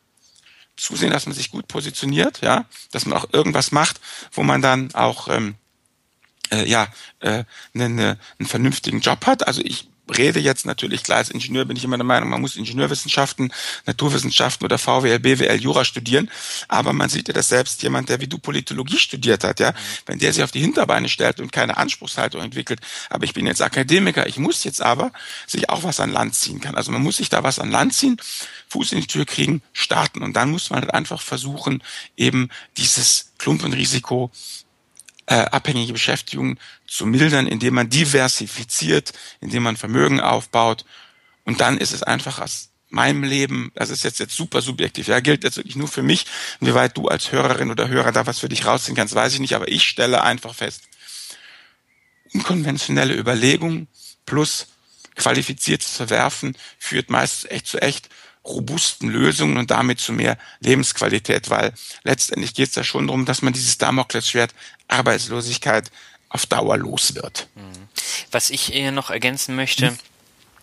Zusehen, 0.77 1.11
dass 1.11 1.27
man 1.27 1.35
sich 1.35 1.51
gut 1.51 1.67
positioniert, 1.67 2.41
ja, 2.41 2.65
dass 2.93 3.05
man 3.05 3.19
auch 3.19 3.27
irgendwas 3.33 3.73
macht, 3.73 4.01
wo 4.33 4.45
man 4.45 4.63
dann 4.63 4.95
auch 4.95 5.27
ähm, 5.29 5.57
äh, 6.51 6.69
ja 6.69 6.87
äh, 7.19 7.45
einen, 7.75 7.97
ne, 7.97 8.19
einen 8.39 8.49
vernünftigen 8.49 9.01
Job 9.01 9.27
hat. 9.27 9.47
Also 9.47 9.61
ich 9.63 9.88
rede 10.17 10.41
jetzt 10.41 10.67
natürlich, 10.67 11.03
klar, 11.03 11.19
als 11.19 11.31
Ingenieur 11.31 11.65
bin 11.65 11.77
ich 11.77 11.85
immer 11.85 11.97
der 11.97 12.05
Meinung, 12.05 12.29
man 12.29 12.41
muss 12.41 12.57
Ingenieurwissenschaften, 12.57 13.53
Naturwissenschaften 13.87 14.65
oder 14.65 14.79
VWL, 14.79 15.19
BWL, 15.19 15.61
Jura 15.61 15.85
studieren. 15.85 16.31
Aber 16.69 16.93
man 16.93 17.09
sieht 17.09 17.29
ja, 17.29 17.35
dass 17.35 17.49
selbst 17.49 17.83
jemand, 17.83 18.09
der 18.09 18.21
wie 18.21 18.27
du 18.27 18.39
Politologie 18.39 18.99
studiert 18.99 19.45
hat, 19.45 19.61
ja, 19.61 19.75
wenn 20.07 20.19
der 20.19 20.33
sich 20.33 20.43
auf 20.43 20.51
die 20.51 20.61
Hinterbeine 20.61 21.09
stellt 21.09 21.41
und 21.41 21.53
keine 21.53 21.77
Anspruchshaltung 21.77 22.41
entwickelt, 22.41 22.81
aber 23.11 23.25
ich 23.25 23.35
bin 23.35 23.47
jetzt 23.47 23.63
Akademiker, 23.63 24.27
ich 24.27 24.39
muss 24.39 24.65
jetzt 24.65 24.83
aber 24.83 25.13
sich 25.47 25.71
auch 25.71 25.83
was 25.83 26.01
an 26.01 26.11
Land 26.11 26.35
ziehen 26.35 26.61
kann. 26.61 26.75
Also 26.75 26.93
man 26.93 27.03
muss 27.03 27.19
sich 27.19 27.29
da 27.29 27.43
was 27.43 27.59
an 27.59 27.71
Land 27.71 27.95
ziehen, 27.95 28.21
Fuß 28.69 28.93
in 28.93 29.01
die 29.01 29.07
Tür 29.07 29.25
kriegen, 29.25 29.63
starten. 29.73 30.23
Und 30.23 30.35
dann 30.35 30.51
muss 30.51 30.71
man 30.71 30.81
halt 30.81 30.95
einfach 30.95 31.21
versuchen, 31.21 31.83
eben 32.17 32.49
dieses 32.77 33.33
Klumpenrisiko 33.39 34.31
äh, 35.29 35.45
abhängige 35.51 35.93
Beschäftigung 35.93 36.59
zu 36.87 37.05
mildern, 37.05 37.47
indem 37.47 37.75
man 37.75 37.91
diversifiziert, 37.91 39.13
indem 39.41 39.63
man 39.63 39.77
Vermögen 39.77 40.21
aufbaut. 40.21 40.87
Und 41.45 41.61
dann 41.61 41.77
ist 41.77 41.93
es 41.93 42.03
einfach 42.03 42.39
aus 42.39 42.71
meinem 42.89 43.23
Leben, 43.23 43.71
das 43.75 43.91
ist 43.91 44.05
jetzt, 44.05 44.21
jetzt 44.21 44.35
super 44.35 44.63
subjektiv, 44.63 45.09
ja, 45.09 45.21
gilt 45.21 45.45
jetzt 45.45 45.59
wirklich 45.59 45.77
nur 45.77 45.89
für 45.89 46.03
mich. 46.03 46.25
Inwieweit 46.61 46.97
du 46.97 47.09
als 47.09 47.31
Hörerin 47.31 47.71
oder 47.71 47.89
Hörer 47.89 48.13
da 48.13 48.27
was 48.27 48.39
für 48.39 48.49
dich 48.49 48.65
rausziehen 48.65 48.97
kannst, 48.97 49.15
weiß 49.15 49.35
ich 49.35 49.41
nicht, 49.41 49.55
aber 49.55 49.69
ich 49.69 49.87
stelle 49.87 50.23
einfach 50.23 50.55
fest, 50.55 50.85
unkonventionelle 52.33 53.15
Überlegungen 53.15 53.87
plus 54.25 54.69
qualifiziertes 55.15 55.97
Verwerfen 55.97 56.57
führt 56.79 57.11
meist 57.11 57.51
echt 57.51 57.67
zu 57.67 57.83
echt 57.83 58.09
robusten 58.49 59.09
Lösungen 59.09 59.57
und 59.57 59.71
damit 59.71 60.01
zu 60.01 60.13
mehr 60.13 60.39
Lebensqualität, 60.61 61.51
weil 61.51 61.73
letztendlich 62.05 62.55
geht 62.55 62.71
es 62.71 62.75
ja 62.75 62.85
schon 62.85 63.07
darum, 63.07 63.25
dass 63.25 63.43
man 63.43 63.53
dieses 63.53 63.79
Damoklesschwert 63.79 64.55
Arbeitslosigkeit 64.89 65.91
auf 66.29 66.47
Dauer 66.47 66.77
los 66.77 67.15
wird. 67.15 67.49
Mhm. 67.55 67.89
Was 68.31 68.51
ich 68.51 68.63
hier 68.63 68.93
noch 68.93 69.11
ergänzen 69.11 69.55
möchte, 69.55 69.97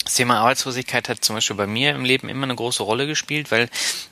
das 0.03 0.15
Thema 0.15 0.39
Arbeitslosigkeit 0.39 1.09
hat 1.09 1.23
zum 1.23 1.36
Beispiel 1.36 1.55
bei 1.55 1.67
mir 1.67 1.95
im 1.95 2.05
Leben 2.05 2.29
immer 2.29 2.43
eine 2.43 2.55
große 2.55 2.83
Rolle 2.83 3.07
gespielt, 3.07 3.49
weil 3.49 3.69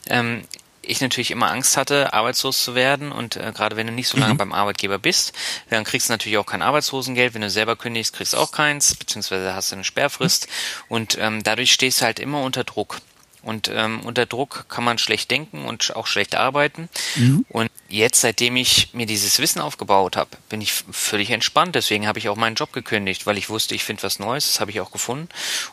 ähm, 0.07 0.43
ich 0.81 1.01
natürlich 1.01 1.31
immer 1.31 1.51
Angst 1.51 1.77
hatte, 1.77 2.13
arbeitslos 2.13 2.63
zu 2.63 2.75
werden 2.75 3.11
und 3.11 3.37
äh, 3.37 3.51
gerade 3.53 3.75
wenn 3.75 3.87
du 3.87 3.93
nicht 3.93 4.07
so 4.07 4.17
lange 4.17 4.33
mhm. 4.33 4.37
beim 4.37 4.53
Arbeitgeber 4.53 4.99
bist, 4.99 5.33
dann 5.69 5.83
kriegst 5.83 6.09
du 6.09 6.13
natürlich 6.13 6.37
auch 6.37 6.45
kein 6.45 6.61
Arbeitslosengeld. 6.61 7.33
Wenn 7.33 7.41
du 7.41 7.49
selber 7.49 7.75
kündigst, 7.75 8.13
kriegst 8.13 8.33
du 8.33 8.37
auch 8.37 8.51
keins, 8.51 8.95
beziehungsweise 8.95 9.53
hast 9.53 9.71
du 9.71 9.75
eine 9.75 9.83
Sperrfrist 9.83 10.47
mhm. 10.47 10.83
und 10.89 11.17
ähm, 11.19 11.43
dadurch 11.43 11.71
stehst 11.71 12.01
du 12.01 12.05
halt 12.05 12.19
immer 12.19 12.41
unter 12.41 12.63
Druck. 12.63 12.99
Und 13.43 13.69
ähm, 13.73 13.99
unter 14.01 14.25
Druck 14.25 14.65
kann 14.69 14.83
man 14.83 14.97
schlecht 14.97 15.29
denken 15.29 15.65
und 15.65 15.95
auch 15.95 16.07
schlecht 16.07 16.35
arbeiten. 16.35 16.89
Mhm. 17.15 17.45
Und 17.49 17.69
jetzt, 17.89 18.21
seitdem 18.21 18.55
ich 18.55 18.93
mir 18.93 19.05
dieses 19.05 19.37
Wissen 19.39 19.59
aufgebaut 19.59 20.15
habe, 20.15 20.29
bin 20.47 20.61
ich 20.61 20.71
völlig 20.91 21.29
entspannt. 21.29 21.75
Deswegen 21.75 22.07
habe 22.07 22.19
ich 22.19 22.29
auch 22.29 22.37
meinen 22.37 22.55
Job 22.55 22.71
gekündigt, 22.71 23.25
weil 23.25 23.37
ich 23.37 23.49
wusste, 23.49 23.75
ich 23.75 23.83
finde 23.83 24.03
was 24.03 24.17
Neues. 24.17 24.47
Das 24.47 24.59
habe 24.61 24.71
ich 24.71 24.79
auch 24.79 24.91
gefunden. 24.91 25.27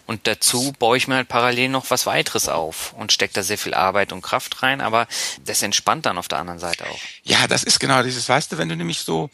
Und 0.07 0.27
dazu 0.27 0.73
baue 0.79 0.97
ich 0.97 1.07
mir 1.07 1.15
halt 1.15 1.29
parallel 1.29 1.69
noch 1.69 1.91
was 1.91 2.07
weiteres 2.07 2.49
auf 2.49 2.93
und 2.95 3.13
stecke 3.13 3.35
da 3.35 3.43
sehr 3.43 3.59
viel 3.59 3.75
Arbeit 3.75 4.13
und 4.13 4.23
Kraft 4.23 4.63
rein. 4.63 4.81
Aber 4.81 5.07
das 5.45 5.63
entspannt 5.63 6.07
dann 6.07 6.19
auf 6.19 6.29
der 6.29 6.39
anderen 6.39 6.59
Seite 6.59 6.85
auch. 6.89 7.01
Ja, 7.23 7.47
das 7.47 7.63
ist 7.63 7.79
genau 7.79 8.03
dieses, 8.03 8.29
weißt 8.29 8.53
du, 8.53 8.59
wenn 8.59 8.69
du 8.69 8.77
nämlich 8.77 8.99
so 8.99 9.31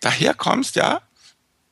daherkommst, 0.00 0.76
ja, 0.76 1.02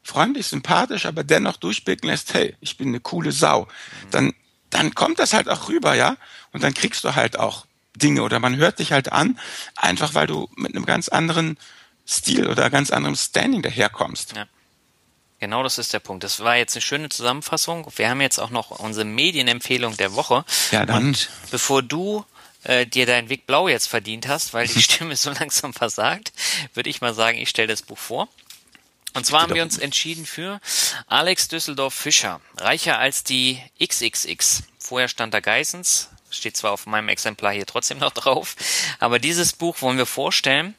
freundlich, 0.03 0.47
sympathisch, 0.47 1.07
aber 1.07 1.25
dennoch 1.25 1.57
durchblicken 1.57 2.09
lässt, 2.09 2.35
hey, 2.35 2.57
ich 2.61 2.77
bin 2.77 2.89
eine 2.89 3.01
coole 3.01 3.33
Sau, 3.33 3.69
dann 4.11 4.33
dann 4.71 4.95
kommt 4.95 5.19
das 5.19 5.33
halt 5.33 5.49
auch 5.49 5.69
rüber, 5.69 5.95
ja. 5.95 6.17
Und 6.53 6.63
dann 6.63 6.75
kriegst 6.75 7.05
du 7.05 7.15
halt 7.15 7.39
auch 7.39 7.67
Dinge 7.95 8.23
oder 8.23 8.39
man 8.39 8.57
hört 8.57 8.79
dich 8.79 8.93
halt 8.93 9.13
an, 9.13 9.39
einfach 9.77 10.15
weil 10.15 10.27
du 10.27 10.49
mit 10.57 10.75
einem 10.75 10.87
ganz 10.87 11.09
anderen 11.09 11.59
Stil 12.07 12.49
oder 12.49 12.71
ganz 12.71 12.91
anderem 12.91 13.17
Standing 13.17 13.63
daherkommst. 13.63 14.37
Ja. 14.37 14.47
Genau 15.39 15.63
das 15.63 15.79
ist 15.79 15.93
der 15.95 16.01
Punkt. 16.01 16.23
Das 16.23 16.41
war 16.41 16.57
jetzt 16.57 16.77
eine 16.77 16.83
schöne 16.83 17.09
Zusammenfassung. 17.09 17.91
Wir 17.97 18.11
haben 18.11 18.21
jetzt 18.21 18.39
auch 18.39 18.51
noch 18.51 18.71
unsere 18.71 19.07
Medienempfehlung 19.07 19.97
der 19.97 20.15
Woche. 20.15 20.45
Ja, 20.71 20.85
dann. 20.85 21.09
Und 21.09 21.31
bevor 21.51 21.83
du 21.83 22.27
äh, 22.65 22.87
dir 22.87 23.07
deinen 23.07 23.31
Weg 23.31 23.47
blau 23.47 23.67
jetzt 23.67 23.87
verdient 23.87 24.29
hast, 24.29 24.53
weil 24.53 24.67
die 24.67 24.83
Stimme 24.83 25.17
so 25.17 25.31
langsam 25.31 25.73
versagt, 25.73 26.33
würde 26.75 26.91
ich 26.91 27.01
mal 27.01 27.15
sagen, 27.15 27.39
ich 27.39 27.49
stelle 27.49 27.69
das 27.69 27.81
Buch 27.83 27.99
vor. 27.99 28.29
Und 29.15 29.27
zwar 29.27 29.43
haben 29.43 29.55
wir 29.55 29.63
uns 29.63 29.79
entschieden 29.79 30.25
für 30.25 30.61
Alex 31.07 31.49
Düsseldorf 31.49 31.95
Fischer, 31.95 32.41
reicher 32.57 32.99
als 32.99 33.25
die 33.25 33.61
XXX. 33.83 34.63
Vorher 34.79 35.09
stand 35.09 35.35
da 35.35 35.41
Geissens, 35.41 36.09
steht 36.31 36.57
zwar 36.57 36.73
auf 36.73 36.87
meinem 36.87 37.09
Exemplar 37.09 37.53
hier 37.53 37.67
trotzdem 37.67 37.99
noch 37.99 38.13
drauf, 38.15 38.57
aber 38.99 39.19
dieses 39.19 39.53
Buch 39.53 39.83
wollen 39.83 39.99
wir 39.99 40.07
vorstellen. 40.07 40.75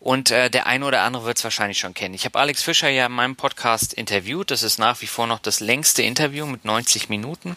Und 0.00 0.30
äh, 0.30 0.48
der 0.48 0.66
eine 0.66 0.86
oder 0.86 1.02
andere 1.02 1.24
wird 1.24 1.38
es 1.38 1.44
wahrscheinlich 1.44 1.80
schon 1.80 1.92
kennen. 1.92 2.14
Ich 2.14 2.24
habe 2.24 2.38
Alex 2.38 2.62
Fischer 2.62 2.88
ja 2.88 3.06
in 3.06 3.12
meinem 3.12 3.34
Podcast 3.34 3.92
interviewt. 3.92 4.52
Das 4.52 4.62
ist 4.62 4.78
nach 4.78 5.00
wie 5.02 5.08
vor 5.08 5.26
noch 5.26 5.40
das 5.40 5.58
längste 5.58 6.02
Interview 6.02 6.46
mit 6.46 6.64
90 6.64 7.08
Minuten. 7.08 7.56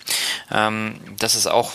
Ähm, 0.52 1.00
das 1.20 1.36
ist 1.36 1.46
auch 1.46 1.72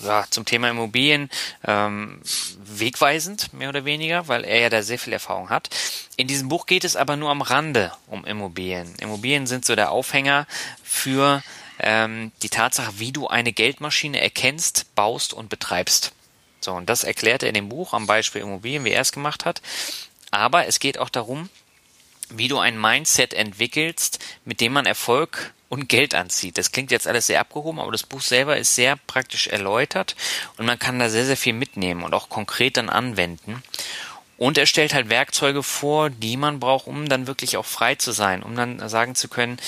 ja, 0.00 0.26
zum 0.30 0.44
Thema 0.44 0.70
Immobilien 0.70 1.30
ähm, 1.64 2.20
wegweisend, 2.58 3.52
mehr 3.52 3.68
oder 3.68 3.84
weniger, 3.84 4.28
weil 4.28 4.44
er 4.44 4.60
ja 4.60 4.70
da 4.70 4.82
sehr 4.82 4.98
viel 4.98 5.12
Erfahrung 5.12 5.50
hat. 5.50 5.70
In 6.16 6.28
diesem 6.28 6.48
Buch 6.48 6.66
geht 6.66 6.84
es 6.84 6.96
aber 6.96 7.16
nur 7.16 7.30
am 7.30 7.42
Rande 7.42 7.92
um 8.06 8.24
Immobilien. 8.24 8.94
Immobilien 9.00 9.46
sind 9.46 9.64
so 9.64 9.74
der 9.74 9.90
Aufhänger 9.90 10.46
für 10.82 11.42
ähm, 11.78 12.32
die 12.42 12.48
Tatsache, 12.48 12.98
wie 12.98 13.12
du 13.12 13.28
eine 13.28 13.52
Geldmaschine 13.52 14.20
erkennst, 14.20 14.94
baust 14.94 15.32
und 15.32 15.48
betreibst. 15.48 16.12
So, 16.60 16.72
und 16.72 16.88
das 16.88 17.04
erklärt 17.04 17.42
er 17.42 17.50
in 17.50 17.54
dem 17.54 17.68
Buch 17.68 17.92
am 17.92 18.06
Beispiel 18.06 18.42
Immobilien, 18.42 18.84
wie 18.84 18.90
er 18.90 19.02
es 19.02 19.12
gemacht 19.12 19.44
hat. 19.44 19.62
Aber 20.30 20.66
es 20.66 20.80
geht 20.80 20.98
auch 20.98 21.10
darum, 21.10 21.48
wie 22.28 22.48
du 22.48 22.58
ein 22.58 22.80
Mindset 22.80 23.34
entwickelst, 23.34 24.18
mit 24.44 24.60
dem 24.60 24.72
man 24.72 24.86
Erfolg 24.86 25.54
und 25.68 25.88
Geld 25.88 26.14
anzieht. 26.14 26.58
Das 26.58 26.72
klingt 26.72 26.90
jetzt 26.90 27.08
alles 27.08 27.26
sehr 27.26 27.40
abgehoben, 27.40 27.80
aber 27.80 27.92
das 27.92 28.04
Buch 28.04 28.20
selber 28.20 28.56
ist 28.56 28.74
sehr 28.74 28.96
praktisch 29.06 29.48
erläutert 29.48 30.16
und 30.56 30.66
man 30.66 30.78
kann 30.78 30.98
da 30.98 31.08
sehr, 31.08 31.26
sehr 31.26 31.36
viel 31.36 31.52
mitnehmen 31.52 32.02
und 32.02 32.14
auch 32.14 32.28
konkret 32.28 32.76
dann 32.76 32.88
anwenden. 32.88 33.62
Und 34.38 34.58
er 34.58 34.66
stellt 34.66 34.92
halt 34.92 35.08
Werkzeuge 35.08 35.62
vor, 35.62 36.10
die 36.10 36.36
man 36.36 36.60
braucht, 36.60 36.86
um 36.86 37.08
dann 37.08 37.26
wirklich 37.26 37.56
auch 37.56 37.64
frei 37.64 37.94
zu 37.94 38.12
sein, 38.12 38.42
um 38.42 38.54
dann 38.54 38.86
sagen 38.88 39.14
zu 39.14 39.28
können, 39.28 39.58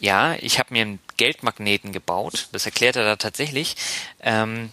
ja, 0.00 0.34
ich 0.40 0.58
habe 0.58 0.72
mir 0.72 0.82
einen 0.82 1.00
Geldmagneten 1.16 1.92
gebaut, 1.92 2.48
das 2.52 2.64
erklärt 2.64 2.96
er 2.96 3.04
da 3.04 3.16
tatsächlich, 3.16 3.76
ähm, 4.20 4.72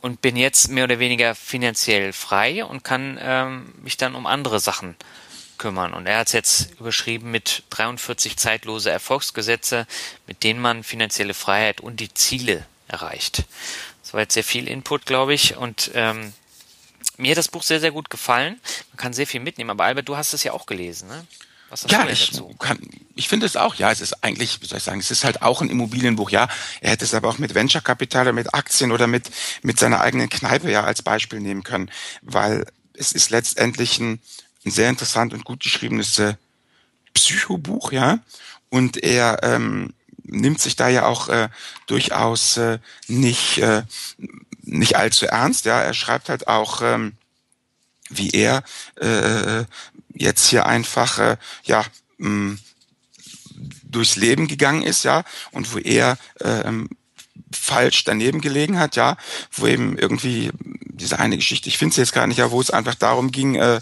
und 0.00 0.20
bin 0.20 0.36
jetzt 0.36 0.68
mehr 0.68 0.84
oder 0.84 0.98
weniger 0.98 1.34
finanziell 1.34 2.12
frei 2.12 2.64
und 2.64 2.82
kann 2.82 3.18
ähm, 3.22 3.72
mich 3.82 3.96
dann 3.96 4.16
um 4.16 4.26
andere 4.26 4.58
Sachen 4.58 4.96
kümmern. 5.62 5.94
Und 5.94 6.06
er 6.06 6.18
hat 6.18 6.26
es 6.26 6.32
jetzt 6.32 6.70
überschrieben 6.80 7.30
mit 7.30 7.62
43 7.70 8.36
zeitlose 8.36 8.90
Erfolgsgesetze, 8.90 9.86
mit 10.26 10.42
denen 10.42 10.60
man 10.60 10.82
finanzielle 10.82 11.34
Freiheit 11.34 11.80
und 11.80 12.00
die 12.00 12.12
Ziele 12.12 12.66
erreicht. 12.88 13.44
Das 14.02 14.12
war 14.12 14.20
jetzt 14.22 14.34
sehr 14.34 14.42
viel 14.42 14.66
Input, 14.66 15.06
glaube 15.06 15.34
ich. 15.34 15.56
Und 15.56 15.92
ähm, 15.94 16.32
mir 17.16 17.30
hat 17.30 17.38
das 17.38 17.46
Buch 17.46 17.62
sehr, 17.62 17.78
sehr 17.78 17.92
gut 17.92 18.10
gefallen. 18.10 18.60
Man 18.90 18.96
kann 18.96 19.12
sehr 19.12 19.28
viel 19.28 19.38
mitnehmen. 19.38 19.70
Aber 19.70 19.84
Albert, 19.84 20.08
du 20.08 20.16
hast 20.16 20.32
es 20.34 20.42
ja 20.42 20.52
auch 20.52 20.66
gelesen, 20.66 21.08
ne? 21.08 21.24
Was 21.70 21.86
ja, 21.88 22.06
ich, 22.06 22.32
kann, 22.58 22.78
ich 23.14 23.28
finde 23.28 23.46
es 23.46 23.56
auch, 23.56 23.76
ja, 23.76 23.90
es 23.90 24.02
ist 24.02 24.22
eigentlich, 24.22 24.60
wie 24.60 24.66
soll 24.66 24.76
ich 24.76 24.84
sagen, 24.84 25.00
es 25.00 25.10
ist 25.10 25.24
halt 25.24 25.40
auch 25.40 25.62
ein 25.62 25.70
Immobilienbuch, 25.70 26.28
ja. 26.28 26.48
Er 26.82 26.90
hätte 26.90 27.06
es 27.06 27.14
aber 27.14 27.28
auch 27.28 27.38
mit 27.38 27.54
Venture-Kapital 27.54 28.22
oder 28.22 28.32
mit 28.32 28.52
Aktien 28.52 28.92
oder 28.92 29.06
mit, 29.06 29.30
mit 29.62 29.78
seiner 29.78 30.02
eigenen 30.02 30.28
Kneipe 30.28 30.70
ja 30.70 30.84
als 30.84 31.00
Beispiel 31.00 31.40
nehmen 31.40 31.62
können, 31.62 31.90
weil 32.20 32.66
es 32.92 33.12
ist 33.12 33.30
letztendlich 33.30 33.98
ein, 34.00 34.20
ein 34.64 34.70
sehr 34.70 34.88
interessant 34.88 35.34
und 35.34 35.44
gut 35.44 35.60
geschriebenes 35.60 36.18
äh, 36.18 36.34
Psychobuch, 37.14 37.92
ja. 37.92 38.20
Und 38.70 39.02
er 39.02 39.40
ähm, 39.42 39.92
nimmt 40.22 40.60
sich 40.60 40.76
da 40.76 40.88
ja 40.88 41.04
auch 41.04 41.28
äh, 41.28 41.48
durchaus 41.86 42.56
äh, 42.56 42.78
nicht 43.08 43.58
äh, 43.58 43.82
nicht 44.62 44.96
allzu 44.96 45.26
ernst, 45.26 45.64
ja. 45.64 45.80
Er 45.80 45.94
schreibt 45.94 46.28
halt 46.28 46.48
auch 46.48 46.80
ähm, 46.82 47.12
wie 48.08 48.30
er 48.30 48.62
äh, 48.96 49.64
jetzt 50.14 50.48
hier 50.48 50.66
einfach 50.66 51.18
äh, 51.18 51.36
ja 51.64 51.84
mh, 52.18 52.58
durchs 53.84 54.16
Leben 54.16 54.48
gegangen 54.48 54.82
ist, 54.82 55.04
ja, 55.04 55.24
und 55.52 55.72
wo 55.72 55.78
er 55.78 56.18
äh, 56.40 56.72
falsch 57.52 58.04
daneben 58.04 58.40
gelegen 58.40 58.78
hat, 58.78 58.96
ja, 58.96 59.16
wo 59.52 59.66
eben 59.66 59.98
irgendwie 59.98 60.50
diese 61.02 61.18
eine 61.18 61.36
Geschichte, 61.36 61.68
ich 61.68 61.78
finde 61.78 61.92
es 61.92 61.96
jetzt 61.96 62.12
gar 62.12 62.26
nicht, 62.26 62.38
ja, 62.38 62.50
wo 62.50 62.60
es 62.60 62.70
einfach 62.70 62.94
darum 62.94 63.30
ging, 63.32 63.56
äh, 63.56 63.80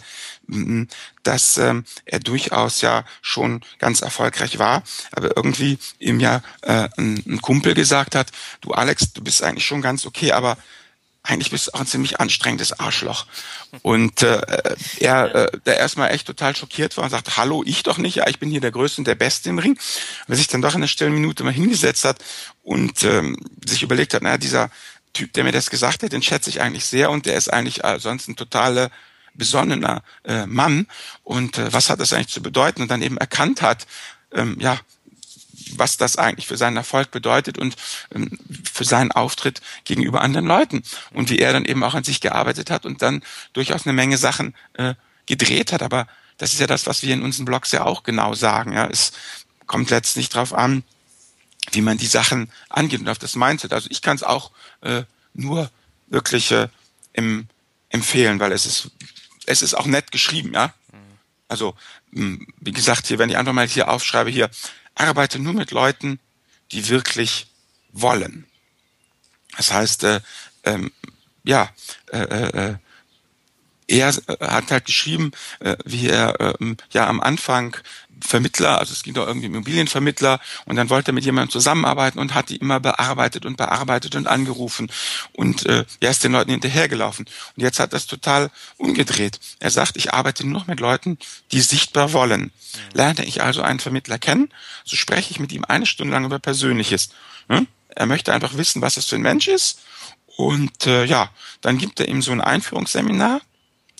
dass 1.22 1.58
ähm, 1.58 1.84
er 2.04 2.18
durchaus 2.18 2.80
ja 2.80 3.04
schon 3.22 3.60
ganz 3.78 4.00
erfolgreich 4.00 4.58
war, 4.58 4.82
aber 5.12 5.36
irgendwie 5.36 5.78
ihm 5.98 6.18
ja 6.18 6.42
äh, 6.62 6.88
ein, 6.96 7.22
ein 7.26 7.40
Kumpel 7.40 7.74
gesagt 7.74 8.14
hat, 8.14 8.32
du 8.60 8.72
Alex, 8.72 9.12
du 9.12 9.22
bist 9.22 9.42
eigentlich 9.42 9.66
schon 9.66 9.82
ganz 9.82 10.06
okay, 10.06 10.32
aber 10.32 10.56
eigentlich 11.22 11.50
bist 11.50 11.68
du 11.68 11.74
auch 11.74 11.80
ein 11.80 11.86
ziemlich 11.86 12.18
anstrengendes 12.18 12.80
Arschloch. 12.80 13.26
Und 13.82 14.22
äh, 14.22 14.40
er, 14.98 15.34
äh, 15.34 15.58
der 15.66 15.76
erstmal 15.76 16.12
echt 16.12 16.26
total 16.26 16.56
schockiert 16.56 16.96
war 16.96 17.04
und 17.04 17.10
sagt, 17.10 17.36
hallo, 17.36 17.62
ich 17.66 17.82
doch 17.82 17.98
nicht, 17.98 18.16
ja, 18.16 18.26
ich 18.26 18.38
bin 18.38 18.50
hier 18.50 18.62
der 18.62 18.70
Größte 18.70 19.02
und 19.02 19.06
der 19.06 19.16
Beste 19.16 19.50
im 19.50 19.58
Ring. 19.58 19.78
Und 20.26 20.34
sich 20.34 20.46
dann 20.46 20.62
doch 20.62 20.74
in 20.74 20.80
der 20.80 20.88
stillen 20.88 21.12
Minute 21.12 21.44
mal 21.44 21.52
hingesetzt 21.52 22.04
hat 22.04 22.24
und 22.62 23.04
ähm, 23.04 23.36
sich 23.66 23.82
überlegt 23.82 24.14
hat, 24.14 24.22
naja, 24.22 24.38
dieser 24.38 24.70
Typ, 25.12 25.32
der 25.32 25.44
mir 25.44 25.52
das 25.52 25.70
gesagt 25.70 26.02
hat, 26.02 26.12
den 26.12 26.22
schätze 26.22 26.50
ich 26.50 26.60
eigentlich 26.60 26.84
sehr 26.84 27.10
und 27.10 27.26
der 27.26 27.36
ist 27.36 27.52
eigentlich 27.52 27.82
äh, 27.84 27.98
sonst 27.98 28.28
ein 28.28 28.36
totaler 28.36 28.90
besonnener 29.34 30.02
äh, 30.24 30.46
Mann. 30.46 30.86
Und 31.24 31.58
äh, 31.58 31.72
was 31.72 31.90
hat 31.90 32.00
das 32.00 32.12
eigentlich 32.12 32.28
zu 32.28 32.42
bedeuten? 32.42 32.82
Und 32.82 32.90
dann 32.90 33.02
eben 33.02 33.16
erkannt 33.16 33.62
hat, 33.62 33.86
ähm, 34.32 34.56
ja, 34.60 34.78
was 35.76 35.96
das 35.96 36.16
eigentlich 36.16 36.46
für 36.46 36.56
seinen 36.56 36.76
Erfolg 36.76 37.10
bedeutet 37.10 37.58
und 37.58 37.76
ähm, 38.14 38.38
für 38.72 38.84
seinen 38.84 39.12
Auftritt 39.12 39.60
gegenüber 39.84 40.20
anderen 40.20 40.46
Leuten 40.46 40.82
und 41.12 41.30
wie 41.30 41.38
er 41.38 41.52
dann 41.52 41.64
eben 41.64 41.84
auch 41.84 41.94
an 41.94 42.04
sich 42.04 42.20
gearbeitet 42.20 42.70
hat 42.70 42.86
und 42.86 43.02
dann 43.02 43.22
durchaus 43.52 43.86
eine 43.86 43.92
Menge 43.92 44.18
Sachen 44.18 44.54
äh, 44.74 44.94
gedreht 45.26 45.72
hat. 45.72 45.82
Aber 45.82 46.06
das 46.38 46.52
ist 46.52 46.60
ja 46.60 46.66
das, 46.66 46.86
was 46.86 47.02
wir 47.02 47.14
in 47.14 47.22
unseren 47.22 47.44
Blogs 47.44 47.72
ja 47.72 47.84
auch 47.84 48.02
genau 48.02 48.34
sagen. 48.34 48.72
Ja, 48.72 48.86
es 48.86 49.12
kommt 49.66 49.90
letztlich 49.90 50.28
darauf 50.28 50.54
an, 50.54 50.82
wie 51.72 51.80
man 51.80 51.98
die 51.98 52.06
Sachen 52.06 52.50
angeht 52.68 53.00
und 53.00 53.08
auf 53.08 53.18
das 53.18 53.36
Mindset. 53.36 53.72
Also 53.72 53.88
ich 53.90 54.02
kann 54.02 54.16
es 54.16 54.22
auch 54.22 54.50
äh, 54.80 55.04
nur 55.34 55.70
wirklich 56.08 56.50
äh, 56.50 56.68
im, 57.12 57.46
empfehlen, 57.90 58.40
weil 58.40 58.52
es 58.52 58.66
ist 58.66 58.90
es 59.46 59.62
ist 59.62 59.74
auch 59.74 59.86
nett 59.86 60.12
geschrieben, 60.12 60.52
ja. 60.52 60.74
Also 61.48 61.74
wie 62.12 62.72
gesagt, 62.72 63.06
hier, 63.06 63.18
wenn 63.18 63.30
ich 63.30 63.36
einfach 63.36 63.52
mal 63.52 63.66
hier 63.66 63.88
aufschreibe, 63.88 64.30
hier 64.30 64.50
arbeite 64.94 65.38
nur 65.38 65.52
mit 65.52 65.70
Leuten, 65.72 66.20
die 66.72 66.88
wirklich 66.88 67.48
wollen. 67.92 68.46
Das 69.56 69.72
heißt, 69.72 70.04
äh, 70.04 70.20
ähm, 70.64 70.92
ja, 71.42 71.70
äh, 72.12 72.18
äh, 72.18 72.74
er 73.90 74.14
hat 74.40 74.70
halt 74.70 74.84
geschrieben, 74.84 75.32
äh, 75.58 75.76
wie 75.84 76.08
er 76.08 76.40
äh, 76.40 76.76
ja 76.92 77.08
am 77.08 77.20
Anfang 77.20 77.76
Vermittler, 78.22 78.78
also 78.78 78.92
es 78.92 79.02
ging 79.02 79.14
doch 79.14 79.26
irgendwie 79.26 79.46
Immobilienvermittler 79.46 80.40
und 80.66 80.76
dann 80.76 80.90
wollte 80.90 81.10
er 81.10 81.14
mit 81.14 81.24
jemandem 81.24 81.50
zusammenarbeiten 81.50 82.18
und 82.18 82.34
hat 82.34 82.50
die 82.50 82.56
immer 82.56 82.78
bearbeitet 82.78 83.46
und 83.46 83.56
bearbeitet 83.56 84.14
und 84.14 84.26
angerufen 84.26 84.92
und 85.32 85.64
äh, 85.66 85.84
er 86.00 86.10
ist 86.10 86.22
den 86.22 86.32
Leuten 86.32 86.50
hinterhergelaufen 86.50 87.26
und 87.56 87.62
jetzt 87.62 87.80
hat 87.80 87.94
das 87.94 88.06
total 88.06 88.50
umgedreht. 88.76 89.40
Er 89.58 89.70
sagt, 89.70 89.96
ich 89.96 90.12
arbeite 90.12 90.46
nur 90.46 90.60
noch 90.60 90.66
mit 90.66 90.80
Leuten, 90.80 91.18
die 91.50 91.62
sichtbar 91.62 92.12
wollen. 92.12 92.52
Lerne 92.92 93.24
ich 93.24 93.42
also 93.42 93.62
einen 93.62 93.80
Vermittler 93.80 94.18
kennen, 94.18 94.50
so 94.84 94.96
spreche 94.96 95.30
ich 95.30 95.40
mit 95.40 95.52
ihm 95.52 95.64
eine 95.64 95.86
Stunde 95.86 96.12
lang 96.12 96.26
über 96.26 96.38
Persönliches. 96.38 97.10
Hm? 97.48 97.66
Er 97.88 98.06
möchte 98.06 98.32
einfach 98.34 98.56
wissen, 98.56 98.82
was 98.82 98.98
es 98.98 99.06
für 99.06 99.16
ein 99.16 99.22
Mensch 99.22 99.48
ist 99.48 99.80
und 100.36 100.86
äh, 100.86 101.04
ja, 101.04 101.30
dann 101.62 101.78
gibt 101.78 102.00
er 102.00 102.08
ihm 102.08 102.20
so 102.20 102.32
ein 102.32 102.42
Einführungsseminar 102.42 103.40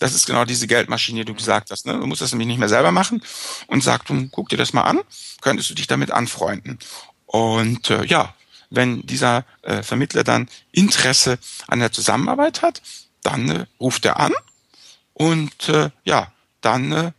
das 0.01 0.15
ist 0.15 0.25
genau 0.25 0.45
diese 0.45 0.65
Geldmaschine, 0.65 1.19
die 1.19 1.25
du 1.25 1.35
gesagt 1.35 1.69
hast. 1.69 1.85
Ne? 1.85 1.93
Du 1.93 2.07
musst 2.07 2.21
das 2.21 2.31
nämlich 2.31 2.47
nicht 2.47 2.57
mehr 2.57 2.69
selber 2.69 2.91
machen 2.91 3.21
und 3.67 3.83
sagt, 3.83 4.09
du, 4.09 4.27
guck 4.29 4.49
dir 4.49 4.57
das 4.57 4.73
mal 4.73 4.81
an, 4.81 4.99
könntest 5.41 5.69
du 5.69 5.75
dich 5.75 5.85
damit 5.85 6.09
anfreunden. 6.09 6.79
Und 7.27 7.91
äh, 7.91 8.03
ja, 8.05 8.33
wenn 8.71 9.05
dieser 9.05 9.45
äh, 9.61 9.83
Vermittler 9.83 10.23
dann 10.23 10.49
Interesse 10.71 11.37
an 11.67 11.79
der 11.79 11.91
Zusammenarbeit 11.91 12.63
hat, 12.63 12.81
dann 13.21 13.49
äh, 13.49 13.65
ruft 13.79 14.03
er 14.05 14.19
an 14.19 14.33
und 15.13 15.69
äh, 15.69 15.91
ja, 16.03 16.31
dann 16.61 16.91
äh, 16.91 17.11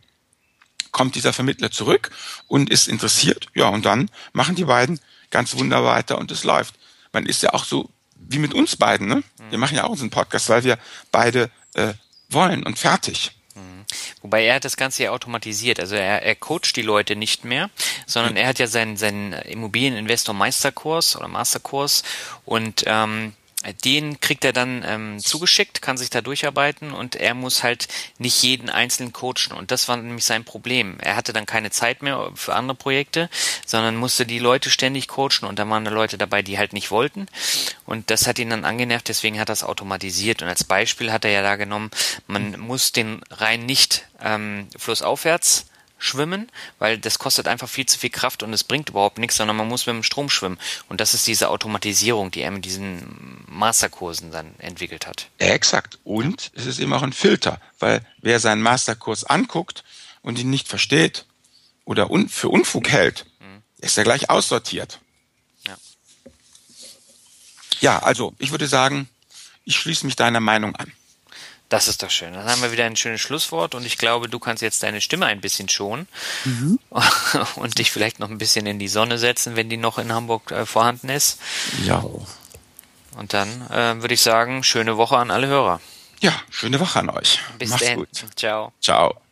kommt 0.91 1.15
dieser 1.15 1.31
Vermittler 1.31 1.71
zurück 1.71 2.11
und 2.47 2.69
ist 2.69 2.89
interessiert. 2.89 3.47
Ja, 3.53 3.69
und 3.69 3.85
dann 3.85 4.11
machen 4.33 4.55
die 4.55 4.65
beiden 4.65 4.99
ganz 5.29 5.55
wunderbar 5.57 5.95
weiter 5.95 6.17
und 6.17 6.31
es 6.31 6.43
läuft. 6.43 6.75
Man 7.13 7.25
ist 7.25 7.43
ja 7.43 7.53
auch 7.53 7.63
so 7.63 7.89
wie 8.15 8.39
mit 8.39 8.53
uns 8.53 8.75
beiden. 8.75 9.07
Ne? 9.07 9.23
Wir 9.49 9.57
machen 9.57 9.77
ja 9.77 9.85
auch 9.85 9.91
unseren 9.91 10.09
Podcast, 10.09 10.49
weil 10.49 10.65
wir 10.65 10.77
beide 11.11 11.49
äh, 11.75 11.93
wollen 12.33 12.63
und 12.63 12.79
fertig. 12.79 13.31
Mhm. 13.55 13.85
Wobei 14.21 14.45
er 14.45 14.55
hat 14.55 14.65
das 14.65 14.77
Ganze 14.77 15.03
ja 15.03 15.11
automatisiert. 15.11 15.79
Also 15.79 15.95
er, 15.95 16.23
er 16.23 16.35
coacht 16.35 16.75
die 16.75 16.81
Leute 16.81 17.15
nicht 17.15 17.45
mehr, 17.45 17.69
sondern 18.05 18.35
er 18.35 18.47
hat 18.47 18.59
ja 18.59 18.67
seinen, 18.67 18.97
seinen 18.97 19.33
Immobilieninvestor 19.33 20.33
Meisterkurs 20.33 21.15
oder 21.15 21.27
Masterkurs 21.27 22.03
und 22.45 22.83
ähm, 22.87 23.33
den 23.83 24.19
kriegt 24.19 24.43
er 24.43 24.53
dann 24.53 24.83
ähm, 24.85 25.19
zugeschickt, 25.19 25.81
kann 25.81 25.97
sich 25.97 26.09
da 26.09 26.21
durcharbeiten 26.21 26.91
und 26.91 27.15
er 27.15 27.33
muss 27.33 27.63
halt 27.63 27.87
nicht 28.17 28.41
jeden 28.43 28.69
einzelnen 28.69 29.13
coachen. 29.13 29.53
Und 29.57 29.71
das 29.71 29.87
war 29.87 29.97
nämlich 29.97 30.25
sein 30.25 30.43
Problem. 30.43 30.97
Er 30.99 31.15
hatte 31.15 31.33
dann 31.33 31.45
keine 31.45 31.71
Zeit 31.71 32.01
mehr 32.01 32.31
für 32.35 32.55
andere 32.55 32.75
Projekte, 32.75 33.29
sondern 33.65 33.95
musste 33.95 34.25
die 34.25 34.39
Leute 34.39 34.69
ständig 34.69 35.07
coachen 35.07 35.45
und 35.47 35.59
da 35.59 35.69
waren 35.69 35.85
da 35.85 35.91
Leute 35.91 36.17
dabei, 36.17 36.41
die 36.41 36.57
halt 36.57 36.73
nicht 36.73 36.91
wollten. 36.91 37.27
Und 37.85 38.09
das 38.09 38.27
hat 38.27 38.39
ihn 38.39 38.49
dann 38.49 38.65
angenervt, 38.65 39.07
deswegen 39.07 39.39
hat 39.39 39.49
er 39.49 39.53
es 39.53 39.63
automatisiert. 39.63 40.41
Und 40.41 40.49
als 40.49 40.63
Beispiel 40.63 41.11
hat 41.11 41.25
er 41.25 41.31
ja 41.31 41.41
da 41.41 41.55
genommen, 41.55 41.91
man 42.27 42.59
muss 42.59 42.91
den 42.91 43.21
Rhein 43.31 43.65
nicht 43.65 44.05
ähm, 44.21 44.67
flussaufwärts 44.77 45.65
schwimmen, 46.03 46.49
weil 46.79 46.97
das 46.97 47.17
kostet 47.17 47.47
einfach 47.47 47.69
viel 47.69 47.85
zu 47.85 47.97
viel 47.97 48.09
Kraft 48.09 48.43
und 48.43 48.53
es 48.53 48.63
bringt 48.63 48.89
überhaupt 48.89 49.17
nichts, 49.17 49.37
sondern 49.37 49.55
man 49.55 49.67
muss 49.67 49.85
mit 49.85 49.95
dem 49.95 50.03
Strom 50.03 50.29
schwimmen. 50.29 50.59
Und 50.89 50.99
das 51.01 51.13
ist 51.13 51.25
diese 51.25 51.49
Automatisierung, 51.49 52.29
die 52.31 52.41
er 52.41 52.51
mit 52.51 52.65
diesen 52.65 53.43
Masterkursen 53.47 54.31
dann 54.31 54.53
entwickelt 54.59 55.07
hat. 55.07 55.29
Exakt. 55.37 55.99
Und 56.03 56.51
es 56.55 56.65
ist 56.65 56.79
eben 56.79 56.93
auch 56.93 57.03
ein 57.03 57.13
Filter, 57.13 57.59
weil 57.79 58.05
wer 58.21 58.39
seinen 58.39 58.61
Masterkurs 58.61 59.23
anguckt 59.23 59.83
und 60.21 60.37
ihn 60.37 60.49
nicht 60.49 60.67
versteht 60.67 61.25
oder 61.85 62.11
un 62.11 62.29
für 62.29 62.49
Unfug 62.49 62.89
hält, 62.89 63.25
mhm. 63.39 63.61
ist 63.77 63.97
er 63.97 64.03
gleich 64.03 64.29
aussortiert. 64.29 64.99
Ja. 65.65 65.77
ja, 67.79 67.99
also 67.99 68.33
ich 68.39 68.51
würde 68.51 68.67
sagen, 68.67 69.07
ich 69.63 69.77
schließe 69.77 70.05
mich 70.05 70.15
deiner 70.15 70.41
Meinung 70.41 70.75
an. 70.75 70.91
Das 71.73 71.87
ist 71.87 72.03
doch 72.03 72.11
schön. 72.11 72.33
Dann 72.33 72.45
haben 72.45 72.61
wir 72.61 72.71
wieder 72.71 72.85
ein 72.85 72.95
schönes 72.95 73.19
Schlusswort 73.19 73.73
und 73.73 73.83
ich 73.83 73.97
glaube, 73.97 74.29
du 74.29 74.37
kannst 74.37 74.61
jetzt 74.61 74.83
deine 74.83 75.01
Stimme 75.01 75.25
ein 75.25 75.41
bisschen 75.41 75.69
schonen 75.69 76.07
mhm. 76.45 76.77
und 77.55 77.79
dich 77.79 77.91
vielleicht 77.91 78.19
noch 78.19 78.29
ein 78.29 78.37
bisschen 78.37 78.67
in 78.67 78.77
die 78.77 78.87
Sonne 78.87 79.17
setzen, 79.17 79.55
wenn 79.55 79.69
die 79.69 79.77
noch 79.77 79.97
in 79.97 80.13
Hamburg 80.13 80.51
äh, 80.51 80.67
vorhanden 80.67 81.09
ist. 81.09 81.39
Ja. 81.83 82.05
Und 83.17 83.33
dann 83.33 83.49
äh, 83.71 83.99
würde 83.99 84.13
ich 84.13 84.21
sagen, 84.21 84.63
schöne 84.63 84.97
Woche 84.97 85.17
an 85.17 85.31
alle 85.31 85.47
Hörer. 85.47 85.81
Ja, 86.19 86.33
schöne 86.51 86.79
Woche 86.79 86.99
an 86.99 87.09
euch. 87.09 87.39
Bis 87.57 87.75
dann. 87.75 88.05
Ciao. 88.35 88.71
Ciao. 88.79 89.22